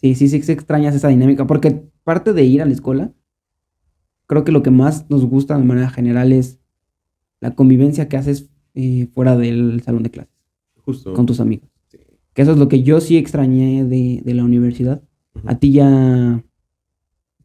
Sí, 0.02 0.16
sí, 0.16 0.28
sí, 0.28 0.42
sí 0.42 0.52
extrañas 0.52 0.96
esa 0.96 1.10
dinámica. 1.10 1.46
Porque 1.46 1.84
parte 2.04 2.34
de 2.34 2.44
ir 2.44 2.62
a 2.62 2.66
la 2.66 2.74
escuela, 2.74 3.14
creo 4.28 4.44
que 4.44 4.52
lo 4.52 4.64
que 4.64 4.72
más 4.72 5.10
nos 5.10 5.26
gusta 5.26 5.58
de 5.58 5.64
manera 5.64 5.90
general 5.90 6.32
es 6.32 6.60
la 7.40 7.56
convivencia 7.56 8.08
que 8.08 8.18
haces 8.18 8.50
eh, 8.74 9.08
fuera 9.14 9.38
del 9.38 9.82
salón 9.84 10.04
de 10.04 10.12
clases, 10.12 10.34
Justo. 10.86 11.14
con 11.14 11.26
tus 11.26 11.40
amigos. 11.40 11.70
Sí. 11.90 11.98
Que 12.34 12.42
eso 12.42 12.52
es 12.52 12.58
lo 12.58 12.68
que 12.68 12.84
yo 12.84 13.02
sí 13.02 13.18
extrañé 13.18 13.84
de, 13.86 14.22
de 14.24 14.34
la 14.34 14.44
universidad. 14.44 15.04
A 15.46 15.58
ti 15.60 15.72
ya, 15.74 16.44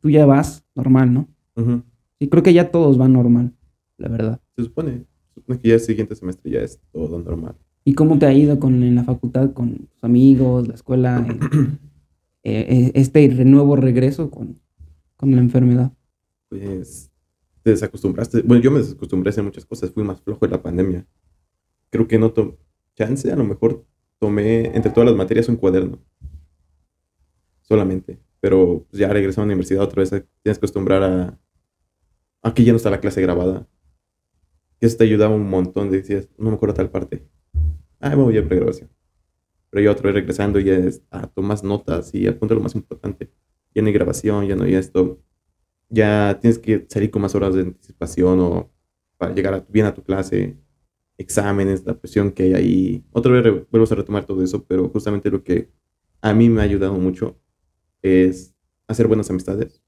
tú 0.01 0.11
ya 0.11 0.27
vas 0.27 0.65
normal, 0.75 1.13
¿no? 1.13 1.29
Ujú. 1.57 1.83
Sí, 2.19 2.29
creo 2.29 2.43
que 2.43 2.53
ya 2.53 2.71
todos 2.71 2.97
van 2.99 3.13
normal, 3.13 3.53
la 3.99 4.09
verdad. 4.09 4.41
Se 4.57 4.65
supone, 4.65 5.05
se 5.35 5.41
supone 5.41 5.59
que 5.61 5.69
ya 5.69 5.75
el 5.75 5.81
siguiente 5.81 6.15
semestre 6.17 6.51
ya 6.51 6.61
es 6.61 6.81
todo 6.93 7.19
normal. 7.19 7.55
¿Y 7.85 7.95
cómo 7.95 8.19
te 8.19 8.27
ha 8.27 8.33
ido 8.33 8.59
con, 8.59 8.83
en 8.83 8.95
la 8.97 9.05
facultad, 9.05 9.53
con 9.53 9.77
tus 9.77 10.03
amigos, 10.03 10.67
la 10.67 10.75
escuela, 10.75 11.25
eh, 12.49 12.93
este 12.95 13.29
nuevo 13.45 13.75
regreso 13.75 14.31
con, 14.31 14.61
con 15.17 15.35
la 15.35 15.39
enfermedad? 15.39 15.93
Pues 16.49 17.11
te 17.63 17.71
desacostumbraste. 17.71 18.43
Bueno, 18.43 18.63
yo 18.63 18.71
me 18.71 18.79
desacostumbré 18.79 19.31
a 19.31 19.31
hacer 19.31 19.43
muchas 19.43 19.67
cosas. 19.67 19.91
Fui 19.91 20.05
más 20.05 20.21
flojo 20.21 20.45
en 20.45 20.53
la 20.53 20.63
pandemia. 20.63 21.07
Creo 21.91 22.07
que 22.07 22.19
no 22.19 22.31
tomé 22.31 22.55
chance. 22.95 23.33
A 23.33 23.37
lo 23.37 23.45
mejor 23.45 23.85
tomé 24.21 24.67
entre 24.77 24.93
todas 24.93 25.09
las 25.09 25.17
materias 25.17 25.49
un 25.49 25.57
cuaderno. 25.57 25.99
Solamente. 27.63 28.21
Pero 28.39 28.87
pues, 28.89 29.01
ya 29.01 29.09
regresé 29.09 29.41
a 29.41 29.43
la 29.43 29.47
universidad 29.47 29.83
otra 29.83 30.03
vez. 30.03 30.11
Tienes 30.11 30.29
que 30.45 30.51
acostumbrar 30.51 31.03
a. 31.03 31.41
Aquí 32.43 32.65
ya 32.65 32.73
no 32.73 32.77
está 32.77 32.91
la 32.91 33.01
clase 33.01 33.21
grabada. 33.21 33.67
Eso 34.79 34.99
te 34.99 35.05
ayudaba 35.05 35.35
un 35.35 35.51
montón. 35.51 35.91
Decías, 35.91 36.29
no 36.39 36.51
me 36.51 36.57
acuerdo 36.57 36.77
tal 36.77 36.91
parte. 36.91 37.27
Ah, 37.99 38.11
me 38.11 38.23
voy 38.23 38.39
a 38.39 38.47
pregrabación. 38.47 38.89
Pero 39.77 39.85
ya 39.87 39.93
otra 39.93 40.07
vez 40.09 40.15
regresando, 40.17 40.59
ya 40.61 40.75
es, 40.75 41.03
ah, 41.11 41.29
tomas 41.35 41.63
notas 41.65 42.15
y 42.15 42.27
apunta 42.27 42.55
lo 42.55 42.61
más 42.63 42.75
importante. 42.75 43.31
Ya 43.75 43.83
no 43.83 43.89
hay 43.89 43.95
grabación, 43.95 44.47
ya 44.49 44.57
no 44.57 44.65
hay 44.65 44.75
esto 44.75 45.21
ya 45.89 46.39
tienes 46.41 46.59
que 46.59 46.87
salir 46.89 47.11
con 47.11 47.23
más 47.23 47.35
horas 47.35 47.55
de 47.55 47.63
anticipación 47.63 48.41
o 48.41 48.73
para 49.19 49.35
llegar 49.35 49.55
a- 49.55 49.67
bien 49.69 49.87
a 49.87 49.95
tu 49.95 50.03
clase, 50.03 50.59
exámenes, 51.19 51.85
la 51.87 51.99
presión 51.99 52.33
que 52.33 52.45
hay 52.45 52.55
ahí. 52.55 53.05
Otra 53.13 53.33
vez 53.33 53.45
re- 53.45 53.67
vuelvo 53.71 53.87
a 53.91 53.95
retomar 53.97 54.25
todo 54.27 54.43
eso, 54.43 54.65
pero 54.67 54.89
justamente 54.91 55.31
lo 55.31 55.43
que 55.45 55.71
a 56.23 56.35
mí 56.35 56.49
me 56.51 56.61
ha 56.63 56.65
ayudado 56.65 56.95
mucho 56.95 57.39
es 58.03 58.55
hacer 58.89 59.09
buenas 59.09 59.31
amistades. 59.31 59.83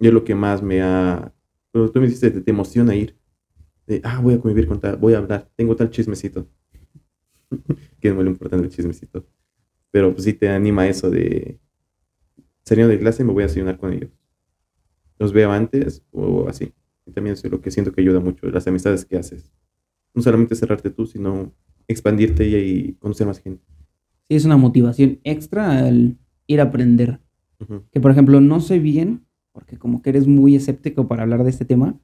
Y 0.00 0.08
es 0.08 0.14
lo 0.14 0.24
que 0.24 0.34
más 0.36 0.62
me 0.62 0.82
ha... 0.82 1.34
Pero 1.72 1.90
tú 1.92 2.00
me 2.00 2.08
dices, 2.08 2.20
te, 2.32 2.42
te 2.42 2.50
emociona 2.52 2.94
ir. 2.96 3.18
De, 3.86 4.00
ah, 4.04 4.20
voy 4.22 4.34
a 4.34 4.40
convivir 4.40 4.68
con 4.68 4.80
tal, 4.80 4.96
voy 4.98 5.14
a 5.14 5.18
hablar, 5.18 5.50
tengo 5.56 5.76
tal 5.76 5.90
chismecito. 5.90 6.48
que 8.00 8.08
es 8.08 8.14
muy 8.14 8.26
importante 8.26 8.66
el 8.66 8.72
chismecito. 8.72 9.26
Pero 9.90 10.12
pues 10.12 10.24
sí 10.24 10.32
te 10.32 10.48
anima 10.48 10.86
eso 10.86 11.10
de... 11.10 11.58
Saliendo 12.64 12.92
de 12.92 12.98
clase 12.98 13.24
me 13.24 13.32
voy 13.32 13.44
a 13.44 13.46
desayunar 13.46 13.78
con 13.78 13.92
ellos 13.92 14.10
los 15.18 15.32
veo 15.32 15.52
antes 15.52 16.04
o 16.10 16.48
así. 16.48 16.72
Y 17.06 17.12
también 17.12 17.34
eso 17.34 17.46
es 17.46 17.52
lo 17.52 17.60
que 17.60 17.70
siento 17.70 17.92
que 17.92 18.00
ayuda 18.00 18.20
mucho, 18.20 18.48
las 18.48 18.66
amistades 18.66 19.04
que 19.04 19.16
haces. 19.16 19.52
No 20.14 20.22
solamente 20.22 20.54
cerrarte 20.54 20.90
tú, 20.90 21.06
sino 21.06 21.52
expandirte 21.88 22.46
y, 22.46 22.94
conocer 22.94 23.26
más 23.26 23.38
gente. 23.38 23.64
Sí, 24.24 24.34
es 24.34 24.44
una 24.44 24.56
motivación 24.56 25.20
extra 25.22 25.78
al 25.78 26.16
ir 26.46 26.60
a 26.60 26.64
aprender. 26.64 27.20
Que 27.90 28.00
por 28.00 28.10
ejemplo, 28.10 28.40
no 28.40 28.60
sé 28.60 28.78
bien, 28.78 29.24
porque 29.52 29.78
como 29.78 30.02
que 30.02 30.10
eres 30.10 30.26
muy 30.26 30.56
escéptico 30.56 31.08
para 31.08 31.22
hablar 31.22 31.44
de 31.44 31.50
este 31.50 31.64
tema, 31.64 31.98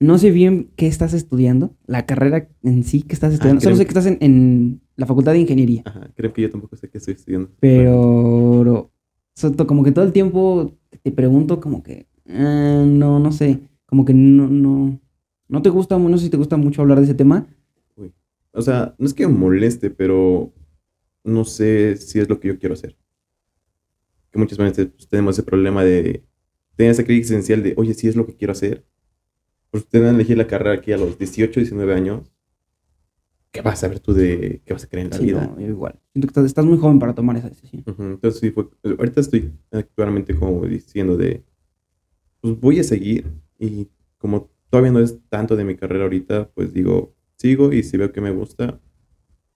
no 0.00 0.18
sé 0.18 0.30
bien 0.30 0.70
qué 0.76 0.86
estás 0.86 1.14
estudiando, 1.14 1.74
la 1.86 2.04
carrera 2.06 2.48
en 2.62 2.84
sí 2.84 3.02
que 3.02 3.14
estás 3.14 3.32
estudiando. 3.32 3.60
Solo 3.62 3.76
sé 3.76 3.84
que- 3.84 3.88
estás 3.88 4.06
en, 4.06 4.18
en 4.20 4.80
la 4.96 5.06
facultad 5.06 5.32
de 5.32 5.40
ingeniería, 5.40 5.82
Ajá, 5.84 6.10
creo 6.14 6.32
que 6.32 6.42
yo 6.42 6.50
tampoco 6.50 6.76
sé 6.76 6.88
qué 6.88 6.98
estoy 6.98 7.14
estudiando. 7.14 7.50
pero 7.60 8.90
so- 9.34 9.54
como 9.66 9.82
que 9.84 9.92
todo 9.92 10.04
el 10.04 10.12
tiempo 10.12 10.76
te 11.02 11.12
pregunto 11.12 11.60
como 11.60 11.82
que, 11.82 12.06
ah, 12.28 12.84
no, 12.86 13.18
no 13.18 13.32
sé, 13.32 13.60
como 13.86 14.04
que 14.04 14.14
no, 14.14 14.48
no, 14.48 15.00
no 15.48 15.62
te 15.62 15.70
gusta, 15.70 15.98
no 15.98 16.18
sé 16.18 16.24
si 16.24 16.30
te 16.30 16.36
gusta 16.36 16.56
mucho 16.56 16.82
hablar 16.82 16.98
de 16.98 17.04
ese 17.04 17.14
tema. 17.14 17.46
O 18.52 18.62
sea, 18.62 18.94
no 18.98 19.06
es 19.06 19.12
que 19.12 19.26
me 19.26 19.34
moleste, 19.34 19.90
pero 19.90 20.50
no 21.24 21.44
sé 21.44 21.96
si 21.96 22.18
es 22.20 22.28
lo 22.28 22.40
que 22.40 22.48
yo 22.48 22.58
quiero 22.58 22.72
hacer. 22.72 22.96
Que 24.30 24.38
muchas 24.38 24.56
veces 24.58 24.86
pues, 24.86 25.08
tenemos 25.08 25.34
ese 25.38 25.42
problema 25.42 25.84
de 25.84 26.24
tener 26.74 26.92
esa 26.92 27.04
crisis 27.04 27.30
esencial 27.30 27.62
de, 27.62 27.74
oye, 27.76 27.92
si 27.92 28.08
es 28.08 28.16
lo 28.16 28.24
que 28.26 28.34
quiero 28.34 28.52
hacer. 28.52 28.86
Pues 29.70 29.86
te 29.86 30.00
dan 30.00 30.12
a 30.12 30.14
elegir 30.16 30.36
la 30.38 30.46
carrera 30.46 30.72
aquí 30.74 30.92
a 30.92 30.96
los 30.96 31.18
18, 31.18 31.60
19 31.60 31.94
años. 31.94 32.32
¿Qué 33.52 33.62
vas 33.62 33.82
a 33.84 33.88
ver 33.88 34.00
tú 34.00 34.12
de 34.12 34.60
qué 34.64 34.72
vas 34.72 34.84
a 34.84 34.88
creer 34.88 35.06
en 35.06 35.10
la 35.12 35.16
Sí, 35.18 35.26
vida? 35.26 35.46
no, 35.46 35.60
igual. 35.60 35.98
Siento 36.12 36.32
que 36.32 36.46
estás, 36.46 36.64
muy 36.64 36.78
joven 36.78 36.98
para 36.98 37.14
tomar 37.14 37.36
esa 37.36 37.48
decisión. 37.48 37.84
Ujú, 37.86 38.02
Entonces 38.02 38.40
sí 38.40 38.50
fue, 38.50 38.68
ahorita 38.84 39.20
estoy 39.20 39.52
actualmente 39.72 40.34
como 40.34 40.66
diciendo 40.66 41.16
de, 41.16 41.42
pues 42.40 42.58
voy 42.60 42.80
a 42.80 42.84
seguir 42.84 43.26
y 43.58 43.88
como 44.18 44.50
todavía 44.70 44.92
no 44.92 45.00
es 45.00 45.18
tanto 45.28 45.56
de 45.56 45.64
mi 45.64 45.74
carrera 45.76 46.04
ahorita, 46.04 46.50
pues 46.54 46.72
digo, 46.72 47.14
sigo 47.36 47.72
y 47.72 47.82
si 47.82 47.96
veo 47.96 48.12
que 48.12 48.20
me 48.20 48.30
gusta, 48.30 48.80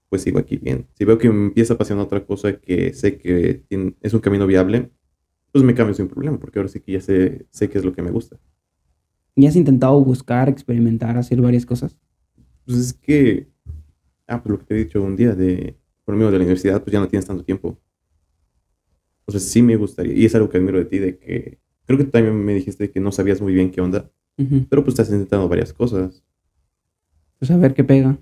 pues 0.08 0.22
sigo 0.22 0.38
aquí 0.38 0.56
bien. 0.56 0.86
Si 0.94 1.04
veo 1.04 1.18
que 1.18 1.28
me 1.30 1.46
empieza 1.46 1.74
a 1.74 1.76
apasionar 1.76 2.04
otra 2.06 2.24
cosa 2.24 2.58
que 2.58 2.94
sé 2.94 3.18
que 3.18 3.64
tiene- 3.68 3.94
es 4.00 4.14
un 4.14 4.20
camino 4.20 4.46
viable, 4.46 4.90
pues 5.52 5.64
me 5.64 5.74
cambio 5.74 5.94
sin 5.94 6.08
problema, 6.08 6.38
porque 6.38 6.58
ahora 6.58 6.68
sí 6.68 6.80
que 6.80 6.92
ya 6.92 7.00
sé, 7.00 7.46
sé 7.50 7.68
qué 7.68 7.78
es 7.78 7.84
lo 7.84 7.92
que 7.92 8.02
me 8.02 8.10
gusta. 8.10 8.38
¿Y 9.34 9.46
has 9.46 9.56
intentado 9.56 10.02
buscar, 10.04 10.48
experimentar, 10.48 11.16
hacer 11.16 11.40
varias 11.40 11.64
cosas? 11.66 11.96
Pues 12.64 12.78
es 12.78 12.92
que, 12.92 13.48
ah, 14.26 14.42
pues 14.42 14.50
lo 14.52 14.58
que 14.58 14.64
te 14.66 14.74
he 14.74 14.84
dicho 14.84 15.02
un 15.02 15.16
día 15.16 15.34
de, 15.34 15.76
por 16.04 16.14
medio 16.14 16.26
de 16.30 16.38
la 16.38 16.44
universidad, 16.44 16.82
pues 16.82 16.92
ya 16.92 17.00
no 17.00 17.08
tienes 17.08 17.26
tanto 17.26 17.44
tiempo. 17.44 17.78
O 19.26 19.32
sea, 19.32 19.40
sí 19.40 19.62
me 19.62 19.76
gustaría. 19.76 20.12
Y 20.14 20.24
es 20.24 20.34
algo 20.34 20.48
que 20.48 20.58
admiro 20.58 20.78
de 20.78 20.84
ti, 20.84 20.98
de 20.98 21.18
que 21.18 21.58
creo 21.86 21.98
que 21.98 22.04
tú 22.04 22.10
también 22.10 22.34
me 22.44 22.54
dijiste 22.54 22.90
que 22.90 23.00
no 23.00 23.12
sabías 23.12 23.40
muy 23.40 23.52
bien 23.54 23.70
qué 23.70 23.80
onda, 23.80 24.10
Ujú. 24.38 24.66
pero 24.68 24.82
pues 24.84 24.94
estás 24.98 25.10
intentando 25.14 25.48
varias 25.48 25.72
cosas. 25.72 26.22
Pues 27.38 27.50
a 27.50 27.56
ver 27.56 27.74
qué 27.74 27.84
pega. 27.84 28.18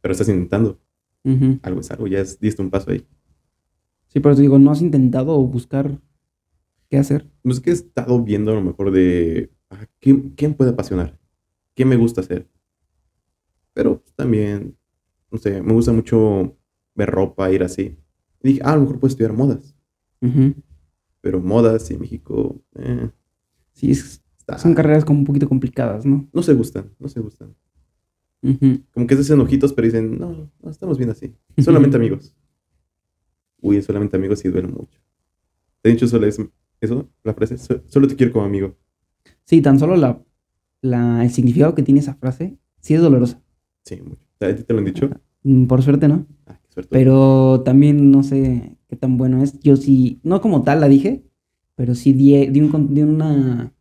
Pero 0.00 0.12
estás 0.12 0.28
intentando. 0.28 0.80
Ujú. 1.24 1.58
Algo 1.62 1.80
es 1.80 1.90
algo, 1.90 2.06
ya 2.06 2.20
es- 2.20 2.40
diste 2.40 2.62
un 2.62 2.70
paso 2.70 2.90
ahí. 2.90 3.04
Sí, 4.08 4.20
por 4.20 4.32
eso 4.32 4.40
digo, 4.40 4.58
¿no 4.58 4.70
has 4.70 4.80
intentado 4.80 5.38
buscar 5.42 6.00
qué 6.88 6.96
hacer? 6.96 7.26
Pues 7.42 7.60
que 7.60 7.70
he 7.70 7.74
estado 7.74 8.22
viendo 8.22 8.52
a 8.52 8.54
lo 8.54 8.62
mejor 8.62 8.90
de 8.90 9.50
¿qué, 10.00 10.32
qué 10.36 10.48
me 10.48 10.54
puede 10.54 10.70
apasionar? 10.70 11.18
¿Qué 11.74 11.84
me 11.84 11.96
gusta 11.96 12.20
hacer? 12.20 12.48
Pero 13.74 14.00
pues, 14.00 14.12
también, 14.14 14.76
no 15.30 15.38
sé, 15.38 15.62
me 15.62 15.72
gusta 15.72 15.92
mucho 15.92 16.56
ver 16.94 17.10
ropa, 17.10 17.50
ir 17.52 17.62
así. 17.62 17.96
Y 18.42 18.48
dije, 18.48 18.60
ah, 18.64 18.72
a 18.72 18.76
lo 18.76 18.82
mejor 18.82 18.98
puedo 19.00 19.10
estudiar 19.10 19.32
modas. 19.32 19.74
Ujú. 20.20 20.54
Pero 21.20 21.40
modas 21.40 21.90
en 21.90 22.00
México 22.00 22.60
eh, 22.76 23.10
Sí, 23.72 23.92
es- 23.92 24.22
está- 24.38 24.58
son 24.58 24.74
carreras 24.74 25.04
como 25.04 25.20
un 25.20 25.24
poquito 25.24 25.48
complicadas, 25.48 26.04
¿no? 26.04 26.28
no 26.32 26.42
se 26.42 26.52
gustan, 26.54 26.92
no 26.98 27.08
se 27.08 27.20
gustan. 27.20 27.54
Ujú. 28.42 28.80
Como 28.92 29.06
que 29.06 29.14
se 29.14 29.20
hacen 29.22 29.40
ojitos, 29.40 29.72
pero 29.72 29.86
dicen, 29.86 30.18
no, 30.18 30.50
no, 30.60 30.70
estamos 30.70 30.98
bien 30.98 31.10
así. 31.10 31.34
Solamente 31.58 31.96
amigos. 31.96 32.34
Uy, 33.60 33.80
solamente 33.82 34.16
amigos 34.16 34.38
sí 34.40 34.48
duele 34.48 34.68
mucho. 34.68 34.98
¿Te 35.82 35.88
he 35.90 35.92
dicho 35.92 36.06
solo 36.08 36.26
es- 36.26 36.40
eso? 36.80 37.08
La 37.22 37.34
frase, 37.34 37.58
"So- 37.58 37.82
solo 37.86 38.06
te 38.08 38.16
quiero 38.16 38.32
como 38.32 38.44
amigo. 38.44 38.76
Sí, 39.48 39.62
tan 39.62 39.78
solo 39.78 39.96
la, 39.96 40.22
la, 40.82 41.24
el 41.24 41.30
significado 41.30 41.74
que 41.74 41.82
tiene 41.82 42.00
esa 42.00 42.12
frase 42.14 42.58
sí 42.80 42.92
es 42.92 43.00
dolorosa. 43.00 43.40
Sí, 43.82 43.98
mucho. 44.02 44.20
¿A 44.40 44.54
ti 44.54 44.62
te 44.62 44.72
lo 44.74 44.80
han 44.80 44.84
dicho? 44.84 45.08
Mm, 45.42 45.64
Por 45.64 45.82
suerte, 45.82 46.06
¿no? 46.06 46.26
Ah, 46.46 46.58
qué 46.62 46.70
suerte. 46.70 46.90
Pero 46.92 47.62
también 47.64 48.10
no 48.10 48.22
sé 48.22 48.76
qué 48.88 48.96
tan 48.96 49.16
bueno 49.16 49.42
es. 49.42 49.58
Yo 49.60 49.76
sí, 49.76 50.20
no 50.22 50.42
como 50.42 50.64
tal 50.64 50.80
la 50.82 50.88
dije, 50.88 51.24
pero 51.76 51.94
sí 51.94 52.12
di, 52.12 52.46
di, 52.48 52.60
un 52.60 52.94
di 52.94 53.00
una, 53.00 53.72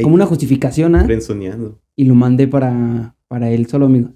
como 0.00 0.14
una 0.14 0.26
justificación 0.26 0.94
¿ah? 0.94 1.04
frenzoneando. 1.04 1.80
y 1.96 2.04
lo 2.04 2.14
mandé 2.14 2.46
para, 2.46 3.16
para 3.26 3.50
él, 3.50 3.66
solo 3.66 3.86
amigos. 3.86 4.12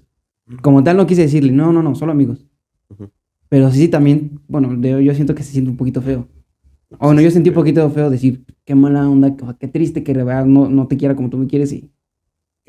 Como 0.61 0.81
tal 0.81 0.95
no 0.95 1.05
quise 1.07 1.23
decirle, 1.23 1.51
no, 1.51 1.73
no, 1.73 1.83
no, 1.83 1.93
solo 1.93 2.13
amigos. 2.13 2.47
Pero 3.49 3.69
sí, 3.71 3.89
también, 3.89 4.39
bueno, 4.47 4.73
yo 5.01 5.13
siento 5.13 5.35
que 5.35 5.43
se 5.43 5.51
siente 5.51 5.69
un 5.69 5.77
poquito 5.77 6.01
feo. 6.01 6.29
O 6.91 7.07
bueno, 7.07 7.21
yo 7.21 7.29
sentí 7.31 7.49
un 7.49 7.55
poquito 7.55 7.89
feo 7.89 8.09
decir, 8.09 8.45
qué 8.65 8.73
mala 8.75 9.09
onda, 9.09 9.35
qué- 9.35 9.67
triste 9.67 10.03
que 10.03 10.13
verdad 10.13 10.45
no, 10.45 10.69
no 10.69 10.87
te 10.87 10.97
quiera 10.97 11.15
como 11.15 11.29
tú 11.29 11.37
me 11.37 11.47
quieres 11.47 11.73
y 11.73 11.91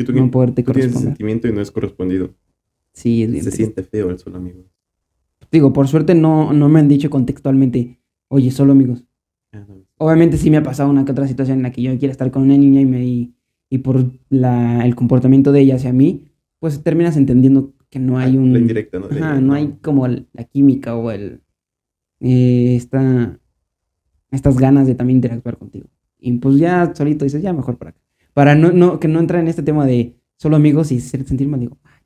tú, 0.05 0.13
no 0.13 0.31
poderte 0.31 0.63
tú 0.63 0.73
tienes 0.73 0.93
sentimiento 0.99 1.49
y 1.49 1.53
no 1.53 1.61
es 1.61 1.71
correspondido. 1.71 2.35
Sí, 2.93 3.23
es 3.23 3.31
bien 3.31 3.45
Se 3.45 3.51
triste. 3.51 3.65
siente 3.65 3.83
feo 3.85 4.11
el 4.11 4.19
solo 4.19 4.39
amigo. 4.39 4.65
Digo, 5.53 5.73
por 5.73 5.89
suerte 5.89 6.15
no, 6.15 6.53
no 6.53 6.69
me 6.69 6.81
han 6.81 6.89
dicho 6.89 7.11
contextualmente, 7.11 8.01
oye, 8.29 8.51
solo 8.51 8.73
amigos. 8.73 9.05
Ah, 9.53 9.65
no. 9.69 9.85
Obviamente 9.99 10.37
sí 10.37 10.51
me 10.51 10.57
ha 10.59 10.63
pasado 10.63 10.91
una 10.91 11.05
que 11.05 11.13
otra 11.13 11.27
situación 11.29 11.59
en 11.59 11.63
la 11.63 11.73
que 11.73 11.83
yo 11.83 11.97
quiero 11.99 12.13
estar 12.13 12.31
con 12.31 12.43
una 12.43 12.57
niña 12.57 12.81
y 12.81 12.87
me 12.87 13.05
y, 13.05 13.35
y 13.71 13.79
por 13.79 14.05
la, 14.31 14.85
el 14.85 14.95
comportamiento 14.95 15.53
de 15.53 15.61
ella 15.61 15.77
hacia 15.77 15.93
mí, 15.93 16.25
pues 16.59 16.83
terminas 16.83 17.17
entendiendo 17.17 17.73
que 17.89 17.99
no 17.99 18.19
hay 18.19 18.37
Ah, 18.37 18.41
un... 18.41 18.53
La 18.53 18.59
indirecta, 18.59 18.99
¿no? 18.99 19.07
Ajá, 19.07 19.41
no 19.41 19.55
hay 19.55 19.79
como 19.81 20.07
el- 20.07 20.27
la 20.33 20.45
química 20.45 20.97
o 20.97 21.11
el... 21.11 21.41
eh, 22.21 22.75
esta, 22.77 23.39
estas 24.31 24.59
ganas 24.59 24.87
de 24.87 24.95
también 24.95 25.19
interactuar 25.19 25.57
contigo. 25.57 25.87
Y 26.19 26.33
pues 26.39 26.57
ya 26.59 26.93
solito 26.95 27.25
dices, 27.25 27.43
ya 27.43 27.53
mejor 27.53 27.77
para 27.79 27.91
acá. 27.91 28.01
Para 28.35 28.55
no, 28.55 28.73
no, 28.73 28.99
que 29.01 29.09
no 29.09 29.21
entrar 29.21 29.41
en 29.41 29.49
este 29.49 29.63
tema 29.63 29.87
de 29.87 30.17
solo 30.37 30.57
amigos 30.57 30.93
y 30.93 31.01
sentir 31.01 31.49
mal, 31.49 31.61
digo, 31.61 31.79
"Ah, 31.85 32.01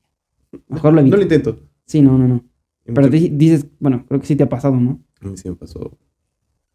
ya". 0.52 0.58
mejor 0.68 0.92
lo 0.92 0.96
No 0.96 1.00
evito. 1.02 1.16
lo 1.16 1.22
intento. 1.22 1.58
Sí, 1.86 2.00
no, 2.02 2.16
no, 2.18 2.28
no. 2.28 2.44
Y 2.86 2.92
Pero 2.92 3.02
mucho- 3.08 3.10
di- 3.18 3.28
dices, 3.30 3.66
bueno, 3.80 4.04
creo 4.06 4.20
que 4.20 4.26
sí 4.26 4.36
te 4.36 4.42
ha 4.44 4.48
pasado, 4.48 4.76
¿no? 4.76 5.02
A 5.20 5.26
mí 5.28 5.36
sí 5.36 5.48
me 5.48 5.56
pasó 5.56 5.96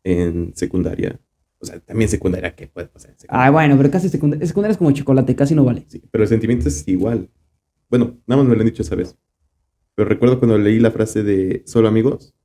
en 0.04 0.54
secundaria. 0.56 1.20
O 1.60 1.66
sea, 1.66 1.80
también 1.80 2.10
secundaria, 2.10 2.56
¿qué 2.56 2.68
puede 2.68 2.88
pasar 2.88 3.12
en? 3.12 3.18
Ah, 3.30 3.50
bueno, 3.50 3.76
pero 3.78 3.90
casi 3.90 4.10
secundaria, 4.10 4.46
secundaria 4.46 4.74
es 4.74 4.78
como 4.78 4.92
chocolate, 4.92 5.36
casi 5.36 5.56
no 5.56 5.66
vale. 5.66 5.86
Sí, 5.88 6.02
pero 6.12 6.24
el 6.24 6.28
sentimiento 6.30 6.68
es 6.68 6.88
igual. 6.88 7.30
Bueno, 7.90 8.18
nada 8.28 8.42
más 8.42 8.50
me 8.50 8.56
lo 8.56 8.62
han 8.62 8.68
dicho 8.68 8.84
esa 8.84 8.96
vez. 8.96 9.18
Pero 9.96 10.08
recuerdo 10.08 10.38
cuando 10.40 10.58
leí 10.60 10.80
la 10.80 10.92
frase 10.92 11.24
de 11.24 11.64
solo 11.66 11.88
amigos, 11.88 12.36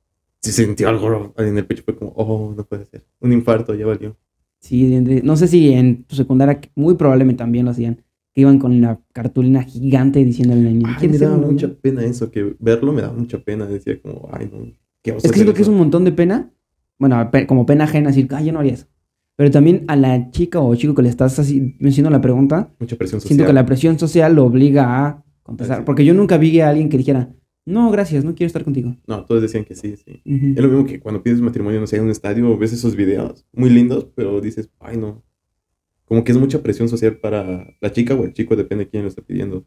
se 0.51 0.65
sintió 0.65 0.89
algo 0.89 1.33
en 1.37 1.57
el 1.57 1.65
pecho. 1.65 1.83
Fue 1.85 1.95
como, 1.95 2.11
oh, 2.15 2.53
no 2.55 2.63
puede 2.65 2.85
ser. 2.85 3.05
Un 3.21 3.31
infarto, 3.33 3.73
ya 3.75 3.85
valió. 3.85 4.15
Sí, 4.59 4.85
no 5.23 5.35
sé 5.35 5.47
si 5.47 5.71
en 5.73 6.03
tu 6.03 6.15
secundaria, 6.15 6.59
muy 6.75 6.95
probablemente 6.95 7.39
también 7.39 7.65
lo 7.65 7.71
hacían, 7.71 8.01
que 8.33 8.41
iban 8.41 8.59
con 8.59 8.79
la 8.81 8.99
cartulina 9.11 9.63
gigante 9.63 10.23
diciéndole 10.23 10.61
a 10.61 10.63
la 10.65 10.69
niña, 10.71 10.87
Ay, 10.89 10.93
me 10.93 10.99
"¿Quieres 10.99 11.19
ser 11.19 11.27
daba 11.27 11.37
mi 11.37 11.41
novia?". 11.45 11.67
mucha 11.67 11.81
pena 11.81 12.03
eso, 12.05 12.31
que 12.31 12.55
verlo 12.59 12.93
me 12.93 13.01
daba 13.01 13.13
mucha 13.13 13.39
pena. 13.39 13.65
Decía 13.65 14.01
como, 14.01 14.29
ay, 14.31 14.49
no. 14.51 14.71
¿qué 15.01 15.11
vas 15.11 15.23
a 15.23 15.27
Es 15.27 15.31
que 15.31 15.37
siento 15.39 15.53
que 15.53 15.61
es 15.61 15.67
eso?". 15.67 15.71
un 15.71 15.77
montón 15.79 16.03
de 16.05 16.11
pena, 16.13 16.51
bueno, 16.97 17.29
como 17.47 17.65
pena 17.65 17.83
ajena 17.83 18.09
decir, 18.09 18.27
ay, 18.31 18.45
yo 18.47 18.53
no 18.53 18.59
haría 18.59 18.73
eso. 18.73 18.87
Pero 19.35 19.49
también 19.51 19.83
a 19.87 19.95
la 19.95 20.29
chica 20.31 20.59
o 20.61 20.73
chico 20.75 20.93
que 20.93 21.01
le 21.01 21.09
estás 21.09 21.37
así 21.39 21.75
haciendo 21.81 22.09
la 22.11 22.21
pregunta, 22.21 22.71
Mucha 22.79 22.95
presión 22.95 23.19
social. 23.19 23.35
siento 23.35 23.45
que 23.47 23.53
la 23.53 23.65
presión 23.65 23.97
social 23.99 24.35
lo 24.35 24.45
obliga 24.45 25.05
a 25.07 25.23
contestar. 25.41 25.83
Porque 25.85 26.05
yo 26.05 26.13
nunca 26.13 26.37
vi 26.37 26.59
a 26.61 26.69
alguien 26.69 26.87
que 26.89 26.97
dijera, 26.97 27.33
no, 27.65 27.91
gracias, 27.91 28.23
no 28.25 28.35
quiero 28.35 28.47
estar 28.47 28.63
contigo. 28.63 28.95
No, 29.07 29.25
todos 29.25 29.41
decían 29.41 29.63
que 29.65 29.75
sí, 29.75 29.95
sí. 29.97 30.21
Ujú. 30.25 30.47
Es 30.55 30.61
lo 30.61 30.67
mismo 30.69 30.85
que 30.85 30.99
cuando 30.99 31.23
pides 31.23 31.39
matrimonio, 31.41 31.79
no 31.79 31.87
sé, 31.87 31.97
en 31.97 32.03
un 32.03 32.09
estadio, 32.11 32.57
ves 32.57 32.73
esos 32.73 32.95
videos 32.95 33.45
muy 33.53 33.69
lindos, 33.69 34.07
pero 34.15 34.41
dices, 34.41 34.69
ay, 34.79 34.97
no. 34.97 35.23
Como 36.05 36.23
que 36.23 36.31
es 36.33 36.37
mucha 36.37 36.61
presión 36.61 36.89
social 36.89 37.17
para 37.17 37.65
la 37.79 37.91
chica 37.91 38.13
o 38.13 38.23
el 38.25 38.33
chico, 38.33 38.55
depende 38.55 38.83
de 38.85 38.89
quién 38.91 39.03
lo 39.03 39.09
está 39.09 39.21
pidiendo. 39.21 39.65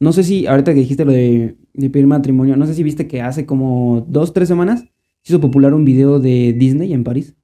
No 0.00 0.12
sé 0.12 0.22
si, 0.24 0.46
ahorita 0.46 0.72
que 0.74 0.80
dijiste 0.80 1.04
lo 1.04 1.12
de, 1.12 1.56
de 1.74 1.90
pedir 1.90 2.06
matrimonio, 2.06 2.56
no 2.56 2.66
sé 2.66 2.74
si 2.74 2.82
viste 2.82 3.06
que 3.08 3.20
hace 3.20 3.44
como 3.46 4.06
dos, 4.08 4.32
tres 4.32 4.48
semanas 4.48 4.80
se 5.22 5.32
hizo 5.32 5.40
popular 5.40 5.74
un 5.74 5.84
video 5.84 6.20
de 6.20 6.52
Disney 6.52 6.92
en 6.92 7.02
París, 7.04 7.34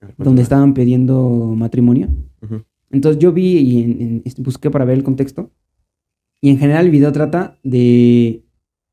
ver, 0.00 0.10
donde 0.10 0.14
cuéntame. 0.16 0.42
estaban 0.42 0.74
pidiendo 0.74 1.54
matrimonio. 1.56 2.08
Ujú. 2.42 2.62
Entonces 2.90 3.20
yo 3.20 3.32
vi 3.32 3.56
y 3.58 3.82
en- 3.82 4.00
en- 4.02 4.22
este, 4.24 4.42
busqué 4.42 4.70
para 4.70 4.84
ver 4.84 4.98
el 4.98 5.04
contexto. 5.04 5.50
Y 6.42 6.50
en 6.50 6.58
general 6.58 6.86
el 6.86 6.90
video 6.92 7.12
trata 7.12 7.58
de 7.62 8.44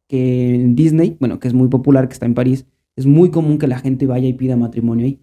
que 0.07 0.55
en 0.55 0.75
Disney, 0.75 1.17
bueno, 1.19 1.39
que 1.39 1.47
es 1.47 1.53
muy 1.53 1.67
popular, 1.67 2.07
que 2.07 2.13
está 2.13 2.25
en 2.25 2.33
París, 2.33 2.65
es 2.95 3.05
muy 3.05 3.29
común 3.29 3.57
que 3.57 3.67
la 3.67 3.79
gente 3.79 4.05
vaya 4.07 4.27
y 4.27 4.33
pida 4.33 4.55
matrimonio 4.57 5.05
ahí. 5.05 5.19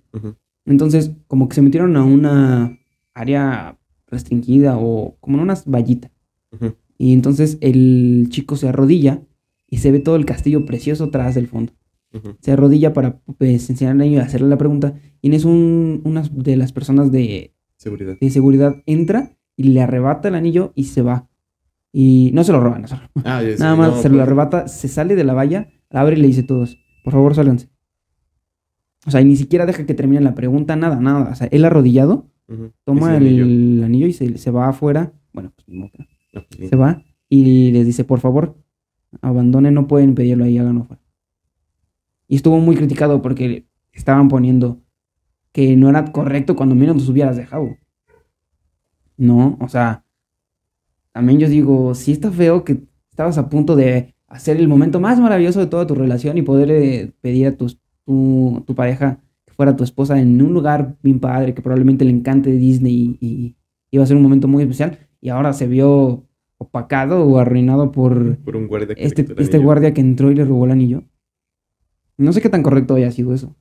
Entonces, 0.67 1.13
como 1.27 1.49
que 1.49 1.55
se 1.57 1.63
metieron 1.63 1.97
a 1.97 2.05
una 2.05 2.79
área 3.15 3.79
restringida 4.07 4.79
o 4.79 5.17
como 5.21 5.37
en 5.39 5.43
unas 5.43 5.65
vallitas. 5.69 6.11
Ujú. 6.53 6.75
Y 6.99 7.13
entonces 7.13 7.59
el 7.61 8.27
chico 8.31 8.57
se 8.57 8.69
arrodilla 8.69 9.23
y 9.69 9.79
se 9.79 9.91
ve 9.91 9.99
todo 9.99 10.17
el 10.17 10.25
castillo 10.25 10.65
precioso 10.65 11.05
atrás 11.05 11.35
del 11.35 11.49
fondo. 11.49 11.73
Se 12.41 12.53
arrodilla 12.53 12.93
para 12.93 13.19
pues, 13.39 13.69
enseñarle 13.69 14.21
a 14.21 14.23
hacerle 14.23 14.47
la 14.49 14.57
pregunta. 14.57 14.95
Y 15.21 15.27
en 15.27 15.35
eso 15.35 15.49
un- 15.49 16.01
una 16.05 16.23
de 16.23 16.57
las 16.57 16.73
personas 16.73 17.11
de, 17.11 17.55
Seguridad. 17.77 18.17
de 18.21 18.31
seguridad 18.31 18.83
entra 18.87 19.37
y 19.57 19.65
le 19.65 19.81
arrebata 19.83 20.29
el 20.29 20.37
anillo 20.37 20.73
y 20.77 20.85
se 20.85 21.03
va. 21.03 21.29
Y 21.97 22.33
no 22.35 22.43
se 22.43 22.51
lo 22.51 22.59
roban, 22.59 22.83
no 22.83 22.89
se 22.89 22.97
lo 22.97 23.03
roban. 23.03 23.23
Ah, 23.25 23.41
Nada 23.57 23.77
más 23.77 23.91
no, 23.95 24.03
se 24.03 24.09
lo 24.09 24.17
pues, 24.17 24.23
arrebata, 24.25 24.67
se 24.67 24.89
sale 24.89 25.15
de 25.15 25.23
la 25.23 25.33
valla, 25.33 25.69
la 25.91 26.01
abre 26.01 26.17
y 26.19 26.21
le 26.21 26.27
dice 26.27 26.41
a 26.41 26.47
todos, 26.47 26.77
por 27.05 27.13
favor 27.13 27.37
sálganse. 27.37 27.69
O 29.07 29.13
sea, 29.13 29.21
y 29.21 29.25
ni 29.25 29.37
siquiera 29.37 29.65
deja 29.65 29.87
que 29.87 29.95
termine 29.95 30.21
la 30.21 30.35
pregunta, 30.35 30.75
nada, 30.75 30.97
nada. 30.97 31.31
O 31.31 31.35
sea, 31.37 31.47
él 31.53 31.65
arrodillado, 31.65 32.27
toma 32.83 33.17
el 33.17 33.29
anillo. 33.29 33.85
anillo, 33.85 34.07
y 34.09 34.13
se, 34.13 34.39
se 34.39 34.51
va 34.51 34.69
afuera. 34.69 35.13
Bueno, 35.33 35.53
pues 35.55 35.69
no. 35.69 35.89
No, 36.33 36.43
pues, 36.59 36.69
se 36.69 36.75
va 36.75 37.01
y 37.29 37.71
les 37.71 37.87
dice, 37.87 38.03
por 38.03 38.19
favor, 38.19 38.57
abandonen, 39.23 39.75
no 39.75 39.87
pueden 39.87 40.17
pedirlo 40.17 40.43
ahí, 40.43 40.59
háganlo 40.59 40.83
afuera. 40.83 41.03
Y 42.27 42.35
estuvo 42.35 42.59
muy 42.59 42.75
criticado 42.75 43.23
porque 43.23 43.69
estaban 43.93 44.27
poniendo 44.27 44.83
que 45.53 45.77
no 45.77 45.89
era 45.89 46.11
correcto 46.11 46.57
cuando 46.57 46.75
menos 46.75 46.97
los 46.97 47.09
hubieras 47.09 47.37
dejado. 47.37 47.77
No, 49.17 49.57
o 49.61 49.69
sea, 49.69 50.04
también 51.15 51.39
yo 51.39 51.49
digo, 51.49 51.95
sí 51.95 52.11
está 52.13 52.31
feo 52.33 52.65
que 52.65 52.83
estabas 53.09 53.39
a 53.39 53.49
punto 53.49 53.77
de 53.77 54.15
hacer 54.27 54.57
el 54.57 54.67
momento 54.67 54.99
más 54.99 55.21
maravilloso 55.21 55.61
de 55.61 55.69
toda 55.69 55.87
tu 55.87 55.95
relación 55.95 56.37
y 56.37 56.43
poder 56.43 56.71
eh, 56.73 57.13
pedir 57.21 57.47
a 57.47 57.57
tu, 57.57 57.69
tu 58.67 58.75
pareja 58.75 59.21
que 59.47 59.53
fuera 59.55 59.77
tu 59.77 59.85
esposa 59.85 60.21
en 60.21 60.43
un 60.43 60.53
lugar 60.53 60.97
bien 61.05 61.21
padre, 61.21 61.55
que 61.55 61.63
probablemente 61.63 62.05
le 62.05 62.11
encante 62.11 62.51
Disney 62.51 63.17
y, 63.21 63.27
y 63.27 63.57
iba 63.93 64.03
a 64.03 64.07
ser 64.09 64.17
un 64.17 64.25
momento 64.25 64.49
muy 64.49 64.65
especial 64.65 64.99
y 65.21 65.29
ahora 65.29 65.53
se 65.53 65.69
vio 65.69 66.27
opacado 66.59 67.25
o 67.25 67.39
arruinado 67.39 67.93
por 67.93 68.39
Por 68.39 68.57
un 68.57 68.67
guardia 68.67 68.97
que 68.97 69.05
este, 69.05 69.25
este 69.39 69.59
guardia 69.59 69.95
que 69.95 70.01
entró 70.01 70.33
y 70.33 70.35
le 70.35 70.45
robó 70.45 70.65
el 70.65 70.73
anillo. 70.73 71.05
No 72.17 72.33
sé 72.33 72.41
qué 72.41 72.49
tan 72.49 72.65
correcto 72.65 72.97
haya 72.97 73.13
sido 73.13 73.33
eso. 73.35 73.55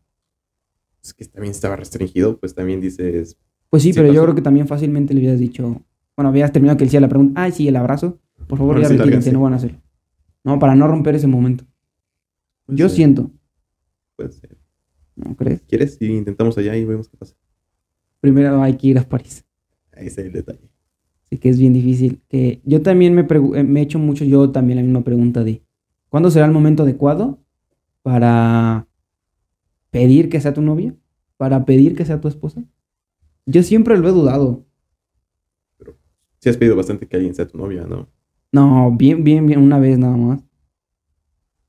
Es 1.04 1.14
que 1.14 1.26
también 1.26 1.51
estaba 1.51 1.76
restringido, 1.76 2.39
pues 2.39 2.56
también 2.56 2.82
dices, 2.82 3.38
Pues 3.70 3.84
sí, 3.84 3.93
Sí 3.93 3.99
pero 3.99 4.12
yo 4.12 4.24
creo 4.24 4.34
que 4.34 4.41
también 4.41 4.68
fácilmente 4.68 5.14
le 5.14 5.20
hubieras 5.20 5.39
dicho, 5.39 5.86
bueno, 6.16 6.30
habías 6.30 6.51
terminado 6.51 6.78
que 6.78 6.84
él 6.84 6.89
hacía 6.89 7.01
la 7.01 7.09
pregunta, 7.09 7.41
ay, 7.41 7.51
sí, 7.51 7.68
el 7.68 7.76
abrazo, 7.76 8.20
por 8.47 8.57
favor, 8.57 8.78
Ahora 8.78 8.89
ya 8.89 9.22
sí, 9.22 9.32
no 9.32 9.41
van 9.41 9.53
a 9.53 9.55
hacerlo. 9.57 9.80
No, 10.43 10.59
para 10.59 10.76
no 10.76 10.88
romper 10.88 11.16
ese 11.16 11.28
momento. 11.28 11.66
puede 12.66 12.78
Yo 12.78 12.89
siento, 12.89 13.32
puede 14.16 14.32
ser. 14.32 14.57
¿no 15.16 15.36
crees? 15.36 15.61
¿Quieres? 15.68 15.97
Y 15.99 16.07
intentamos 16.07 16.57
allá 16.57 16.76
y 16.76 16.86
vemos 16.86 17.07
qué 17.07 17.18
pasa. 17.18 17.36
Primero 18.20 18.61
hay 18.61 18.76
que 18.76 18.88
ir 18.88 18.97
a 18.97 19.03
París. 19.03 19.45
Ahí 19.95 20.07
está 20.07 20.22
el 20.22 20.32
detalle. 20.32 20.70
Así 21.26 21.38
que 21.38 21.49
es 21.49 21.59
bien 21.59 21.74
difícil. 21.74 22.22
Que 22.28 22.61
yo 22.64 22.82
también 22.82 23.14
me, 23.14 23.22
eh, 23.22 23.64
me 23.64 23.80
he 23.80 23.84
hecho 23.84 23.99
mucho 23.99 24.26
yo 24.26 24.51
también 24.51 24.78
la 24.78 24.84
misma 24.84 25.03
pregunta 25.03 25.43
de 25.43 25.64
¿cuándo 26.09 26.32
será 26.32 26.45
el 26.45 26.51
momento 26.51 26.84
adecuado 26.84 27.39
para 28.01 28.88
pedir 29.89 30.30
que 30.30 30.41
sea 30.41 30.53
tu 30.53 30.61
novia, 30.61 30.95
para 31.38 31.66
pedir 31.66 31.95
que 31.95 32.05
sea 32.05 32.22
tu 32.22 32.28
esposa. 32.28 32.64
Yo 33.45 33.64
siempre 33.64 33.97
lo 33.97 34.07
he 34.07 34.11
dudado. 34.11 34.66
Si 36.44 36.50
has 36.50 36.58
pedido 36.58 36.76
bastante 36.76 37.08
que 37.08 37.16
alguien 37.16 37.34
sea 37.34 37.48
tu 37.48 37.58
novia, 37.58 37.86
¿no? 37.88 38.10
No, 38.52 38.91
bien, 38.91 39.24
bien, 39.24 39.46
bien, 39.46 39.60
una 39.62 39.80
vez 39.80 39.98
nada 39.98 40.18
más. 40.18 40.44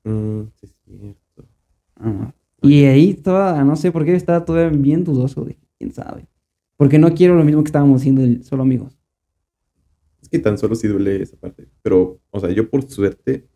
Mm, 0.03 0.43
sí, 0.55 0.65
es 0.67 0.73
cierto. 0.85 1.49
Ah, 1.95 2.33
Y 2.61 2.83
ahí 2.85 3.13
toda, 3.13 3.63
no 3.63 3.75
sé 3.77 3.91
por 3.91 4.03
qué 4.05 4.15
estaba 4.15 4.43
todavía 4.43 4.77
bien 4.77 5.03
dudoso 5.05 5.45
de 5.45 5.57
quién 5.77 5.93
sabe. 5.93 6.27
Porque 6.77 6.99
no 6.99 7.13
quiero 7.13 7.35
lo 7.35 7.45
mismo 7.45 7.63
que 7.63 7.69
estábamos 7.69 8.01
haciendo 8.01 8.21
el 8.23 8.43
solo 8.43 8.63
amigos. 8.63 8.97
Es 10.21 10.29
que 10.29 10.39
tan 10.39 10.57
solo 10.57 10.75
sí 10.75 10.87
duele 10.87 11.21
esa 11.21 11.37
parte. 11.37 11.69
Pero, 11.81 12.19
o 12.31 12.39
sea, 12.39 12.49
yo 12.51 12.69
por 12.69 12.83
suerte, 12.89 13.47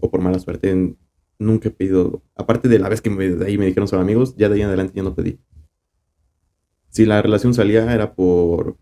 o 0.00 0.10
por 0.10 0.20
mala 0.20 0.38
suerte, 0.38 0.70
en- 0.70 0.98
nunca 1.38 1.68
he 1.68 1.72
pedido. 1.72 2.22
Aparte 2.36 2.68
de 2.68 2.78
la 2.78 2.88
vez 2.88 3.02
que 3.02 3.10
me, 3.10 3.28
de 3.30 3.46
ahí 3.46 3.58
me 3.58 3.66
dijeron 3.66 3.88
solo 3.88 4.02
amigos, 4.02 4.36
ya 4.36 4.48
de 4.48 4.56
ahí 4.56 4.62
en 4.62 4.68
adelante 4.68 4.94
ya 4.96 5.02
no 5.02 5.14
pedí. 5.14 5.40
Si 6.88 7.04
la 7.04 7.20
relación 7.20 7.52
salía 7.54 7.92
era 7.92 8.14
por 8.14 8.78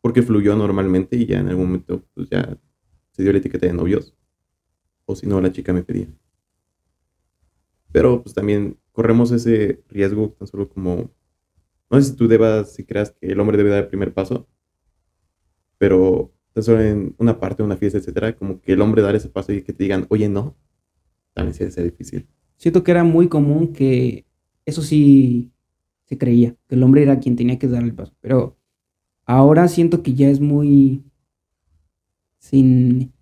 porque 0.00 0.22
fluyó 0.22 0.56
normalmente 0.56 1.16
y 1.16 1.26
ya 1.26 1.40
en 1.40 1.48
algún 1.48 1.66
momento 1.66 2.04
pues 2.14 2.28
ya 2.30 2.58
se 3.12 3.22
dio 3.22 3.32
la 3.32 3.38
etiqueta 3.38 3.66
de 3.66 3.72
novios. 3.72 4.14
O 5.04 5.14
si 5.16 5.26
no, 5.26 5.40
la 5.40 5.52
chica 5.52 5.72
me 5.72 5.82
pedía. 5.82 6.08
Pero 7.92 8.22
pues 8.22 8.34
también 8.34 8.78
corremos 8.92 9.32
ese 9.32 9.82
riesgo 9.88 10.30
tan 10.38 10.46
solo 10.46 10.68
como... 10.68 11.10
No 11.90 12.00
sé 12.00 12.10
si 12.10 12.16
tú 12.16 12.28
debas, 12.28 12.72
si 12.72 12.84
creas 12.84 13.10
que 13.10 13.26
el 13.26 13.40
hombre 13.40 13.56
debe 13.56 13.70
dar 13.70 13.82
el 13.82 13.88
primer 13.88 14.14
paso, 14.14 14.46
pero 15.76 16.32
tan 16.52 16.62
solo 16.62 16.80
en 16.80 17.14
una 17.18 17.40
parte 17.40 17.64
una 17.64 17.76
fiesta, 17.76 17.98
etcétera, 17.98 18.36
como 18.36 18.60
que 18.60 18.74
el 18.74 18.80
hombre 18.80 19.02
dar 19.02 19.16
ese 19.16 19.28
paso 19.28 19.52
y 19.52 19.62
que 19.62 19.72
te 19.72 19.82
digan, 19.82 20.06
oye, 20.08 20.28
no, 20.28 20.56
también 21.32 21.54
sí 21.54 21.64
es 21.64 21.74
difícil. 21.74 22.28
Siento 22.56 22.84
que 22.84 22.92
era 22.92 23.02
muy 23.02 23.28
común 23.28 23.72
que 23.72 24.24
eso 24.64 24.82
sí 24.82 25.50
se 26.04 26.16
creía, 26.16 26.54
que 26.68 26.76
el 26.76 26.82
hombre 26.84 27.02
era 27.02 27.18
quien 27.18 27.34
tenía 27.34 27.58
que 27.58 27.66
dar 27.66 27.82
el 27.82 27.94
paso. 27.94 28.14
Pero 28.20 28.59
ahora 29.30 29.68
siento 29.68 30.02
que 30.02 30.14
ya 30.14 30.28
es 30.28 30.40
muy 30.40 31.04
sin, 32.38 33.12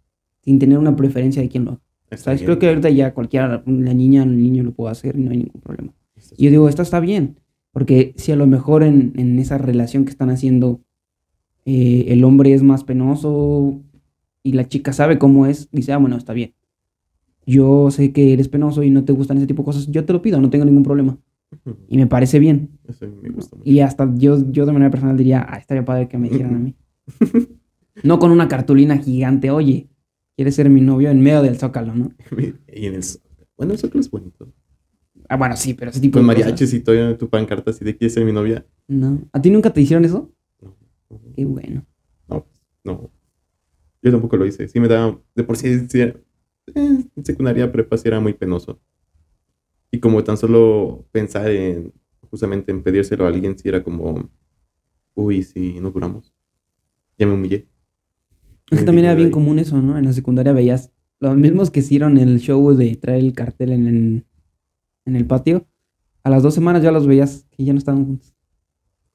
sin 0.42 0.58
tener 0.58 0.78
una 0.78 0.96
preferencia 0.96 1.42
de 1.42 1.48
quién 1.48 1.64
lo 1.64 1.72
haga. 1.72 1.80
¿Sabes? 2.16 2.42
Creo 2.42 2.58
que 2.58 2.68
ahorita 2.68 2.88
ya 2.88 3.12
cualquiera, 3.12 3.62
la 3.66 3.94
niña, 3.94 4.22
el 4.22 4.42
niño 4.42 4.62
lo 4.62 4.72
puede 4.72 4.92
hacer 4.92 5.18
y 5.18 5.22
no 5.22 5.30
hay 5.30 5.38
ningún 5.38 5.60
problema. 5.60 5.92
Y 6.36 6.44
yo 6.44 6.50
digo, 6.50 6.68
esto 6.68 6.80
está 6.80 7.00
bien, 7.00 7.40
porque 7.70 8.14
si 8.16 8.32
a 8.32 8.36
lo 8.36 8.46
mejor 8.46 8.82
en, 8.82 9.12
en 9.16 9.38
esa 9.38 9.58
relación 9.58 10.04
que 10.04 10.10
están 10.10 10.30
haciendo 10.30 10.80
eh, 11.66 12.06
el 12.14 12.24
hombre 12.24 12.54
es 12.54 12.62
más 12.62 12.82
penoso 12.82 13.82
y 14.42 14.52
la 14.52 14.66
chica 14.66 14.94
sabe 14.94 15.18
cómo 15.18 15.44
es, 15.44 15.70
dice, 15.70 15.92
ah, 15.92 15.98
bueno, 15.98 16.16
está 16.16 16.32
bien. 16.32 16.54
Yo 17.44 17.90
sé 17.90 18.12
que 18.12 18.32
eres 18.32 18.48
penoso 18.48 18.82
y 18.82 18.90
no 18.90 19.04
te 19.04 19.12
gustan 19.12 19.36
ese 19.36 19.46
tipo 19.46 19.62
de 19.62 19.66
cosas, 19.66 19.86
yo 19.88 20.06
te 20.06 20.14
lo 20.14 20.22
pido, 20.22 20.40
no 20.40 20.48
tengo 20.48 20.64
ningún 20.64 20.82
problema. 20.82 21.18
Y 21.88 21.96
me 21.96 22.06
parece 22.06 22.38
bien. 22.38 22.78
Eso 22.86 23.06
me 23.06 23.30
gusta 23.30 23.56
mucho. 23.56 23.68
Y 23.68 23.80
hasta 23.80 24.10
yo, 24.16 24.50
yo 24.50 24.66
de 24.66 24.72
manera 24.72 24.90
personal 24.90 25.16
diría, 25.16 25.46
ah, 25.48 25.58
estaría 25.58 25.84
padre 25.84 26.08
que 26.08 26.18
me 26.18 26.28
dijeran 26.28 26.54
a 26.54 26.58
mí. 26.58 26.74
No 28.04 28.20
con 28.20 28.30
una 28.30 28.46
cartulina 28.46 28.96
gigante, 28.98 29.50
oye, 29.50 29.88
¿quieres 30.36 30.54
ser 30.54 30.70
mi 30.70 30.80
novio 30.80 31.10
en 31.10 31.20
medio 31.20 31.42
del 31.42 31.58
zócalo, 31.58 31.96
no? 31.96 32.12
y 32.72 32.86
en 32.86 32.94
el... 32.94 33.02
Bueno, 33.56 33.72
el 33.72 33.78
Zócalo 33.80 34.00
es 34.00 34.08
bonito. 34.08 34.52
Ah, 35.28 35.36
bueno, 35.36 35.56
sí, 35.56 35.74
pero 35.74 35.90
ese 35.90 36.00
tipo 36.00 36.14
Con 36.14 36.22
de 36.22 36.26
mariachis 36.28 36.72
y 36.72 36.80
todo 36.80 37.16
tu 37.18 37.28
pancarta 37.28 37.72
así 37.72 37.84
de 37.84 37.96
quieres 37.96 38.14
ser 38.14 38.24
mi 38.24 38.32
novia. 38.32 38.64
No. 38.86 39.18
¿A 39.32 39.42
ti 39.42 39.50
nunca 39.50 39.72
te 39.72 39.80
hicieron 39.80 40.04
eso? 40.04 40.32
No, 40.62 40.76
Qué 41.34 41.44
bueno. 41.44 41.84
no, 42.28 42.46
no. 42.84 43.10
Yo 44.00 44.12
tampoco 44.12 44.36
lo 44.36 44.46
hice. 44.46 44.68
Sí 44.68 44.78
me 44.78 44.86
daba, 44.86 45.20
de 45.34 45.42
por 45.42 45.56
sí, 45.56 45.86
sí, 45.88 46.00
eh, 46.00 46.14
en 46.74 47.24
secundaria 47.24 47.70
prepa 47.70 47.98
sí 47.98 48.06
era 48.06 48.20
muy 48.20 48.32
penoso. 48.32 48.80
Y 49.90 50.00
como 50.00 50.22
tan 50.24 50.36
solo 50.36 51.06
pensar 51.12 51.50
en, 51.50 51.92
justamente 52.30 52.72
en 52.72 52.82
pedírselo 52.82 53.24
a 53.24 53.28
alguien, 53.28 53.58
sí 53.58 53.68
era 53.68 53.82
como, 53.82 54.28
uy, 55.14 55.42
si 55.42 55.80
no 55.80 55.90
duramos. 55.90 56.32
Ya 57.18 57.26
me 57.26 57.34
humillé. 57.34 57.68
Es 58.70 58.80
que 58.80 58.84
también 58.84 59.06
era 59.06 59.14
bien 59.14 59.30
común 59.30 59.58
eso, 59.58 59.80
¿no? 59.80 59.96
En 59.98 60.04
la 60.04 60.12
secundaria 60.12 60.52
veías 60.52 60.92
los 61.20 61.36
mismos 61.36 61.70
que 61.70 61.80
hicieron 61.80 62.18
el 62.18 62.38
show 62.38 62.74
de 62.74 62.94
traer 62.96 63.20
el 63.24 63.32
cartel 63.32 63.72
en 63.72 63.86
el, 63.86 64.26
en 65.06 65.16
el 65.16 65.26
patio. 65.26 65.66
A 66.22 66.30
las 66.30 66.42
dos 66.42 66.54
semanas 66.54 66.82
ya 66.82 66.92
los 66.92 67.06
veías 67.06 67.46
que 67.52 67.64
ya 67.64 67.72
no 67.72 67.78
estaban 67.78 68.04
juntos. 68.04 68.34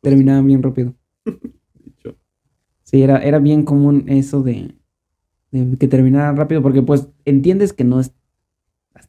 Terminaban 0.01 0.47
bien 0.47 0.63
rápido. 0.63 0.95
Sí, 2.83 3.01
era, 3.01 3.19
era 3.23 3.39
bien 3.39 3.63
común 3.63 4.05
eso 4.07 4.43
de, 4.43 4.75
de 5.51 5.77
que 5.77 5.87
terminaran 5.87 6.37
rápido 6.37 6.61
porque 6.61 6.81
pues 6.81 7.07
entiendes 7.25 7.73
que 7.73 7.83
no 7.83 7.99
es- 7.99 8.13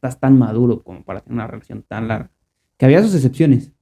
estás 0.05 0.21
tan 0.21 0.39
maduro 0.39 0.83
como 0.83 1.03
para 1.03 1.21
tener 1.21 1.35
una 1.35 1.47
relación 1.47 1.83
tan 1.89 2.09
larga. 2.09 2.31
Que 2.77 2.85
había 2.85 3.03
sus 3.03 3.15
excepciones. 3.15 3.73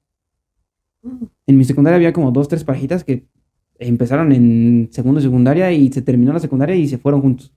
En 1.46 1.58
mi 1.58 1.64
secundaria 1.64 1.96
había 1.96 2.12
como 2.12 2.30
dos, 2.30 2.46
tres 2.46 2.62
parejitas 2.62 3.02
que 3.02 3.26
empezaron 3.78 4.30
en 4.30 4.88
segundo 4.92 5.18
de 5.18 5.26
secundaria 5.26 5.72
y 5.72 5.90
se 5.90 6.00
terminó 6.00 6.32
la 6.32 6.38
secundaria 6.38 6.76
y 6.76 6.86
se 6.86 6.98
fueron 6.98 7.22
juntos. 7.22 7.52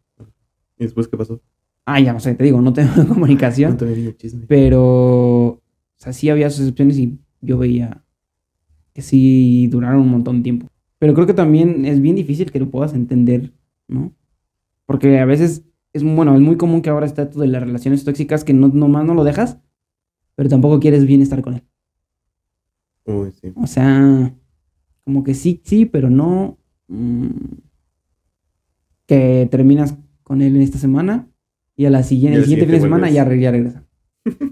¿Y 0.79 0.83
después 0.83 1.07
qué 1.07 1.15
pasó? 1.15 1.41
Ah, 1.85 1.99
ya 1.99 2.11
no 2.11 2.19
sé, 2.19 2.33
te 2.33 2.43
digo, 2.43 2.59
no 2.59 2.73
tengo 2.73 2.91
comunicación. 3.07 3.71
No 3.71 3.77
te 3.77 3.85
vi 3.85 4.07
el 4.07 4.17
chisme. 4.17 4.45
Pero, 4.47 4.81
o 4.81 5.61
sea, 5.97 6.11
sí 6.11 6.29
había 6.29 6.49
sus 6.49 6.61
excepciones 6.61 6.97
y 6.97 7.19
yo 7.41 7.59
veía 7.59 8.03
que 8.93 9.03
sí 9.03 9.67
duraron 9.67 10.01
un 10.01 10.09
montón 10.09 10.37
de 10.37 10.43
tiempo. 10.43 10.67
Pero 10.97 11.13
creo 11.13 11.27
que 11.27 11.35
también 11.35 11.85
es 11.85 12.01
bien 12.01 12.15
difícil 12.15 12.51
que 12.51 12.59
lo 12.59 12.71
puedas 12.71 12.95
entender, 12.95 13.51
¿no? 13.87 14.11
Porque 14.87 15.19
a 15.19 15.25
veces 15.25 15.63
es, 15.95 16.03
bueno, 16.03 16.35
es 16.35 16.41
muy 16.41 16.57
común 16.57 16.81
que 16.81 16.89
ahora 16.89 17.05
está 17.05 17.23
esto 17.23 17.39
de 17.39 17.47
las 17.47 17.63
relaciones 17.63 18.03
tóxicas 18.03 18.43
que 18.43 18.53
no, 18.53 18.67
nomás 18.67 19.05
no 19.05 19.13
lo 19.13 19.23
dejas, 19.23 19.59
pero 20.35 20.49
tampoco 20.49 20.81
quieres 20.81 21.05
bien 21.05 21.21
estar 21.21 21.41
con 21.41 21.53
él. 21.53 21.63
Uy, 23.05 23.31
sí. 23.31 23.53
O 23.55 23.65
sea, 23.65 24.35
como 25.05 25.23
que 25.23 25.33
sí, 25.33 25.61
sí, 25.63 25.85
pero 25.85 26.09
no. 26.09 26.57
mm, 26.87 27.29
que 29.05 29.47
terminas 29.49 29.95
con 30.23 30.41
él 30.41 30.55
en 30.55 30.63
esta 30.63 30.79
semana 30.79 31.29
y 31.77 31.85
a 31.85 31.89
la 31.89 32.03
siguiente, 32.03 32.39
el 32.39 32.43
siguiente 32.43 32.65
fin 32.65 32.75
de 32.75 32.81
semana 32.81 33.09
ya, 33.09 33.23
ya 33.35 33.51
regresa. 33.51 33.85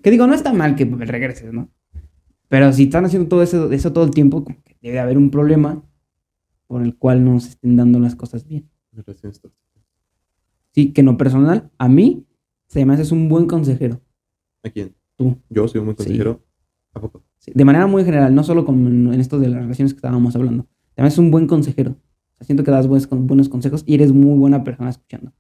que 0.01 0.11
digo, 0.11 0.27
no 0.27 0.35
está 0.35 0.53
mal 0.53 0.75
que 0.75 0.85
regreses, 0.85 1.51
¿no? 1.51 1.69
Pero 2.47 2.71
si 2.71 2.83
están 2.83 3.03
haciendo 3.03 3.27
todo 3.27 3.43
eso, 3.43 3.71
eso 3.71 3.91
todo 3.91 4.05
el 4.05 4.11
tiempo, 4.11 4.43
como 4.45 4.61
que 4.63 4.77
debe 4.81 4.99
haber 4.99 5.17
un 5.17 5.29
problema 5.29 5.83
por 6.67 6.83
el 6.83 6.95
cual 6.95 7.25
no 7.25 7.39
se 7.39 7.49
estén 7.49 7.75
dando 7.75 7.99
las 7.99 8.15
cosas 8.15 8.47
bien. 8.47 8.69
Relaciones 8.91 9.41
tóxicas. 9.41 9.62
Sí, 10.74 10.91
que 10.91 11.01
en 11.01 11.05
lo 11.05 11.17
personal, 11.17 11.69
a 11.78 11.88
mí 11.88 12.26
se 12.67 12.86
me 12.86 12.93
haces 12.93 13.11
un 13.11 13.30
buen 13.30 13.45
consejero. 13.45 14.01
¿A 14.63 14.69
quién? 14.69 14.95
Tú. 15.15 15.38
Yo 15.49 15.67
soy 15.67 15.80
un 15.80 15.86
buen 15.86 15.97
Sí. 15.97 16.03
consejero. 16.03 16.41
¿A 16.93 16.99
poco? 17.01 17.24
Sí, 17.38 17.51
de 17.53 17.65
manera 17.65 17.88
muy 17.88 18.03
general, 18.03 18.34
no 18.34 18.43
solo 18.43 18.65
como 18.65 18.88
en, 18.88 19.13
esto 19.19 19.38
de 19.39 19.49
las 19.49 19.61
relaciones 19.61 19.93
que 19.93 19.97
estábamos 19.97 20.36
hablando. 20.36 20.67
También 20.95 21.11
es 21.11 21.17
un 21.17 21.30
buen 21.32 21.47
consejero. 21.47 21.95
Siento 22.41 22.63
que 22.63 22.71
das 22.71 22.88
buenos, 22.88 23.07
con- 23.07 23.28
buenos 23.28 23.49
consejos 23.49 23.84
y 23.86 23.93
eres 23.95 24.11
muy 24.11 24.38
buena 24.38 24.63
persona 24.63 24.89
escuchando. 24.89 25.32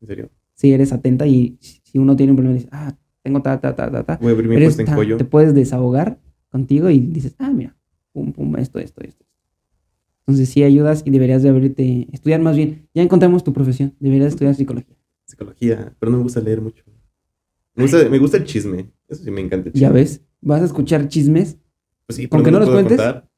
¿En 0.00 0.08
serio? 0.08 0.30
Si 0.54 0.72
eres 0.72 0.92
atenta 0.92 1.26
y 1.26 1.58
si 1.60 1.98
uno 1.98 2.16
tiene 2.16 2.32
un 2.32 2.36
problema, 2.36 2.54
dices, 2.54 2.70
ah, 2.72 2.96
tengo 3.22 3.42
ta, 3.42 3.60
ta, 3.60 3.74
ta, 3.74 3.90
ta, 3.90 4.02
ta. 4.04 4.18
Voy 4.20 4.30
a 4.30 4.32
abrir 4.34 4.48
mi 4.48 4.56
puesta 4.56 4.82
en 4.82 4.94
cuello. 4.94 5.16
te 5.16 5.24
puedes 5.24 5.54
desahogar 5.54 6.20
contigo 6.50 6.88
y 6.90 7.00
dices, 7.00 7.34
ah, 7.38 7.50
mira, 7.50 7.76
pum, 8.12 8.32
pum, 8.32 8.56
esto, 8.56 8.78
esto, 8.78 9.02
esto. 9.02 9.24
Entonces 10.28 10.50
sí 10.50 10.62
ayudas 10.62 11.02
y 11.06 11.10
deberías 11.10 11.42
de 11.42 11.48
abrirte, 11.48 12.06
estudiar 12.12 12.42
más 12.42 12.54
bien. 12.54 12.86
Ya 12.92 13.02
encontramos 13.02 13.42
tu 13.42 13.54
profesión, 13.54 13.94
deberías 13.98 14.28
estudiar 14.34 14.54
psicología. 14.54 14.94
Psicología, 15.24 15.96
pero 15.98 16.12
no 16.12 16.18
me 16.18 16.22
gusta 16.24 16.40
leer 16.40 16.60
mucho. 16.60 16.84
Me 17.74 17.84
gusta, 17.84 18.06
me 18.10 18.18
gusta 18.18 18.36
el 18.36 18.44
chisme. 18.44 18.92
Eso 19.08 19.24
sí 19.24 19.30
me 19.30 19.40
encanta 19.40 19.68
el 19.68 19.72
chisme. 19.72 19.80
Ya 19.88 19.90
ves, 19.90 20.22
vas 20.42 20.60
a 20.60 20.66
escuchar 20.66 21.08
chismes. 21.08 21.56
Pues 22.06 22.16
sí, 22.18 22.26
pero 22.26 22.36
Aunque 22.40 22.50
no 22.50 22.58
lo 22.58 22.66
los 22.66 22.68
puedo 22.74 22.84
cuentes. 22.84 22.98
contar. 22.98 23.30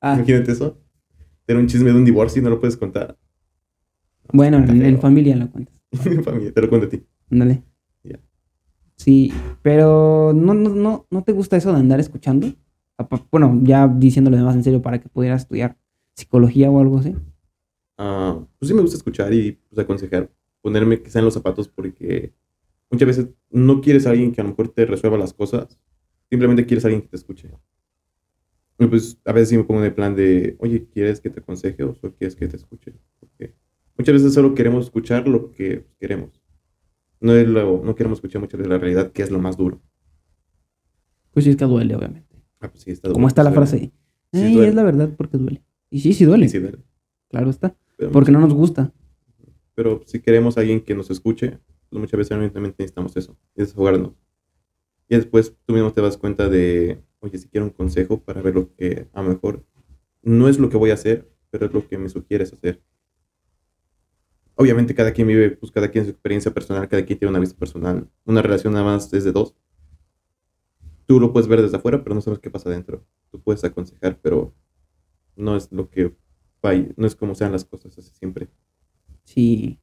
Ah, 0.00 0.14
Imagínate 0.14 0.52
eso. 0.52 0.78
Tener 1.46 1.60
un 1.60 1.66
chisme 1.68 1.90
de 1.90 1.96
un 1.96 2.04
divorcio 2.04 2.40
y 2.40 2.44
no 2.44 2.50
lo 2.50 2.60
puedes 2.60 2.76
contar. 2.76 3.18
bueno, 4.32 4.58
en, 4.58 4.82
en 4.84 5.00
familia 5.00 5.34
lo 5.34 5.50
cuentas. 5.50 5.74
Familia, 6.24 6.52
te 6.52 6.60
lo 6.62 6.68
cuento 6.68 6.86
a 6.86 6.90
ti. 6.90 7.02
Ándale. 7.28 7.64
Ya. 8.04 8.20
Sí, 8.96 9.32
pero 9.62 10.32
no, 10.32 10.54
no, 10.54 10.70
no, 10.70 11.06
¿no 11.10 11.22
te 11.24 11.32
gusta 11.32 11.56
eso 11.56 11.72
de 11.72 11.80
andar 11.80 11.98
escuchando? 11.98 12.52
Bueno, 13.32 13.60
ya 13.64 13.88
diciéndolo 13.88 14.36
más 14.38 14.54
en 14.54 14.62
serio 14.62 14.80
para 14.80 15.00
que 15.00 15.08
pudieras 15.08 15.42
estudiar 15.42 15.76
psicología 16.26 16.70
o 16.70 16.80
algo 16.80 16.98
así. 16.98 17.14
Ah, 17.98 18.38
pues 18.58 18.68
sí 18.68 18.74
me 18.74 18.80
gusta 18.82 18.96
escuchar 18.96 19.32
y 19.32 19.52
pues, 19.68 19.78
aconsejar. 19.78 20.30
Ponerme 20.62 21.00
quizá 21.02 21.20
en 21.20 21.26
los 21.26 21.34
zapatos 21.34 21.68
porque 21.68 22.32
muchas 22.90 23.06
veces 23.06 23.28
no 23.50 23.80
quieres 23.80 24.06
a 24.06 24.10
alguien 24.10 24.32
que 24.32 24.40
a 24.40 24.44
lo 24.44 24.50
mejor 24.50 24.68
te 24.70 24.84
resuelva 24.86 25.18
las 25.18 25.32
cosas. 25.32 25.78
Simplemente 26.28 26.66
quieres 26.66 26.84
a 26.84 26.88
alguien 26.88 27.02
que 27.02 27.08
te 27.08 27.16
escuche. 27.16 27.48
Y 28.78 28.86
pues 28.86 29.18
a 29.24 29.32
veces 29.32 29.50
sí 29.50 29.56
me 29.56 29.64
pongo 29.64 29.80
en 29.80 29.86
el 29.86 29.94
plan 29.94 30.14
de, 30.16 30.56
oye, 30.58 30.86
¿quieres 30.92 31.20
que 31.20 31.30
te 31.30 31.40
aconseje 31.40 31.82
o 31.84 31.94
solo 31.94 32.14
quieres 32.14 32.34
que 32.36 32.48
te 32.48 32.56
escuche? 32.56 32.92
Porque 33.20 33.54
muchas 33.96 34.14
veces 34.14 34.34
solo 34.34 34.54
queremos 34.54 34.84
escuchar 34.86 35.26
lo 35.28 35.50
que 35.52 35.86
queremos. 35.98 36.42
No, 37.20 37.32
es 37.34 37.48
lo- 37.48 37.82
no 37.82 37.94
queremos 37.94 38.18
escuchar 38.18 38.40
muchas 38.42 38.58
veces 38.58 38.70
la 38.70 38.78
realidad, 38.78 39.12
que 39.12 39.22
es 39.22 39.30
lo 39.30 39.38
más 39.38 39.56
duro. 39.56 39.80
Pues 41.32 41.44
sí, 41.44 41.50
es 41.50 41.56
que 41.56 41.64
duele, 41.64 41.94
obviamente. 41.94 42.36
Ah, 42.60 42.68
pues 42.70 42.82
sí, 42.82 42.90
está 42.90 43.08
Como 43.08 43.20
duro, 43.20 43.28
está 43.28 43.42
la 43.44 43.50
duele. 43.50 43.66
frase. 43.66 43.92
Sí, 44.32 44.42
"Ey, 44.42 44.52
duele. 44.54 44.68
es 44.68 44.74
la 44.74 44.82
verdad 44.82 45.10
porque 45.16 45.38
duele. 45.38 45.62
Y 45.96 46.00
sí, 46.00 46.12
sí 46.12 46.26
duele. 46.26 46.46
Sí, 46.46 46.58
sí 46.58 46.58
duele. 46.58 46.78
Claro 47.30 47.48
está. 47.48 47.74
Pero, 47.96 48.12
Porque 48.12 48.30
no 48.30 48.38
nos 48.40 48.52
gusta. 48.52 48.92
pero 49.74 50.02
si 50.04 50.20
queremos 50.20 50.58
a 50.58 50.60
alguien 50.60 50.82
que 50.82 50.94
nos 50.94 51.10
escuche, 51.10 51.58
pues 51.88 51.98
muchas 52.00 52.18
veces 52.18 52.36
realmente 52.36 52.60
necesitamos 52.60 53.16
eso, 53.16 53.34
desahogarnos. 53.54 54.12
Y 55.08 55.16
después 55.16 55.54
tú 55.64 55.72
mismo 55.72 55.90
te 55.94 56.02
das 56.02 56.18
cuenta 56.18 56.50
de, 56.50 57.00
oye, 57.20 57.38
si 57.38 57.48
quiero 57.48 57.64
un 57.64 57.70
consejo 57.72 58.20
para 58.20 58.42
ver 58.42 58.54
lo 58.54 58.74
que 58.74 59.08
a 59.14 59.22
lo 59.22 59.30
mejor 59.30 59.64
no 60.22 60.48
es 60.48 60.58
lo 60.58 60.68
que 60.68 60.76
voy 60.76 60.90
a 60.90 60.94
hacer, 60.94 61.30
pero 61.50 61.64
es 61.64 61.72
lo 61.72 61.88
que 61.88 61.96
me 61.96 62.10
sugieres 62.10 62.52
hacer. 62.52 62.82
Obviamente 64.54 64.94
cada 64.94 65.12
quien 65.12 65.28
vive, 65.28 65.50
pues 65.52 65.72
cada 65.72 65.90
quien 65.90 66.04
su 66.04 66.10
experiencia 66.10 66.52
personal, 66.52 66.86
cada 66.88 67.04
quien 67.06 67.18
tiene 67.18 67.30
una 67.30 67.40
vista 67.40 67.56
personal. 67.58 68.06
Una 68.26 68.42
relación 68.42 68.74
nada 68.74 68.84
más 68.84 69.10
es 69.14 69.24
de 69.24 69.32
dos. 69.32 69.54
Tú 71.06 71.20
lo 71.20 71.32
puedes 71.32 71.48
ver 71.48 71.62
desde 71.62 71.76
afuera, 71.78 72.02
pero 72.02 72.14
no 72.14 72.20
sabes 72.20 72.40
qué 72.40 72.50
pasa 72.50 72.68
adentro. 72.68 73.02
Tú 73.30 73.40
puedes 73.40 73.64
aconsejar, 73.64 74.18
pero 74.20 74.52
no 75.36 75.56
es 75.56 75.70
lo 75.70 75.90
que 75.90 76.14
vaya, 76.62 76.86
no 76.96 77.06
es 77.06 77.14
como 77.14 77.34
sean 77.34 77.52
las 77.52 77.64
cosas 77.64 77.96
así 77.98 78.10
siempre. 78.14 78.48
Sí. 79.24 79.78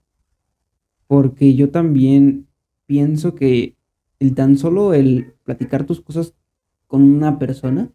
Porque 1.08 1.56
yo 1.56 1.70
también 1.70 2.48
pienso 2.86 3.36
que 3.36 3.78
el 4.20 4.36
tan 4.36 4.58
solo 4.58 4.94
el 4.94 5.34
platicar 5.44 5.86
tus 5.86 6.02
cosas 6.02 6.34
con 6.88 7.04
una 7.04 7.40
persona, 7.40 7.92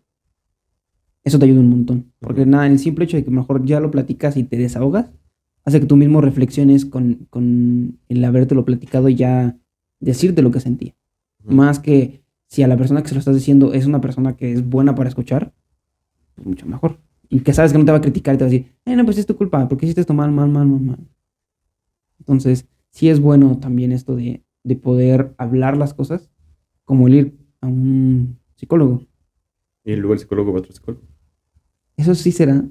eso 1.24 1.38
te 1.38 1.44
ayuda 1.44 1.60
un 1.60 1.70
montón. 1.70 2.12
Porque 2.20 2.46
nada, 2.46 2.66
el 2.66 2.78
simple 2.78 3.04
hecho 3.04 3.16
de 3.16 3.24
que 3.24 3.30
mejor 3.30 3.64
ya 3.64 3.80
lo 3.80 3.90
platicas 3.90 4.36
y 4.36 4.44
te 4.44 4.56
desahogas, 4.56 5.10
hace 5.64 5.80
que 5.80 5.86
tú 5.86 5.96
mismo 5.96 6.20
reflexiones 6.20 6.84
con, 6.86 7.26
con 7.30 7.98
el 8.08 8.24
habértelo 8.24 8.64
platicado 8.64 9.08
y 9.08 9.16
ya 9.16 9.58
decirte 10.00 10.42
lo 10.42 10.50
que 10.50 10.60
sentía. 10.60 10.94
Más 11.44 11.78
que 11.78 12.22
si 12.46 12.62
a 12.62 12.68
la 12.68 12.76
persona 12.76 13.02
que 13.02 13.08
se 13.08 13.14
lo 13.14 13.20
estás 13.20 13.34
diciendo 13.34 13.72
es 13.72 13.86
una 13.86 14.00
persona 14.00 14.36
que 14.36 14.52
es 14.52 14.68
buena 14.68 14.94
para 14.94 15.08
escuchar, 15.08 15.52
pues 16.34 16.46
mucho 16.46 16.66
mejor. 16.66 16.98
Y 17.30 17.40
que 17.40 17.52
sabes 17.52 17.72
que 17.72 17.78
no 17.78 17.84
te 17.84 17.92
va 17.92 17.98
a 17.98 18.00
criticar 18.00 18.34
y 18.34 18.38
te 18.38 18.44
va 18.44 18.48
a 18.48 18.50
decir, 18.50 18.72
eh, 18.86 18.96
no, 18.96 19.04
pues 19.04 19.18
es 19.18 19.26
tu 19.26 19.36
culpa, 19.36 19.68
porque 19.68 19.84
hiciste 19.86 20.00
esto 20.00 20.14
mal, 20.14 20.30
mal, 20.32 20.48
mal, 20.48 20.66
mal, 20.66 20.80
mal. 20.80 20.98
Entonces, 22.18 22.66
sí 22.90 23.08
es 23.08 23.20
bueno 23.20 23.58
también 23.58 23.92
esto 23.92 24.16
de, 24.16 24.42
de 24.64 24.76
poder 24.76 25.34
hablar 25.38 25.76
las 25.76 25.94
cosas, 25.94 26.30
como 26.84 27.06
el 27.06 27.14
ir 27.14 27.38
a 27.60 27.66
un 27.66 28.38
psicólogo. 28.56 29.02
Y 29.84 29.96
luego 29.96 30.14
el 30.14 30.18
psicólogo 30.20 30.52
va 30.52 30.58
a 30.58 30.60
otro 30.60 30.72
psicólogo. 30.72 31.02
Eso 31.96 32.14
sí 32.14 32.32
será. 32.32 32.64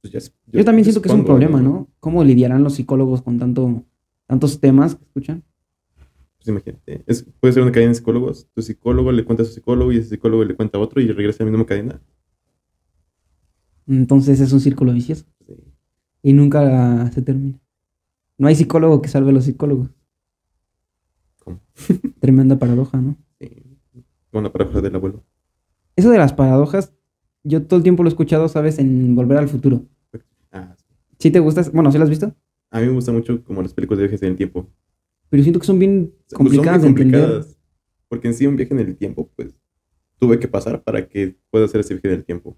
Pues 0.00 0.12
ya 0.12 0.18
es- 0.18 0.34
Yo, 0.46 0.64
también 0.64 0.84
siento 0.84 1.02
que 1.02 1.08
es 1.08 1.14
un 1.14 1.24
problema, 1.24 1.60
¿no? 1.60 1.88
¿Cómo 2.00 2.22
lidiarán 2.24 2.62
los 2.62 2.74
psicólogos 2.74 3.22
con 3.22 3.38
tanto, 3.38 3.84
tantos 4.26 4.60
temas 4.60 4.94
que 4.94 5.04
escuchan? 5.04 5.42
Pues 6.38 6.48
imagínate, 6.48 7.02
es, 7.06 7.26
puede 7.40 7.52
ser 7.54 7.62
una 7.64 7.72
cadena 7.72 7.90
de 7.90 7.94
psicólogos. 7.96 8.46
Tu 8.54 8.62
psicólogo 8.62 9.10
le 9.10 9.24
cuenta 9.24 9.42
a 9.42 9.46
su 9.46 9.52
psicólogo 9.52 9.92
y 9.92 9.96
ese 9.98 10.10
psicólogo 10.10 10.44
le 10.44 10.54
cuenta 10.54 10.78
a 10.78 10.80
otro 10.80 11.00
y 11.00 11.08
regresa 11.08 11.42
a 11.42 11.46
la 11.46 11.50
misma 11.50 11.66
cadena. 11.66 12.00
Entonces 13.88 14.40
es 14.40 14.52
un 14.52 14.60
círculo 14.60 14.92
vicioso 14.92 15.24
Sí. 15.46 15.54
y 16.22 16.32
nunca 16.32 17.10
se 17.12 17.22
termina. 17.22 17.58
No 18.36 18.46
hay 18.48 18.54
psicólogo 18.54 19.00
que 19.02 19.08
salve 19.08 19.30
a 19.30 19.32
los 19.32 19.44
psicólogos. 19.44 19.90
¿Cómo? 21.44 21.60
Tremenda 22.20 22.58
paradoja, 22.58 23.00
¿no? 23.00 23.16
Sí. 23.40 23.50
Bueno, 24.32 24.52
para 24.52 24.64
hablar 24.66 24.82
del 24.82 24.94
abuelo. 24.94 25.24
Eso 25.96 26.10
de 26.10 26.18
las 26.18 26.32
paradojas, 26.32 26.92
yo 27.42 27.62
todo 27.66 27.78
el 27.78 27.82
tiempo 27.82 28.02
lo 28.02 28.08
he 28.08 28.12
escuchado, 28.12 28.48
¿sabes? 28.48 28.78
En 28.78 29.14
Volver 29.16 29.38
al 29.38 29.48
Futuro. 29.48 29.86
Ah, 30.52 30.74
sí. 30.76 30.84
¿Sí 31.18 31.30
te 31.30 31.40
gustas? 31.40 31.72
Bueno, 31.72 31.90
¿sí 31.90 31.98
lo 31.98 32.04
has 32.04 32.10
visto? 32.10 32.34
A 32.70 32.80
mí 32.80 32.86
me 32.86 32.92
gusta 32.92 33.10
mucho 33.12 33.42
como 33.44 33.62
las 33.62 33.72
películas 33.72 33.98
de 33.98 34.04
viajes 34.04 34.22
en 34.22 34.28
el 34.30 34.36
tiempo. 34.36 34.68
Pero 35.30 35.42
siento 35.42 35.58
que 35.60 35.66
son 35.66 35.78
bien 35.78 36.12
sea, 36.26 36.36
complicadas 36.36 36.82
son 36.82 36.94
de 36.94 37.00
muy 37.00 37.02
entender. 37.02 37.20
complicadas. 37.30 37.58
Porque 38.08 38.28
en 38.28 38.34
sí 38.34 38.46
un 38.46 38.56
viaje 38.56 38.72
en 38.74 38.80
el 38.80 38.96
tiempo, 38.96 39.30
pues, 39.34 39.54
tuve 40.18 40.38
que 40.38 40.48
pasar 40.48 40.82
para 40.82 41.06
que 41.08 41.36
pueda 41.50 41.64
hacer 41.64 41.80
ese 41.80 41.94
viaje 41.94 42.08
en 42.08 42.14
el 42.14 42.24
tiempo. 42.24 42.56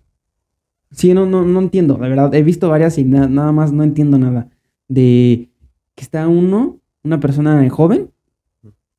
Sí, 0.90 1.14
no, 1.14 1.24
no, 1.26 1.44
no 1.44 1.60
entiendo, 1.60 1.98
la 1.98 2.08
verdad. 2.08 2.34
He 2.34 2.42
visto 2.42 2.68
varias 2.68 2.98
y 2.98 3.04
na- 3.04 3.28
nada 3.28 3.52
más 3.52 3.72
no 3.72 3.84
entiendo 3.84 4.18
nada. 4.18 4.50
De 4.88 5.50
que 5.94 6.02
está 6.04 6.26
uno, 6.28 6.80
una 7.04 7.20
persona 7.20 7.68
joven, 7.70 8.10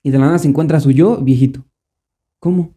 y 0.03 0.09
de 0.11 0.17
la 0.17 0.25
nada 0.27 0.39
se 0.39 0.47
encuentra 0.47 0.79
su 0.79 0.91
yo 0.91 1.17
viejito. 1.21 1.65
¿Cómo? 2.39 2.73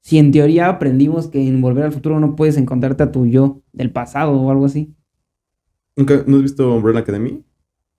Si 0.00 0.18
en 0.18 0.32
teoría 0.32 0.68
aprendimos 0.68 1.28
que 1.28 1.46
en 1.46 1.60
Volver 1.60 1.84
al 1.84 1.92
Futuro 1.92 2.18
no 2.20 2.34
puedes 2.34 2.56
encontrarte 2.56 3.02
a 3.02 3.12
tu 3.12 3.26
yo 3.26 3.62
del 3.72 3.90
pasado 3.90 4.32
o 4.40 4.50
algo 4.50 4.64
así. 4.64 4.94
¿Nunca 5.96 6.24
no 6.26 6.36
has 6.36 6.42
visto 6.42 6.74
Umbrella 6.74 7.00
Academy? 7.00 7.44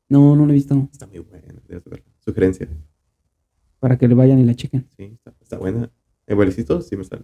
No, 0.10 0.36
no 0.36 0.46
lo 0.46 0.52
he 0.52 0.56
visto. 0.56 0.90
Está 0.92 1.08
muy 1.08 1.20
buena, 1.20 1.48
debes 1.68 1.84
verla. 1.86 2.06
Sugerencia. 2.20 2.68
Para 3.80 3.98
que 3.98 4.08
le 4.08 4.16
vayan 4.16 4.40
y 4.40 4.44
la 4.44 4.56
chequen. 4.56 4.88
Sí, 4.98 5.04
está, 5.04 5.34
está 5.42 5.58
buena. 5.58 5.92
Bailecito 6.28 6.82
sí 6.82 6.96
me 6.98 7.04
sale. 7.04 7.24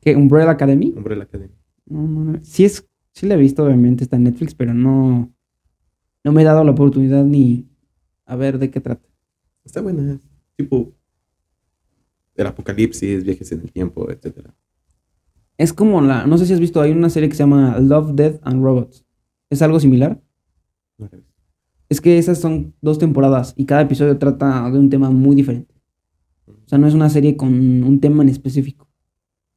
¿Qué? 0.00 0.14
¿Umbrella 0.16 0.50
Academy? 0.50 0.92
Umbrella 0.96 1.22
Academy. 1.22 1.54
No, 1.88 2.06
no, 2.06 2.24
no. 2.32 2.38
Sí, 2.42 2.64
es, 2.64 2.86
sí 3.12 3.26
la 3.26 3.34
he 3.34 3.38
visto, 3.38 3.64
obviamente, 3.64 4.04
está 4.04 4.16
en 4.16 4.24
Netflix, 4.24 4.54
pero 4.54 4.74
no, 4.74 5.32
no 6.24 6.32
me 6.32 6.42
he 6.42 6.44
dado 6.44 6.64
la 6.64 6.72
oportunidad 6.72 7.24
ni 7.24 7.68
a 8.26 8.36
ver 8.36 8.58
de 8.58 8.70
qué 8.70 8.80
trata. 8.80 9.08
Está 9.64 9.80
buena. 9.80 10.14
es 10.14 10.20
Tipo, 10.56 10.92
el 12.34 12.46
apocalipsis, 12.46 13.24
viajes 13.24 13.52
en 13.52 13.60
el 13.60 13.72
tiempo, 13.72 14.10
etcétera. 14.10 14.54
Es 15.56 15.72
como 15.72 16.00
la, 16.00 16.26
no 16.26 16.38
sé 16.38 16.46
si 16.46 16.52
has 16.52 16.60
visto, 16.60 16.80
hay 16.80 16.92
una 16.92 17.10
serie 17.10 17.28
que 17.28 17.34
se 17.34 17.42
llama 17.42 17.78
Love, 17.78 18.12
Death 18.14 18.40
and 18.42 18.62
Robots. 18.62 19.04
¿Es 19.50 19.60
algo 19.62 19.80
similar? 19.80 20.22
No 20.98 21.08
la 21.10 21.16
he 21.16 21.20
visto. 21.20 21.34
Es 21.88 22.00
que 22.00 22.18
esas 22.18 22.38
son 22.38 22.74
dos 22.80 22.98
temporadas 22.98 23.54
y 23.56 23.64
cada 23.64 23.82
episodio 23.82 24.18
trata 24.18 24.70
de 24.70 24.78
un 24.78 24.90
tema 24.90 25.10
muy 25.10 25.34
diferente. 25.34 25.74
O 26.46 26.68
sea, 26.68 26.78
no 26.78 26.86
es 26.86 26.94
una 26.94 27.08
serie 27.08 27.36
con 27.36 27.82
un 27.82 28.00
tema 28.00 28.22
en 28.22 28.28
específico. 28.28 28.87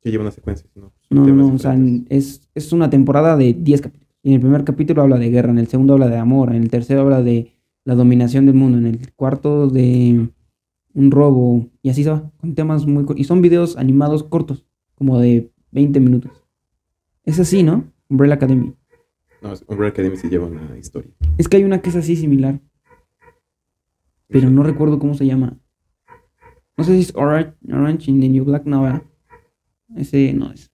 Que 0.02 0.10
lleva 0.12 0.24
una 0.24 0.32
secuencia, 0.32 0.68
sino 0.74 0.92
No, 1.10 1.26
temas 1.26 1.48
no, 1.48 1.54
o 1.56 1.60
sea, 1.60 1.78
es, 2.10 2.50
es 2.56 2.74
una 2.74 2.90
temporada 2.90 3.38
de 3.38 3.54
10 3.54 3.82
capítulos. 3.82 4.08
Y 4.24 4.30
en 4.30 4.36
el 4.36 4.42
primer 4.42 4.64
capítulo 4.64 5.02
habla 5.02 5.18
de 5.18 5.30
guerra, 5.30 5.52
en 5.52 5.60
el 5.60 5.68
segundo 5.68 5.94
habla 5.94 6.08
de 6.08 6.18
amor, 6.18 6.54
en 6.54 6.64
el 6.64 6.70
tercero 6.70 7.02
habla 7.02 7.22
de 7.24 7.54
la 7.86 7.96
dominación 7.96 8.46
del 8.46 8.56
mundo, 8.56 8.78
en 8.78 8.86
el 8.86 9.14
cuarto 9.14 9.68
de 9.68 10.30
un 10.94 11.12
robo, 11.12 11.68
y 11.82 11.90
así 11.90 12.04
se 12.04 12.10
va, 12.12 12.32
con 12.38 12.54
temas 12.54 12.86
muy... 12.86 13.06
cor- 13.06 13.18
Y 13.20 13.24
son 13.24 13.42
videos 13.42 13.78
animados 13.78 14.24
cortos, 14.24 14.66
como 14.96 15.20
de 15.20 15.52
20 15.72 16.00
minutos. 16.00 16.32
Es 17.24 17.40
así, 17.40 17.64
¿no? 17.64 17.86
Umbrella 18.10 18.36
Academy. 18.36 18.74
No, 19.42 19.54
Umbrella 19.68 19.90
Academy 19.92 20.18
sí 20.18 20.30
lleva 20.30 20.48
una 20.48 20.78
historia. 20.78 21.10
Es 21.38 21.48
que 21.48 21.58
hay 21.58 21.64
una 21.64 21.82
que 21.82 21.90
es 21.90 21.96
así 21.96 22.16
similar, 22.16 22.60
pero 24.28 24.50
no 24.50 24.64
recuerdo 24.64 25.00
cómo 25.00 25.14
se 25.16 25.26
llama. 25.26 25.58
No 26.78 26.84
sé 26.84 26.94
si 26.96 27.02
es 27.02 27.16
Orange, 27.16 27.54
Orange 27.70 28.12
in 28.12 28.20
the 28.22 28.30
New 28.30 28.46
Black, 28.46 28.66
no, 28.66 28.84
¿verdad? 28.84 29.04
Ese 29.96 30.34
no 30.34 30.52
es. 30.52 30.72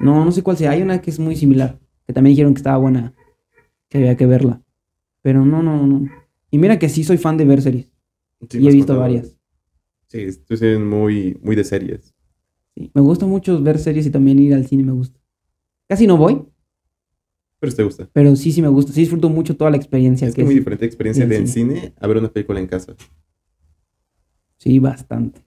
No, 0.00 0.24
no 0.24 0.32
sé 0.32 0.42
cuál 0.42 0.56
sea. 0.56 0.70
Hay 0.72 0.82
una 0.82 1.00
que 1.00 1.10
es 1.10 1.18
muy 1.18 1.36
similar, 1.36 1.78
que 2.06 2.12
también 2.12 2.32
dijeron 2.32 2.54
que 2.54 2.58
estaba 2.58 2.76
buena, 2.78 3.14
que 3.88 3.98
había 3.98 4.16
que 4.16 4.26
verla. 4.26 4.62
Pero 5.22 5.44
no, 5.44 5.62
no, 5.62 5.86
no. 5.86 6.08
Y 6.50 6.58
mira 6.58 6.78
que 6.78 6.88
sí 6.88 7.04
soy 7.04 7.18
fan 7.18 7.36
de 7.36 7.44
ver 7.44 7.62
series. 7.62 7.90
Sí, 8.50 8.58
y 8.58 8.66
he 8.68 8.72
visto 8.72 8.78
contado. 8.94 9.00
varias. 9.00 9.38
Sí, 10.08 10.20
estoy 10.22 10.56
siendo 10.56 10.84
muy, 10.84 11.38
muy 11.42 11.54
de 11.56 11.64
series. 11.64 12.12
Sí. 12.74 12.90
Me 12.94 13.00
gusta 13.02 13.26
mucho 13.26 13.62
ver 13.62 13.78
series 13.78 14.06
y 14.06 14.10
también 14.10 14.38
ir 14.38 14.54
al 14.54 14.66
cine 14.66 14.82
me 14.82 14.92
gusta. 14.92 15.18
Casi 15.88 16.06
no 16.06 16.16
voy, 16.16 16.42
Pero 17.60 17.72
te 17.74 17.82
gusta. 17.84 18.08
pero 18.12 18.34
sí, 18.34 18.50
sí 18.50 18.60
me 18.60 18.68
gusta. 18.68 18.92
Sí 18.92 19.00
disfruto 19.00 19.28
mucho 19.28 19.56
toda 19.56 19.70
la 19.70 19.76
experiencia 19.76 20.26
Es 20.26 20.34
que 20.34 20.42
muy 20.42 20.54
es. 20.54 20.60
diferente 20.60 20.84
experiencia 20.84 21.24
del 21.24 21.30
de 21.30 21.36
en 21.36 21.48
cine 21.48 21.94
a 22.00 22.06
ver 22.08 22.16
una 22.16 22.32
película 22.32 22.58
en 22.60 22.66
casa. 22.66 22.94
Sí, 24.58 24.78
bastante. 24.78 25.40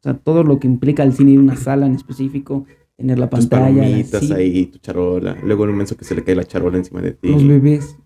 O 0.00 0.02
sea, 0.02 0.14
todo 0.14 0.44
lo 0.44 0.58
que 0.58 0.66
implica 0.66 1.02
el 1.02 1.12
cine, 1.12 1.32
ir 1.32 1.38
a 1.38 1.42
una 1.42 1.56
sala 1.56 1.86
en 1.86 1.94
específico, 1.94 2.64
tener 2.96 3.18
la 3.18 3.28
Tus 3.28 3.46
pantalla, 3.46 3.82
palomitas 3.82 4.20
sí, 4.24 4.32
ahí, 4.32 4.66
tu 4.66 4.78
charola. 4.78 5.36
Luego 5.44 5.64
un 5.64 5.70
momento 5.72 5.96
que 5.96 6.04
se 6.04 6.14
le 6.14 6.24
cae 6.24 6.34
la 6.34 6.44
charola 6.44 6.78
encima 6.78 7.02
de 7.02 7.12
ti. 7.12 7.28
los 7.28 7.46
bebés. 7.46 7.96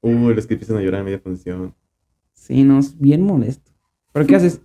Uy, 0.00 0.34
los 0.34 0.46
que 0.46 0.54
empiezan 0.54 0.76
a 0.76 0.82
llorar 0.82 1.00
a 1.00 1.04
media 1.04 1.18
función. 1.20 1.74
Sí, 2.32 2.64
no, 2.64 2.78
es 2.78 2.98
bien 2.98 3.22
molesto. 3.22 3.72
¿Pero 4.12 4.26
qué 4.26 4.36
haces? 4.36 4.60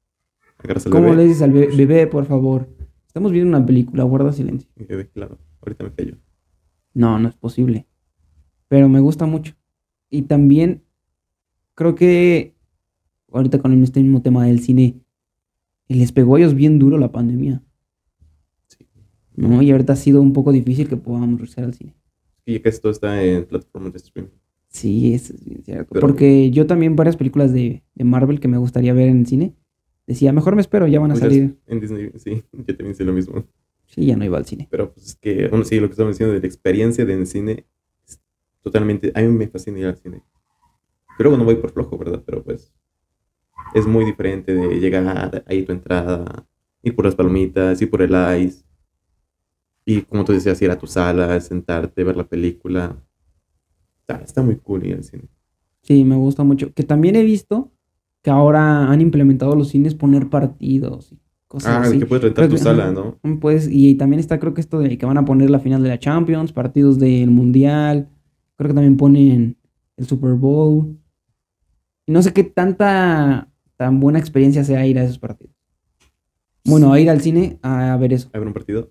Agarras 0.58 0.86
al 0.86 0.92
¿Cómo 0.92 1.04
bebé. 1.06 1.16
le 1.16 1.24
dices 1.24 1.42
al 1.42 1.52
bebé, 1.52 1.74
bebé, 1.76 2.06
por 2.06 2.26
favor? 2.26 2.68
Estamos 3.06 3.32
viendo 3.32 3.48
una 3.56 3.64
película, 3.64 4.04
guarda 4.04 4.32
silencio. 4.32 4.68
Bebé, 4.76 5.08
claro, 5.08 5.38
ahorita 5.62 5.84
me 5.84 5.92
callo. 5.92 6.16
No, 6.94 7.18
no 7.18 7.28
es 7.28 7.34
posible. 7.34 7.86
Pero 8.68 8.88
me 8.88 9.00
gusta 9.00 9.24
mucho. 9.26 9.54
Y 10.10 10.22
también 10.22 10.84
creo 11.74 11.94
que 11.94 12.54
ahorita 13.32 13.58
con 13.58 13.82
este 13.82 14.00
mismo 14.02 14.20
tema 14.22 14.44
del 14.46 14.60
cine, 14.60 15.00
les 15.94 16.12
pegó 16.12 16.36
a 16.36 16.38
ellos 16.38 16.54
bien 16.54 16.78
duro 16.78 16.98
la 16.98 17.10
pandemia. 17.12 17.62
Sí. 18.66 18.86
¿no? 19.36 19.62
Y 19.62 19.70
ahorita 19.70 19.94
ha 19.94 19.96
sido 19.96 20.20
un 20.20 20.32
poco 20.32 20.52
difícil 20.52 20.88
que 20.88 20.96
podamos 20.96 21.40
regresar 21.40 21.64
al 21.64 21.74
cine. 21.74 21.94
Y 22.44 22.60
casi 22.60 22.80
todo 22.80 22.92
está 22.92 23.22
en 23.22 23.44
plataformas 23.46 23.92
de 23.92 23.98
streaming. 23.98 24.30
Sí, 24.68 25.14
eso 25.14 25.32
es 25.34 25.44
bien 25.44 25.62
cierto. 25.64 25.88
Pero- 25.92 26.00
Porque 26.06 26.50
yo 26.50 26.66
también 26.66 26.96
varias 26.96 27.16
películas 27.16 27.52
de, 27.52 27.82
de 27.94 28.04
Marvel 28.04 28.40
que 28.40 28.48
me 28.48 28.58
gustaría 28.58 28.92
ver 28.92 29.08
en 29.08 29.20
el 29.20 29.26
cine, 29.26 29.54
decía, 30.06 30.32
mejor 30.32 30.54
me 30.54 30.60
espero, 30.60 30.86
ya 30.86 31.00
van 31.00 31.10
a 31.10 31.14
Pues 31.14 31.24
salir. 31.24 31.58
En 31.66 31.80
Disney, 31.80 32.10
sí, 32.16 32.42
yo 32.52 32.64
también 32.76 32.90
hice 32.90 33.04
lo 33.04 33.12
mismo. 33.12 33.44
Sí, 33.86 34.04
ya 34.04 34.16
no 34.16 34.24
iba 34.24 34.36
al 34.36 34.44
cine. 34.44 34.68
Pero 34.70 34.92
pues 34.92 35.06
es 35.06 35.14
que, 35.16 35.48
bueno, 35.48 35.64
sí, 35.64 35.80
lo 35.80 35.86
que 35.88 35.92
estaba 35.92 36.10
diciendo 36.10 36.34
de 36.34 36.40
la 36.40 36.46
experiencia 36.46 37.06
de 37.06 37.14
en 37.14 37.26
cine, 37.26 37.66
es 38.06 38.20
totalmente, 38.60 39.10
a 39.14 39.22
mí 39.22 39.28
me 39.28 39.48
fascina 39.48 39.78
ir 39.78 39.86
al 39.86 39.96
cine. 39.96 40.22
Pero 41.16 41.30
luego 41.30 41.38
no 41.38 41.44
voy 41.44 41.56
por 41.56 41.70
flojo, 41.72 41.96
¿verdad? 41.96 42.22
Pero 42.24 42.44
pues 42.44 42.72
es 43.74 43.86
muy 43.86 44.04
diferente 44.04 44.54
de 44.54 44.80
llegar 44.80 45.44
ahí 45.46 45.62
tu 45.64 45.72
entrada, 45.72 46.46
ir 46.82 46.94
por 46.94 47.04
las 47.04 47.14
palomitas, 47.14 47.80
ir 47.82 47.90
por 47.90 48.02
el 48.02 48.14
ice. 48.42 48.64
Y 49.84 50.02
como 50.02 50.24
tú 50.24 50.32
decías, 50.32 50.60
ir 50.62 50.70
a 50.70 50.78
tu 50.78 50.86
sala, 50.86 51.40
sentarte, 51.40 52.04
ver 52.04 52.16
la 52.16 52.26
película. 52.28 52.96
Está, 54.00 54.22
está 54.22 54.42
muy 54.42 54.56
cool 54.56 54.86
ir 54.86 54.96
al 54.96 55.04
cine. 55.04 55.24
Sí, 55.82 56.04
me 56.04 56.16
gusta 56.16 56.44
mucho. 56.44 56.72
Que 56.74 56.82
también 56.82 57.16
he 57.16 57.22
visto 57.22 57.72
que 58.22 58.30
ahora 58.30 58.90
han 58.90 59.00
implementado 59.00 59.54
los 59.54 59.68
cines 59.68 59.94
poner 59.94 60.28
partidos. 60.28 61.14
cosas 61.46 61.70
Ah, 61.76 61.80
así. 61.80 61.94
de 61.94 61.98
que 62.00 62.06
puedes 62.06 62.24
rentar 62.24 62.44
Creo 62.44 62.48
tu 62.50 62.56
que- 62.56 62.62
sala. 62.62 62.92
¿no? 62.92 63.18
Pues, 63.40 63.66
y 63.72 63.94
también 63.94 64.20
está, 64.20 64.38
creo 64.38 64.52
que 64.52 64.60
esto 64.60 64.80
de 64.80 64.98
que 64.98 65.06
van 65.06 65.16
a 65.16 65.24
poner 65.24 65.48
la 65.48 65.60
final 65.60 65.82
de 65.82 65.88
la 65.88 65.98
Champions, 65.98 66.52
partidos 66.52 66.98
del 66.98 67.30
Mundial. 67.30 68.10
Creo 68.56 68.68
que 68.68 68.74
también 68.74 68.98
ponen 68.98 69.56
el 69.96 70.06
Super 70.06 70.34
Bowl. 70.34 70.98
Y 72.06 72.12
no 72.12 72.20
sé 72.20 72.34
qué 72.34 72.44
tanta, 72.44 73.47
tan 73.78 74.00
buena 74.00 74.18
experiencia 74.18 74.64
sea 74.64 74.84
ir 74.86 74.98
a 74.98 75.04
esos 75.04 75.18
partidos. 75.18 75.54
Bueno, 76.64 76.92
a 76.92 77.00
ir 77.00 77.08
al 77.08 77.22
cine 77.22 77.58
a 77.62 77.96
ver 77.96 78.12
eso. 78.12 78.28
¿A 78.34 78.38
ver 78.38 78.48
un 78.48 78.52
partido? 78.52 78.90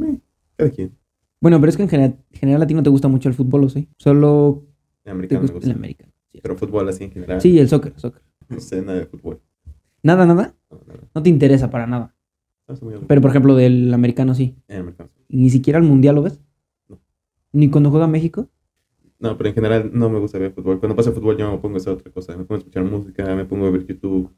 Eh, 0.00 0.20
cada 0.56 0.70
quien. 0.70 0.96
Bueno, 1.40 1.58
pero 1.60 1.70
es 1.70 1.76
que 1.76 1.82
en 1.82 1.88
general, 1.88 2.16
general 2.32 2.62
a 2.62 2.66
ti 2.66 2.74
no 2.74 2.82
te 2.82 2.90
gusta 2.90 3.08
mucho 3.08 3.28
el 3.28 3.34
fútbol, 3.34 3.64
¿o 3.64 3.68
sí? 3.68 3.88
Solo 3.98 4.66
El 5.00 5.04
te 5.04 5.10
americano 5.10 5.42
me 5.42 5.48
gusta 5.48 5.68
el 5.68 5.76
americano. 5.76 6.12
Sí. 6.32 6.38
Pero 6.40 6.56
fútbol 6.56 6.88
así 6.88 7.04
en 7.04 7.10
general. 7.10 7.40
Sí, 7.40 7.58
el 7.58 7.68
soccer, 7.68 7.92
soccer. 7.96 8.22
No 8.48 8.60
sé 8.60 8.82
nada 8.82 9.00
de 9.00 9.06
fútbol. 9.06 9.42
Nada, 10.02 10.26
nada. 10.26 10.54
No, 10.70 10.80
nada. 10.86 11.00
No 11.12 11.22
te 11.22 11.28
interesa 11.28 11.70
para 11.70 11.86
nada. 11.86 12.14
No. 12.68 13.00
Pero 13.08 13.20
por 13.20 13.30
ejemplo, 13.30 13.56
del 13.56 13.92
americano 13.92 14.34
sí. 14.34 14.54
En 14.68 14.76
el 14.76 14.82
americano. 14.82 15.10
Ni 15.28 15.50
siquiera 15.50 15.78
el 15.78 15.84
mundial 15.84 16.14
lo 16.14 16.22
ves. 16.22 16.40
No. 16.88 17.00
Ni 17.52 17.68
cuando 17.68 17.90
juega 17.90 18.06
México. 18.06 18.48
No, 19.20 19.36
pero 19.36 19.50
en 19.50 19.54
general 19.54 19.90
no 19.92 20.08
me 20.08 20.18
gusta 20.18 20.38
ver 20.38 20.52
fútbol. 20.52 20.80
Cuando 20.80 20.96
pasa 20.96 21.12
fútbol 21.12 21.36
yo 21.36 21.50
me 21.52 21.58
pongo 21.58 21.74
a 21.76 21.78
hacer 21.78 21.92
otra 21.92 22.10
cosa. 22.10 22.36
Me 22.36 22.44
pongo 22.44 22.54
a 22.54 22.58
escuchar 22.58 22.84
música, 22.84 23.24
me 23.36 23.44
pongo 23.44 23.66
a 23.66 23.70
ver 23.70 23.86
YouTube, 23.86 24.34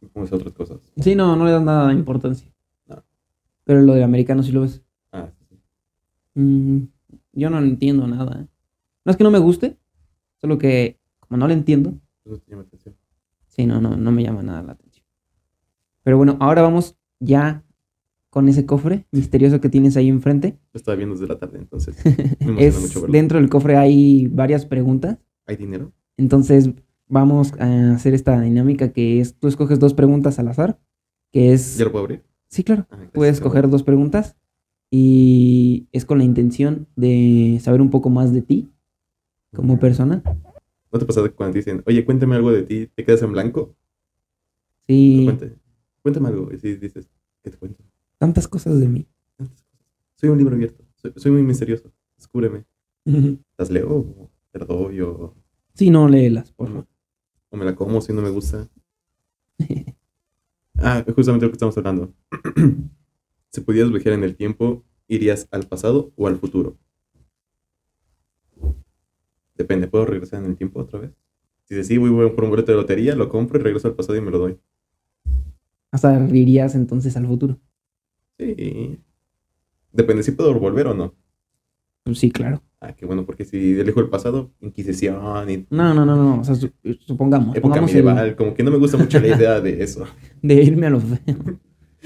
me 0.00 0.08
pongo 0.08 0.24
a 0.24 0.26
hacer 0.26 0.38
otras 0.38 0.52
cosas. 0.52 0.92
Sí, 1.00 1.14
no, 1.14 1.36
no 1.36 1.44
le 1.44 1.52
dan 1.52 1.64
nada 1.64 1.88
de 1.88 1.94
importancia. 1.94 2.52
No. 2.86 3.02
Pero 3.64 3.80
lo 3.82 3.94
del 3.94 4.02
americano 4.02 4.42
sí 4.42 4.50
lo 4.50 4.62
ves. 4.62 4.82
Ah, 5.12 5.30
sí, 5.38 5.44
sí. 5.48 5.60
Mm, 6.34 6.88
yo 7.34 7.50
no 7.50 7.58
entiendo 7.58 8.06
nada. 8.08 8.42
¿eh? 8.42 8.46
No 9.04 9.10
es 9.12 9.16
que 9.16 9.24
no 9.24 9.30
me 9.30 9.38
guste, 9.38 9.78
solo 10.40 10.58
que 10.58 10.98
como 11.20 11.38
no 11.38 11.46
le 11.46 11.54
entiendo, 11.54 11.94
Eso 12.24 12.38
te 12.38 12.50
llama 12.50 12.62
atención. 12.64 12.96
sí, 13.46 13.64
no, 13.64 13.80
no, 13.80 13.96
no 13.96 14.10
me 14.10 14.24
llama 14.24 14.42
nada 14.42 14.62
la 14.62 14.72
atención. 14.72 15.06
Pero 16.02 16.16
bueno, 16.16 16.36
ahora 16.40 16.62
vamos 16.62 16.96
ya 17.20 17.62
con 18.30 18.48
ese 18.48 18.64
cofre 18.64 19.06
misterioso 19.10 19.60
que 19.60 19.68
tienes 19.68 19.96
ahí 19.96 20.08
enfrente. 20.08 20.56
Lo 20.72 20.78
estaba 20.78 20.96
viendo 20.96 21.14
desde 21.14 21.26
la 21.26 21.38
tarde, 21.38 21.58
entonces 21.58 21.96
me 22.46 22.64
Es, 22.64 22.80
mucho 22.80 23.00
verlo. 23.02 23.12
dentro 23.12 23.38
del 23.38 23.48
cofre 23.50 23.76
hay 23.76 24.26
varias 24.28 24.66
preguntas. 24.66 25.18
¿Hay 25.46 25.56
dinero? 25.56 25.92
Entonces 26.16 26.70
vamos 27.08 27.52
a 27.58 27.92
hacer 27.94 28.14
esta 28.14 28.40
dinámica 28.40 28.92
que 28.92 29.20
es, 29.20 29.34
tú 29.34 29.48
escoges 29.48 29.80
dos 29.80 29.94
preguntas 29.94 30.38
al 30.38 30.48
azar, 30.48 30.78
que 31.32 31.52
es... 31.52 31.76
¿Ya 31.76 31.84
lo 31.84 31.92
puedo 31.92 32.04
abrir? 32.04 32.22
Sí, 32.48 32.62
claro. 32.62 32.86
Ah, 32.90 32.98
Puedes 33.12 33.34
escoger 33.34 33.68
dos 33.68 33.82
preguntas 33.82 34.36
y 34.92 35.88
es 35.92 36.04
con 36.04 36.18
la 36.18 36.24
intención 36.24 36.88
de 36.96 37.58
saber 37.60 37.80
un 37.80 37.90
poco 37.90 38.10
más 38.10 38.32
de 38.32 38.42
ti 38.42 38.70
como 39.54 39.78
persona. 39.78 40.22
¿No 40.92 40.98
te 40.98 41.04
pasa 41.06 41.28
cuando 41.30 41.52
te 41.52 41.58
dicen, 41.60 41.82
oye, 41.86 42.04
cuéntame 42.04 42.36
algo 42.36 42.52
de 42.52 42.62
ti, 42.62 42.88
te 42.94 43.04
quedas 43.04 43.22
en 43.22 43.32
blanco? 43.32 43.76
Sí, 44.86 45.22
Cuéntame, 45.24 45.52
cuéntame 46.02 46.28
algo. 46.28 46.52
Y 46.52 46.58
si 46.58 46.74
dices, 46.76 47.08
¿qué 47.42 47.50
te 47.50 47.56
cuento? 47.56 47.82
Tantas 48.20 48.46
cosas 48.46 48.78
de 48.78 48.86
mí. 48.86 49.08
Soy 50.16 50.28
un 50.28 50.36
libro 50.36 50.54
abierto. 50.54 50.84
Soy, 50.96 51.12
soy 51.16 51.32
muy 51.32 51.42
misterioso. 51.42 51.90
Descúbreme. 52.18 52.66
¿Las 53.56 53.70
leo 53.70 53.90
o 53.90 54.30
te 54.52 54.58
la 54.58 54.66
doy 54.66 55.00
o, 55.00 55.34
Sí, 55.74 55.88
no 55.90 56.06
léelas, 56.06 56.52
por 56.52 56.68
favor. 56.68 56.86
o 57.48 57.56
me 57.56 57.64
la 57.64 57.74
como 57.74 58.00
si 58.02 58.12
no 58.12 58.22
me 58.22 58.30
gusta? 58.30 58.68
Ah, 60.82 61.04
justamente 61.14 61.44
lo 61.44 61.50
que 61.50 61.56
estamos 61.56 61.76
hablando. 61.76 62.14
si 63.50 63.60
pudieras 63.60 63.92
viajar 63.92 64.14
en 64.14 64.24
el 64.24 64.34
tiempo, 64.34 64.82
¿irías 65.08 65.46
al 65.50 65.64
pasado 65.64 66.10
o 66.16 66.26
al 66.26 66.38
futuro? 66.38 66.78
Depende, 69.56 69.88
¿puedo 69.88 70.06
regresar 70.06 70.42
en 70.42 70.48
el 70.48 70.56
tiempo 70.56 70.80
otra 70.80 71.00
vez? 71.00 71.10
Si 71.64 71.84
sí, 71.84 71.98
voy 71.98 72.30
por 72.30 72.44
un 72.44 72.50
boleto 72.50 72.72
de 72.72 72.78
lotería, 72.78 73.14
lo 73.14 73.28
compro 73.28 73.60
y 73.60 73.62
regreso 73.62 73.88
al 73.88 73.94
pasado 73.94 74.16
y 74.16 74.22
me 74.22 74.30
lo 74.30 74.38
doy. 74.38 74.58
Hasta 75.92 76.18
irías 76.34 76.74
entonces 76.74 77.14
al 77.14 77.26
futuro. 77.26 77.60
Sí. 78.56 78.98
Depende 79.92 80.22
si 80.22 80.32
puedo 80.32 80.58
volver 80.58 80.86
o 80.88 80.94
no. 80.94 81.14
Pues 82.04 82.18
sí, 82.18 82.30
claro. 82.30 82.62
Ah, 82.80 82.94
qué 82.94 83.04
bueno, 83.04 83.26
porque 83.26 83.44
si 83.44 83.78
elijo 83.78 84.00
el 84.00 84.08
pasado, 84.08 84.50
Inquisición 84.62 85.50
y 85.50 85.66
No, 85.68 85.92
no, 85.92 86.06
no, 86.06 86.16
no. 86.16 86.40
O 86.40 86.44
sea, 86.44 86.54
su- 86.54 86.70
supongamos. 87.06 87.54
época 87.56 87.78
el- 87.78 87.84
medieval, 87.84 88.36
como 88.36 88.54
que 88.54 88.62
no 88.62 88.70
me 88.70 88.78
gusta 88.78 88.96
mucho 88.96 89.20
la 89.20 89.28
idea 89.36 89.60
de 89.60 89.82
eso. 89.82 90.06
de 90.40 90.54
irme 90.62 90.86
a 90.86 90.90
lo 90.90 91.00
feo. 91.00 91.18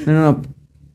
No, 0.07 0.13
no, 0.13 0.33
no. 0.33 0.43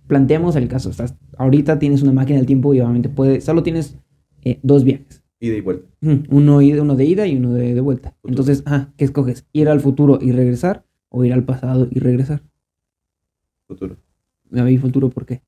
Planteamos 0.07 0.55
el 0.57 0.67
caso. 0.67 0.89
Estás, 0.89 1.15
ahorita 1.37 1.79
tienes 1.79 2.01
una 2.01 2.11
máquina 2.11 2.37
del 2.39 2.45
tiempo 2.47 2.73
y 2.73 2.81
obviamente 2.81 3.07
puede, 3.09 3.39
solo 3.41 3.63
tienes 3.63 3.97
eh, 4.43 4.59
dos 4.63 4.83
viajes. 4.83 5.23
Ida 5.39 5.55
y 5.55 5.61
vuelta. 5.61 5.87
Uno, 6.01 6.61
ida- 6.61 6.81
uno 6.81 6.95
de 6.97 7.05
ida 7.05 7.25
y 7.27 7.37
uno 7.37 7.53
de, 7.53 7.73
de 7.73 7.81
vuelta. 7.81 8.09
Futuro. 8.11 8.31
Entonces, 8.31 8.63
ah, 8.65 8.89
¿qué 8.97 9.05
escoges? 9.05 9.45
¿Ir 9.53 9.69
al 9.69 9.79
futuro 9.79 10.19
y 10.21 10.33
regresar? 10.33 10.83
¿O 11.07 11.23
ir 11.23 11.31
al 11.31 11.45
pasado 11.45 11.87
y 11.89 11.99
regresar? 11.99 12.41
Futuro. 13.67 13.95
A 14.56 14.64
ver, 14.64 14.80
futuro, 14.80 15.10
¿por 15.10 15.26
qué? 15.26 15.41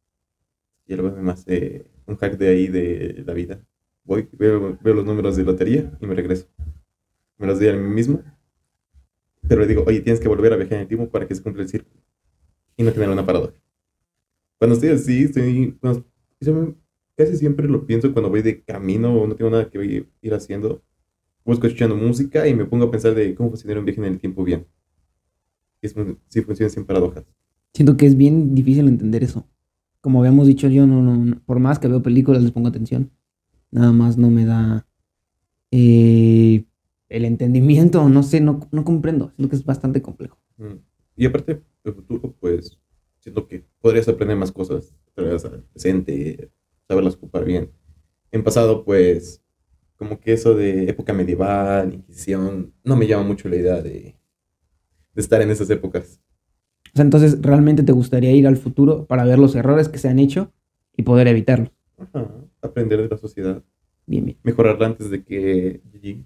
Y 0.85 0.95
lo 0.95 1.03
veo 1.03 1.15
más 1.23 1.43
eh, 1.47 1.87
un 2.05 2.17
hack 2.17 2.37
de 2.37 2.49
ahí 2.49 2.67
de 2.67 3.23
la 3.25 3.33
vida. 3.33 3.63
Voy, 4.03 4.27
veo, 4.33 4.77
veo 4.81 4.93
los 4.93 5.05
números 5.05 5.35
de 5.35 5.43
lotería 5.43 5.91
y 5.99 6.05
me 6.07 6.15
regreso. 6.15 6.47
Me 7.37 7.47
los 7.47 7.59
doy 7.59 7.69
a 7.69 7.73
mí 7.73 7.89
mismo. 7.93 8.23
Pero 9.47 9.61
le 9.61 9.67
digo, 9.67 9.83
oye, 9.85 10.01
tienes 10.01 10.19
que 10.19 10.27
volver 10.27 10.51
a 10.51 10.55
viajar 10.55 10.73
en 10.77 10.81
el 10.81 10.87
tiempo 10.87 11.07
para 11.11 11.27
que 11.27 11.35
se 11.35 11.43
cumpla 11.43 11.61
el 11.61 11.69
círculo. 11.69 12.01
Y 12.77 12.83
no 12.83 12.93
tener 12.93 13.09
una 13.09 13.25
paradoja. 13.25 13.55
Cuando 14.57 14.75
estoy 14.75 14.89
así, 14.91 15.23
estoy. 15.23 15.77
cuando- 15.81 16.05
casi 17.17 17.37
siempre 17.37 17.67
lo 17.67 17.85
pienso 17.85 18.11
cuando 18.13 18.29
voy 18.29 18.41
de 18.41 18.63
camino 18.63 19.13
o 19.21 19.27
no 19.27 19.35
tengo 19.35 19.51
nada 19.51 19.69
que 19.69 20.07
ir 20.21 20.33
haciendo. 20.33 20.83
Busco 21.45 21.67
escuchando 21.67 21.95
música 21.97 22.47
y 22.47 22.55
me 22.55 22.65
pongo 22.65 22.85
a 22.85 22.91
pensar 22.91 23.15
de 23.15 23.35
cómo 23.35 23.49
funcionaría 23.49 23.79
un 23.81 23.85
viaje 23.85 24.01
en 24.01 24.07
el 24.07 24.19
tiempo 24.19 24.43
bien. 24.43 24.67
Es, 25.81 25.93
si 26.29 26.41
funciona 26.41 26.69
sin 26.71 26.85
paradojas. 26.85 27.23
Siento 27.73 27.97
que 27.97 28.05
es 28.05 28.15
bien 28.15 28.53
difícil 28.53 28.87
entender 28.87 29.23
eso. 29.23 29.47
Como 30.01 30.19
habíamos 30.19 30.47
dicho, 30.47 30.67
yo 30.67 30.87
no, 30.87 31.01
no, 31.01 31.41
por 31.45 31.59
más 31.59 31.79
que 31.79 31.87
veo 31.87 32.01
películas, 32.01 32.41
les 32.41 32.51
pongo 32.51 32.67
atención. 32.67 33.11
Nada 33.71 33.91
más 33.91 34.17
no 34.17 34.29
me 34.29 34.45
da 34.45 34.87
eh, 35.71 36.65
el 37.09 37.25
entendimiento, 37.25 38.09
no 38.09 38.23
sé, 38.23 38.41
no, 38.41 38.67
no 38.71 38.83
comprendo. 38.83 39.31
Siento 39.35 39.49
que 39.49 39.55
es 39.55 39.65
bastante 39.65 40.01
complejo. 40.01 40.37
Mm. 40.57 40.75
Y 41.15 41.25
aparte, 41.25 41.61
el 41.83 41.93
futuro, 41.93 42.35
pues, 42.39 42.79
siento 43.19 43.47
que 43.47 43.65
podrías 43.79 44.07
aprender 44.07 44.37
más 44.37 44.51
cosas, 44.51 44.95
traerlas 45.13 45.45
al 45.45 45.63
presente, 45.63 46.51
saberlas 46.87 47.15
ocupar 47.15 47.45
bien. 47.45 47.71
En 48.31 48.43
pasado, 48.43 48.83
pues, 48.83 49.41
como 49.97 50.19
que 50.19 50.33
eso 50.33 50.55
de 50.55 50.89
época 50.89 51.13
medieval, 51.13 51.93
Inquisición, 51.93 52.73
no 52.83 52.95
me 52.95 53.07
llama 53.07 53.23
mucho 53.23 53.47
la 53.47 53.55
idea 53.57 53.81
de, 53.81 54.17
de 55.13 55.21
estar 55.21 55.41
en 55.41 55.51
esas 55.51 55.69
épocas. 55.69 56.19
O 56.93 56.95
sea, 56.95 57.05
entonces, 57.05 57.41
¿realmente 57.41 57.83
te 57.83 57.91
gustaría 57.93 58.31
ir 58.33 58.47
al 58.47 58.57
futuro 58.57 59.05
para 59.05 59.23
ver 59.23 59.39
los 59.39 59.55
errores 59.55 59.87
que 59.87 59.97
se 59.97 60.09
han 60.09 60.19
hecho 60.19 60.51
y 60.97 61.03
poder 61.03 61.27
evitarlos? 61.27 61.71
Ajá, 61.97 62.27
aprender 62.61 63.01
de 63.01 63.07
la 63.07 63.17
sociedad, 63.17 63.63
Bien, 64.05 64.25
bien. 64.25 64.37
mejorarla 64.43 64.87
antes 64.87 65.09
de 65.09 65.23
que 65.23 65.81
GG. 65.93 66.25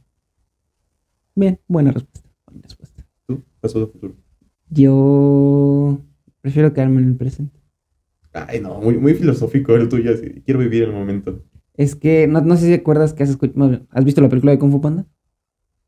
Bien, 1.35 1.59
buena 1.67 1.91
respuesta. 1.91 2.29
Buena 2.47 2.61
respuesta. 2.63 3.05
tú, 3.27 3.43
pasado, 3.59 3.87
futuro. 3.89 4.15
Yo 4.69 5.99
prefiero 6.41 6.73
quedarme 6.73 7.01
en 7.01 7.09
el 7.09 7.15
presente. 7.15 7.59
Ay, 8.33 8.59
no, 8.59 8.81
muy, 8.81 8.97
muy 8.97 9.13
filosófico 9.13 9.75
el 9.75 9.87
tuyo, 9.87 10.13
así, 10.13 10.41
quiero 10.45 10.59
vivir 10.59 10.83
el 10.83 10.91
momento. 10.93 11.43
Es 11.75 11.95
que, 11.95 12.25
no, 12.27 12.41
no 12.41 12.55
sé 12.57 12.65
si 12.67 12.73
acuerdas 12.73 13.13
que 13.13 13.23
has 13.23 13.29
escuchado, 13.29 13.85
¿has 13.89 14.05
visto 14.05 14.21
la 14.21 14.29
película 14.29 14.51
de 14.51 14.59
Kung 14.59 14.71
Fu 14.71 14.81
Panda? 14.81 15.05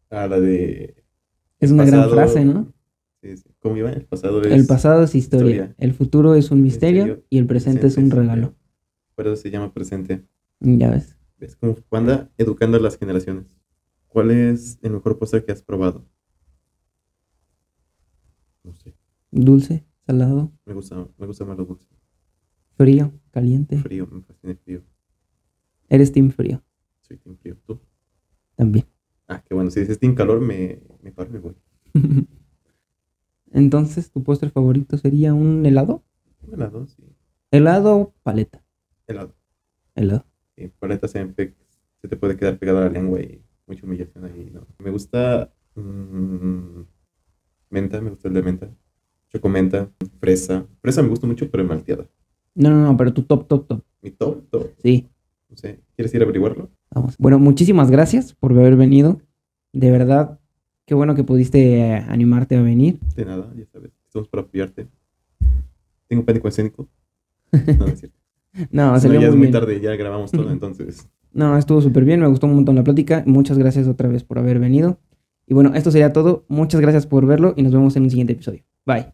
Ah, 0.10 0.28
la 0.28 0.40
de... 0.40 1.04
Es 1.60 1.72
una 1.72 1.86
gran 1.86 2.10
frase, 2.10 2.46
¿no? 2.46 2.72
Sí, 3.22 3.38
sí, 3.38 3.50
¿Cómo 3.60 3.78
iba? 3.78 3.92
El 3.92 4.06
pasado 4.06 4.42
es... 4.42 4.52
El 4.52 4.66
pasado 4.68 5.04
es 5.04 5.16
historia, 5.16 5.52
historia. 5.52 5.76
el 5.78 5.94
futuro 5.94 6.36
es 6.36 6.52
un 6.52 6.62
misterio 6.62 7.04
Misterio. 7.06 7.26
y 7.30 7.38
el 7.38 7.48
presente, 7.48 7.88
es 7.88 7.98
un 7.98 8.12
regalo. 8.12 8.56
Por 9.16 9.28
eso 9.28 9.36
se 9.36 9.50
llama 9.52 9.74
presente. 9.74 10.26
Ya 10.60 10.92
ves. 10.92 11.18
¿Ves 11.40 11.56
cómo 11.56 11.76
anda 11.92 12.30
educando 12.38 12.78
a 12.78 12.80
las 12.80 12.98
generaciones? 12.98 13.46
¿Cuál 14.08 14.32
es 14.32 14.80
el 14.82 14.92
mejor 14.92 15.18
postre 15.20 15.44
que 15.44 15.52
has 15.52 15.62
probado? 15.62 16.06
No 18.64 18.74
sé. 18.74 18.96
Dulce, 19.32 19.86
salado, 20.06 20.52
Me 20.66 20.74
gusta, 20.74 21.08
me 21.18 21.28
gusta 21.28 21.46
más 21.46 21.58
lo 21.58 21.66
dulce. 21.66 21.88
frío, 22.76 23.12
caliente. 23.32 23.78
Frío, 23.78 24.08
me 24.12 24.22
fascina 24.22 24.52
el 24.54 24.58
frío. 24.60 24.84
Eres 25.90 26.12
team 26.12 26.32
frío 26.32 26.64
Soy 27.02 27.18
team 27.18 27.38
frío. 27.38 27.58
¿Tú? 27.66 27.80
también. 28.56 28.86
Ah, 29.28 29.44
qué 29.48 29.54
bueno. 29.54 29.70
Si 29.70 29.80
dices 29.80 30.00
team 30.00 30.16
calor, 30.16 30.40
me, 30.42 30.80
me 31.02 31.12
paro 31.12 31.30
y 31.30 31.34
me 31.34 31.40
voy. 31.40 31.56
Entonces, 33.52 34.12
¿tu 34.12 34.24
postre 34.24 34.50
favorito 34.50 34.98
sería 34.98 35.34
un 35.34 35.66
helado? 35.66 36.04
Un 36.48 36.54
helado, 36.56 36.88
sí. 36.88 37.04
¿Helado 37.52 37.96
o 37.98 38.14
paleta? 38.24 38.64
Helado. 39.08 39.34
Helado. 39.96 40.26
Sí, 40.56 40.70
paleta 40.80 41.08
se, 41.08 41.34
se 41.36 42.08
te 42.08 42.18
puede 42.18 42.36
quedar 42.38 42.58
pegada 42.60 42.80
a 42.82 42.84
la 42.86 42.90
lengua 42.90 43.20
y 43.22 43.42
mucha 43.68 43.86
humillación 43.86 44.26
ahí, 44.26 44.50
¿no? 44.54 44.66
Me 44.80 44.92
gusta 44.92 45.52
mm, 45.76 46.82
menta, 47.70 48.02
me 48.02 48.10
gusta 48.12 48.28
el 48.28 48.34
de 48.34 48.44
menta. 48.44 48.70
Chocomenta, 49.32 49.90
fresa. 50.20 50.66
Fresa 50.82 51.02
me 51.02 51.10
gusta 51.10 51.28
mucho, 51.28 51.50
pero 51.52 51.64
malteada. 51.66 52.08
No, 52.56 52.70
no, 52.70 52.82
no, 52.84 52.98
pero 52.98 53.14
tu 53.14 53.24
top, 53.24 53.48
top, 53.48 53.68
top. 53.68 53.84
Mi 54.02 54.12
top, 54.12 54.50
top. 54.50 54.68
Sí, 54.82 55.08
No 55.50 55.58
sé. 55.58 55.80
¿Quieres 55.96 56.14
ir 56.14 56.22
a 56.22 56.24
averiguarlo? 56.26 56.70
vamos. 56.92 57.18
Bueno, 57.18 57.38
muchísimas 57.40 57.92
gracias 57.92 58.34
por 58.34 58.52
haber 58.54 58.76
venido. 58.76 59.22
De 59.74 59.92
verdad, 59.92 60.40
qué 60.88 60.96
bueno 60.96 61.14
que 61.14 61.24
pudiste 61.24 61.78
eh, 61.80 61.96
animarte 62.08 62.56
a 62.56 62.62
venir. 62.64 62.98
De 63.16 63.26
nada, 63.26 63.54
ya 63.56 63.66
sabes. 63.68 63.92
Estamos 64.06 64.28
para 64.30 64.42
apoyarte. 64.44 64.88
tengo 66.08 66.26
pánico 66.26 66.48
escénico. 66.48 66.88
No, 67.52 67.86
es 67.86 68.00
cierto. 68.00 68.18
No, 68.72 68.94
No, 68.94 69.00
salió 69.00 69.20
ya 69.22 69.28
es 69.28 69.34
muy 69.34 69.38
muy 69.38 69.48
bien. 69.48 69.52
tarde, 69.52 69.80
ya 69.80 69.96
grabamos 69.96 70.32
todo, 70.32 70.50
entonces. 70.52 71.08
No, 71.32 71.56
estuvo 71.58 71.80
súper 71.80 72.06
bien, 72.06 72.20
me 72.22 72.28
gustó 72.28 72.48
un 72.48 72.56
montón 72.56 72.76
la 72.76 72.84
plática. 72.84 73.22
Muchas 73.28 73.60
gracias 73.60 73.88
otra 73.88 74.08
vez 74.10 74.24
por 74.24 74.40
haber 74.40 74.58
venido. 74.58 74.98
Y 75.46 75.54
bueno, 75.54 75.74
esto 75.76 75.92
sería 75.92 76.12
todo. 76.12 76.46
Muchas 76.48 76.82
gracias 76.82 77.06
por 77.06 77.28
verlo 77.28 77.54
y 77.56 77.62
nos 77.62 77.72
vemos 77.74 77.96
en 77.98 78.04
un 78.04 78.10
siguiente 78.10 78.34
episodio. 78.34 78.64
Bye. 78.86 79.08